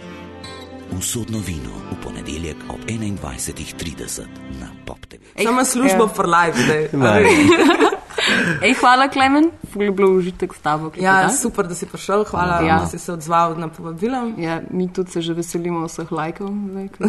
Usodno 0.98 1.40
vino 1.40 1.72
v 1.92 1.96
ponedeljek 2.04 2.68
ob 2.68 2.84
21.30 2.84 4.28
na 4.60 4.68
Pop 4.86 5.06
TV. 5.06 5.24
Sama 5.44 5.64
služba 5.66 6.04
ja. 6.04 6.12
for 6.12 6.28
life 6.28 6.60
zdaj. 6.60 6.90
Ej, 8.66 8.74
hvala, 8.82 9.08
Klemen, 9.08 9.52
je 9.80 9.92
bilo 9.92 10.10
užitek 10.12 10.52
s 10.52 10.60
tabo. 10.60 10.86
Ja, 10.88 10.92
klepetati. 10.92 11.38
super, 11.38 11.68
da 11.68 11.76
si 11.76 11.86
prišel, 11.86 12.24
hvala, 12.26 12.62
Ja. 12.62 12.80
da 12.80 12.88
si 12.88 13.00
se 13.00 13.14
odzval 13.14 13.56
na 13.56 13.68
povabilo. 13.68 14.32
Ja, 14.38 14.62
mi 14.70 14.88
tudi 14.88 15.12
se 15.12 15.22
že 15.22 15.34
veselimo 15.34 15.84
vseh 15.84 16.12
lajkov. 16.12 16.48
zdaj, 16.48 16.88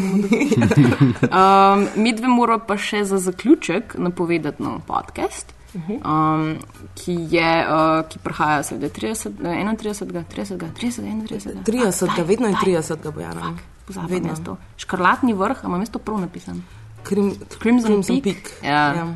um, 1.31 1.87
mi 1.97 2.13
dve 2.13 2.29
moramo 2.29 2.59
pa 2.61 2.77
še 2.79 3.05
za 3.05 3.19
zaključek 3.19 3.95
napovedati 3.97 4.63
nov 4.63 4.81
podcast. 4.83 5.55
Um, 5.75 6.57
ki, 6.97 7.13
je, 7.29 7.51
uh, 7.63 7.77
ki 8.05 8.19
prihaja 8.19 8.63
seveda 8.65 8.89
30, 8.91 9.37
eh, 9.39 9.63
31, 9.63 10.25
30, 10.25 10.65
30, 10.75 11.05
31. 11.15 11.63
30, 11.63 12.25
vedno 12.25 12.49
je 12.49 12.55
30, 12.57 13.11
Bojana. 13.11 13.53
Pozabil 13.87 14.09
Vedno. 14.11 14.31
mesto. 14.31 14.57
Škrlatni 14.77 15.33
vrh, 15.33 15.57
a 15.59 15.67
imam 15.67 15.81
mesto 15.81 15.99
prav 15.99 16.21
napisan. 16.21 16.63
Krim, 17.03 17.31
Crimson, 17.53 17.89
Crimson 18.03 18.17
Peak. 18.17 18.25
Peak. 18.35 18.53
Ja, 18.63 18.95
Ja. 18.95 19.07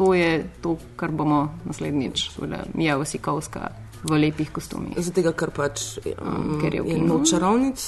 To 0.00 0.14
je 0.16 0.40
to, 0.64 0.78
kar 0.96 1.12
bomo 1.12 1.42
naslednjič, 1.68 2.30
Mija 2.72 2.96
Vasikovska 2.96 3.68
v 4.02 4.16
lepih 4.16 4.48
kostumih. 4.48 4.96
Tega, 5.12 5.34
ker 5.36 5.52
pač 5.52 5.98
um, 6.16 6.56
Ker 6.62 6.72
je 6.78 6.82
v 6.84 6.94
kinu. 6.96 7.18
čarovnic, 7.28 7.82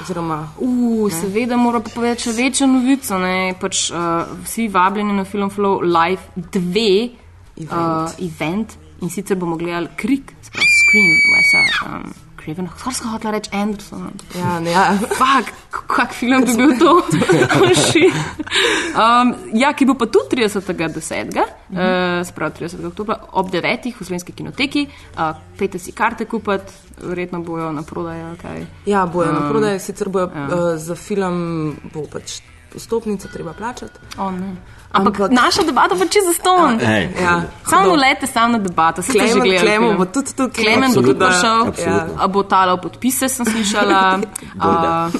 oziroma 0.00 0.38
Uh, 0.56 1.12
seveda 1.12 1.58
mora 1.60 1.82
pa 1.84 1.92
povedati 1.92 2.30
še 2.30 2.32
večjo 2.38 2.70
novico. 2.72 3.18
Ne? 3.20 3.52
Pač, 3.60 3.90
uh, 3.92 4.32
vsi 4.46 4.68
vabljeni 4.72 5.12
na 5.12 5.26
Film 5.28 5.52
Flow 5.52 5.82
Live 5.84 6.32
2 6.36 6.88
Event. 7.60 7.68
uh, 7.68 8.16
event 8.24 8.78
in 9.02 9.10
sicer 9.12 9.36
bomo 9.36 9.58
gledali 9.60 9.92
Krik, 9.96 10.32
sprav 10.40 10.64
Scream, 10.64 11.12
Wesa 11.34 11.62
um, 11.84 12.14
Craven, 12.42 12.68
skoraj 12.78 12.96
sem 12.98 13.10
hotela 13.12 13.32
reči 13.36 13.50
Anderson. 13.54 14.10
ja, 14.34 14.58
ne, 14.60 14.70
ja. 14.70 14.84
Fak, 15.18 15.52
kak 15.70 16.14
film 16.14 16.44
bi 16.44 16.56
bil 16.58 16.74
to? 16.78 16.96
Oh, 18.92 18.98
um, 18.98 19.34
ja, 19.54 19.72
ki 19.78 19.86
bo 19.86 19.94
pa 19.98 20.08
tudi 20.10 20.42
30.10., 20.42 21.38
uh, 21.38 21.46
sprav 22.26 22.52
30. 22.58 22.82
oktobra 22.90 23.18
ob 23.38 23.50
9. 23.52 23.92
v 23.94 24.04
slovenski 24.04 24.34
kinoteki. 24.34 24.86
Uh, 25.14 25.36
pejte 25.58 25.78
si 25.78 25.94
karte 25.94 26.26
kupiti, 26.26 26.74
verjetno 27.02 27.42
bojo 27.46 27.70
na 27.72 27.86
prodaj. 27.86 28.24
Kaj. 28.42 28.66
ja, 28.86 29.06
bojo 29.06 29.30
Um, 29.32 29.38
na 29.38 29.48
prodaj, 29.48 29.78
sicer 29.80 30.08
bojo 30.08 30.30
ja. 30.34 30.46
uh, 30.46 30.74
za 30.76 30.94
film, 30.98 31.76
bo 31.94 32.04
pač 32.10 32.42
vstopnico 32.74 33.28
treba 33.28 33.52
plačati. 33.52 33.98
Oh, 34.18 34.32
ne. 34.32 34.56
Ampak, 34.90 35.14
Ampak- 35.14 35.32
naša 35.32 35.62
debata 35.62 35.94
pa 35.94 36.04
čisto 36.04 36.20
zaston. 36.26 36.80
Ja, 37.16 37.42
Samo 37.64 37.94
lete, 37.94 38.26
samo 38.26 38.48
na 38.48 38.58
debato. 38.58 39.02
Se 39.02 39.12
Klemen, 39.12 39.32
gledali 39.34 39.58
Klemo 39.58 39.86
film? 39.86 39.96
bo 39.96 40.04
tudi 40.06 40.30
tukaj. 40.32 40.64
Klemen 40.64 40.90
bo 40.90 41.00
tudi 41.02 41.10
Absolutno. 41.12 41.26
prišel, 41.26 41.68
Absolutno. 41.68 42.14
a 42.18 42.28
bo 42.28 42.42
talal 42.42 42.76
podpise, 42.76 43.28
sem 43.28 43.46
slišala. 43.46 44.20
a, 44.60 45.10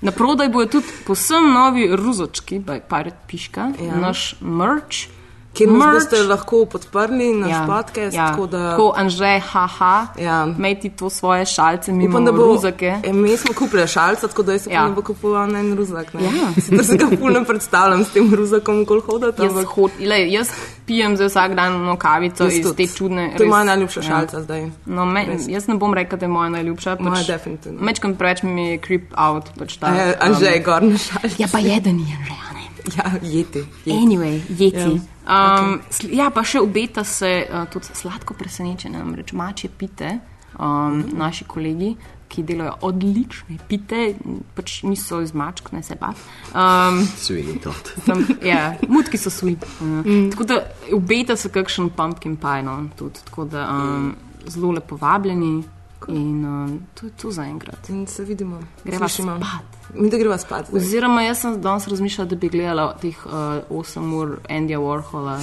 na 0.00 0.10
prodaj 0.12 0.48
bojo 0.48 0.66
tudi 0.68 0.86
posebno 1.06 1.48
novi 1.50 1.88
ruzočki, 1.88 2.58
by 2.58 2.80
Pirate 2.82 3.16
Piška, 3.26 3.60
Ja. 3.78 3.84
ja. 3.84 3.96
naš 3.96 4.34
merch. 4.40 5.17
Kjer 5.58 5.70
nas 5.70 5.94
boste 5.94 6.22
lahko 6.22 6.64
podprli, 6.66 7.32
naš 7.34 7.50
ja, 7.50 7.64
podcast, 7.68 8.14
ja. 8.14 8.26
tako 8.26 8.46
da 8.46 8.70
Tako 8.70 8.92
Anže, 8.96 9.40
haha, 9.42 10.06
Ja. 10.18 10.46
imeti 10.48 10.90
to 10.90 11.10
svoje 11.10 11.46
šalce 11.46 11.92
mimo 11.92 12.10
upam, 12.10 12.24
da 12.24 12.32
bo. 12.32 12.44
ruzake. 12.44 12.94
E, 13.02 13.12
mi 13.12 13.36
smo 13.36 13.54
kupili 13.54 13.86
šalca, 13.88 14.28
tako 14.28 14.42
da 14.42 14.58
se 14.58 14.70
Ja. 14.70 14.86
ne 14.86 14.94
bo 14.94 15.02
kupoval 15.02 15.48
na 15.48 15.58
en 15.58 15.76
ruzak. 15.76 16.14
Ne? 16.14 16.22
Ja. 16.22 16.30
Sicer 16.56 16.84
se 16.84 16.96
ga 16.96 17.06
fulno 17.18 17.44
predstavljam 17.44 18.04
s 18.04 18.10
tem 18.10 18.34
ruzakom, 18.34 18.84
kol 18.84 19.00
hodati. 19.02 19.42
Jaz, 19.42 19.52
ampak 19.52 19.66
hod, 19.68 19.90
lej, 20.00 20.30
jaz 20.30 20.48
pijem 20.86 21.16
za 21.16 21.26
vsak 21.26 21.54
dan 21.54 21.82
no 21.82 21.96
kavico 21.96 22.44
jaz 22.44 22.54
iz 22.54 22.62
tudi. 22.62 22.86
te 22.86 22.94
čudne. 22.94 23.26
To 23.28 23.42
je 23.42 23.46
res- 23.46 23.50
moja 23.50 23.64
najljubša 23.64 24.00
ja. 24.00 24.04
šalca 24.04 24.42
zdaj. 24.42 24.70
No, 24.86 25.04
me, 25.06 25.24
Res. 25.26 25.48
jaz 25.48 25.66
ne 25.66 25.74
bom 25.74 25.94
rekel, 25.94 26.18
da 26.18 26.24
je 26.24 26.30
moja 26.30 26.48
najljubša. 26.50 26.96
Pač, 26.96 27.04
Moja 27.04 27.22
definitivno. 27.24 27.80
Mečkam 27.80 28.14
preveč 28.14 28.42
mi 28.42 28.66
je 28.66 28.78
creep 28.78 29.02
out. 29.18 29.44
Pač 29.58 29.76
ta, 29.76 29.86
A, 29.86 30.14
a 30.20 30.32
že 30.34 30.46
je 30.46 30.60
gor 30.60 30.82
na 30.82 30.98
šalcu. 30.98 31.34
Ja, 31.38 31.48
pa 31.52 31.58
je, 31.58 31.80
da 31.80 31.92
ni 31.92 32.04
že, 32.04 32.32
a 32.40 32.52
ne. 32.52 32.58
Ja, 32.96 33.04
jeti. 33.22 33.58
jeti. 33.84 33.98
Anyway, 33.98 34.40
jeti. 34.48 34.76
Ja. 34.78 35.17
Um, 35.28 35.80
okay. 35.84 36.14
Ja, 36.16 36.30
pa 36.32 36.40
še 36.46 36.62
obeta 36.64 37.04
se 37.04 37.28
uh, 37.44 37.66
tudi 37.68 37.92
sladko 37.92 38.32
presenečenje, 38.38 38.96
namreč 38.96 39.34
mačje 39.36 39.68
pite, 39.68 40.14
um, 40.56 41.02
mm. 41.02 41.18
naši 41.20 41.44
kolegi, 41.44 41.90
ki 42.28 42.44
delajo 42.48 42.74
odlične 42.88 43.58
pite, 43.68 44.02
pač 44.56 44.82
niso 44.88 45.20
iz 45.24 45.34
mačk, 45.36 45.68
ne 45.76 45.82
se 45.84 45.96
bat. 46.00 46.16
Um, 46.52 47.02
Svini 47.20 47.58
to. 47.64 47.72
Tam, 48.06 48.24
ja, 48.44 48.74
mutki 48.88 49.20
so 49.20 49.32
sweet. 49.32 49.64
Uh. 49.80 50.00
Mm. 50.00 50.28
Tako 50.32 50.48
da 50.48 50.60
obeta 50.96 51.36
se 51.36 51.52
kakšen 51.52 51.92
pumpkin 51.96 52.36
pie, 52.40 52.62
no, 52.64 52.80
tudi. 52.96 53.24
Tako 53.28 53.48
da 53.52 53.68
um, 53.72 54.14
zelo 54.48 54.72
lepo 54.76 54.96
vabljeni 54.96 55.58
in 56.08 56.44
um, 56.44 56.78
to 56.94 57.06
je 57.06 57.12
to 57.20 57.32
zaenkrat. 57.36 57.88
In 57.92 58.06
se 58.06 58.24
vidimo. 58.24 58.62
Greva 58.84 59.08
Slišimo. 59.08 59.36
spat. 59.36 59.77
Mi 59.94 60.10
da 60.10 60.18
greva 60.18 60.38
spat. 60.38 60.66
zdaj. 60.68 60.80
Oziroma, 60.80 61.22
jaz 61.22 61.40
sem 61.40 61.60
danes 61.60 61.88
razmišljala, 61.88 62.28
da 62.28 62.36
bi 62.36 62.48
gledala 62.48 62.96
teh 63.00 63.26
uh, 63.26 63.32
8 63.70 64.14
ur 64.14 64.38
Andija 64.48 64.78
Warhola. 64.78 65.40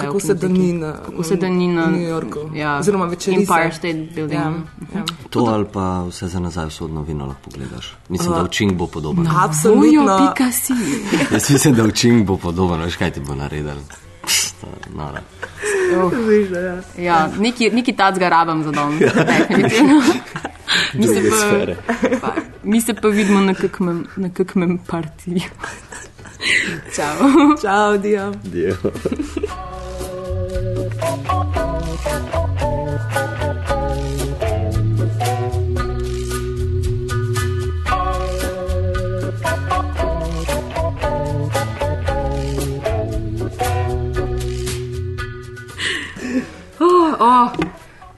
Kako 0.00 0.20
se 0.20 0.34
dani 0.34 0.72
na, 0.72 0.92
Kako 0.92 1.22
se 1.22 1.36
dani 1.36 1.68
na 1.68 1.84
v 1.84 1.90
New 1.90 2.08
Yorku. 2.08 2.38
Ja, 2.54 2.78
Oziroma 2.78 3.04
večerica. 3.06 3.40
Empire 3.40 3.74
State 3.74 4.14
Building. 4.14 4.40
Ja, 4.40 4.52
ja. 4.94 5.04
To 5.30 5.40
ali 5.40 5.64
pa 5.72 6.04
vse 6.08 6.28
za 6.28 6.40
nazaj 6.40 6.70
sodno 6.70 7.02
vino 7.02 7.26
lahko 7.26 7.50
pogledaš. 7.50 7.96
Mislim, 8.08 8.32
da 8.32 8.42
učink 8.42 8.72
bo 8.72 8.86
podoben. 8.86 9.24
Bojo, 9.24 9.38
Absolutno. 9.44 10.18
pika 10.18 10.52
si. 10.52 10.72
Jaz 11.32 11.50
mislim, 11.50 11.74
da 11.74 11.84
učink 11.84 12.26
bo 12.26 12.36
podoben, 12.36 12.80
veš 12.80 12.96
kaj 12.96 13.10
ti 13.10 13.20
bo 13.20 13.34
naredil. 13.34 13.74
Nora. 14.94 15.20
Ja, 16.98 17.28
neki, 17.38 17.70
neki 17.70 17.92
tacga 17.92 18.28
rabam 18.28 18.62
za 18.62 18.70
dom. 18.70 18.98
definitivno. 19.48 20.02
Друга 20.94 21.30
па, 21.30 21.36
сфера. 21.36 21.76
Па, 22.20 22.34
мисля 22.62 22.94
па 22.94 23.08
видно 23.08 23.40
на 23.40 23.54
какмем, 23.54 24.06
на 24.16 24.30
какмем 24.30 24.78
партии. 24.78 25.44
Чао. 26.94 27.56
Чао, 27.60 27.96
Дио. 27.96 28.32
Дио. 28.44 28.74
Oh. 47.26 47.73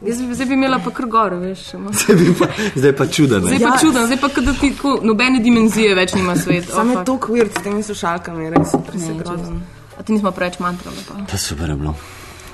Jaz 0.07 0.23
bi 0.23 0.35
zdaj 0.35 0.47
bi 0.47 0.55
imela 0.55 0.79
pa 0.85 0.91
kar 0.91 1.07
gore, 1.07 1.37
veš. 1.37 1.65
Zdaj, 1.69 2.35
pa, 2.39 2.47
zdaj 2.77 2.97
pa 2.97 3.07
čuden. 3.07 3.43
Zdaj 3.43 3.59
pa 3.59 3.79
čudno, 3.81 4.07
zdaj 4.07 4.21
pa 4.21 4.29
kot 4.29 4.45
da 4.45 4.53
ti 4.53 4.71
tako 4.75 5.01
nobene 5.03 5.39
dimenzije 5.43 5.95
več 5.95 6.15
nima 6.15 6.37
svet. 6.37 6.69
Sam 6.71 6.91
je 6.91 7.05
to 7.05 7.19
kvir 7.21 7.49
s 7.51 7.63
temi 7.65 7.83
slušalkami, 7.83 8.51
res 8.51 8.75
je 8.75 8.81
presegrozen. 8.91 9.61
A 9.99 10.03
ti 10.03 10.13
nismo 10.13 10.31
preveč 10.31 10.59
mantrali 10.59 11.03
pa. 11.09 11.15
Pa 11.31 11.37
super 11.39 11.71
je 11.71 11.77
bilo. 11.77 11.95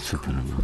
Super 0.02 0.30
je 0.34 0.42
bilo. 0.48 0.60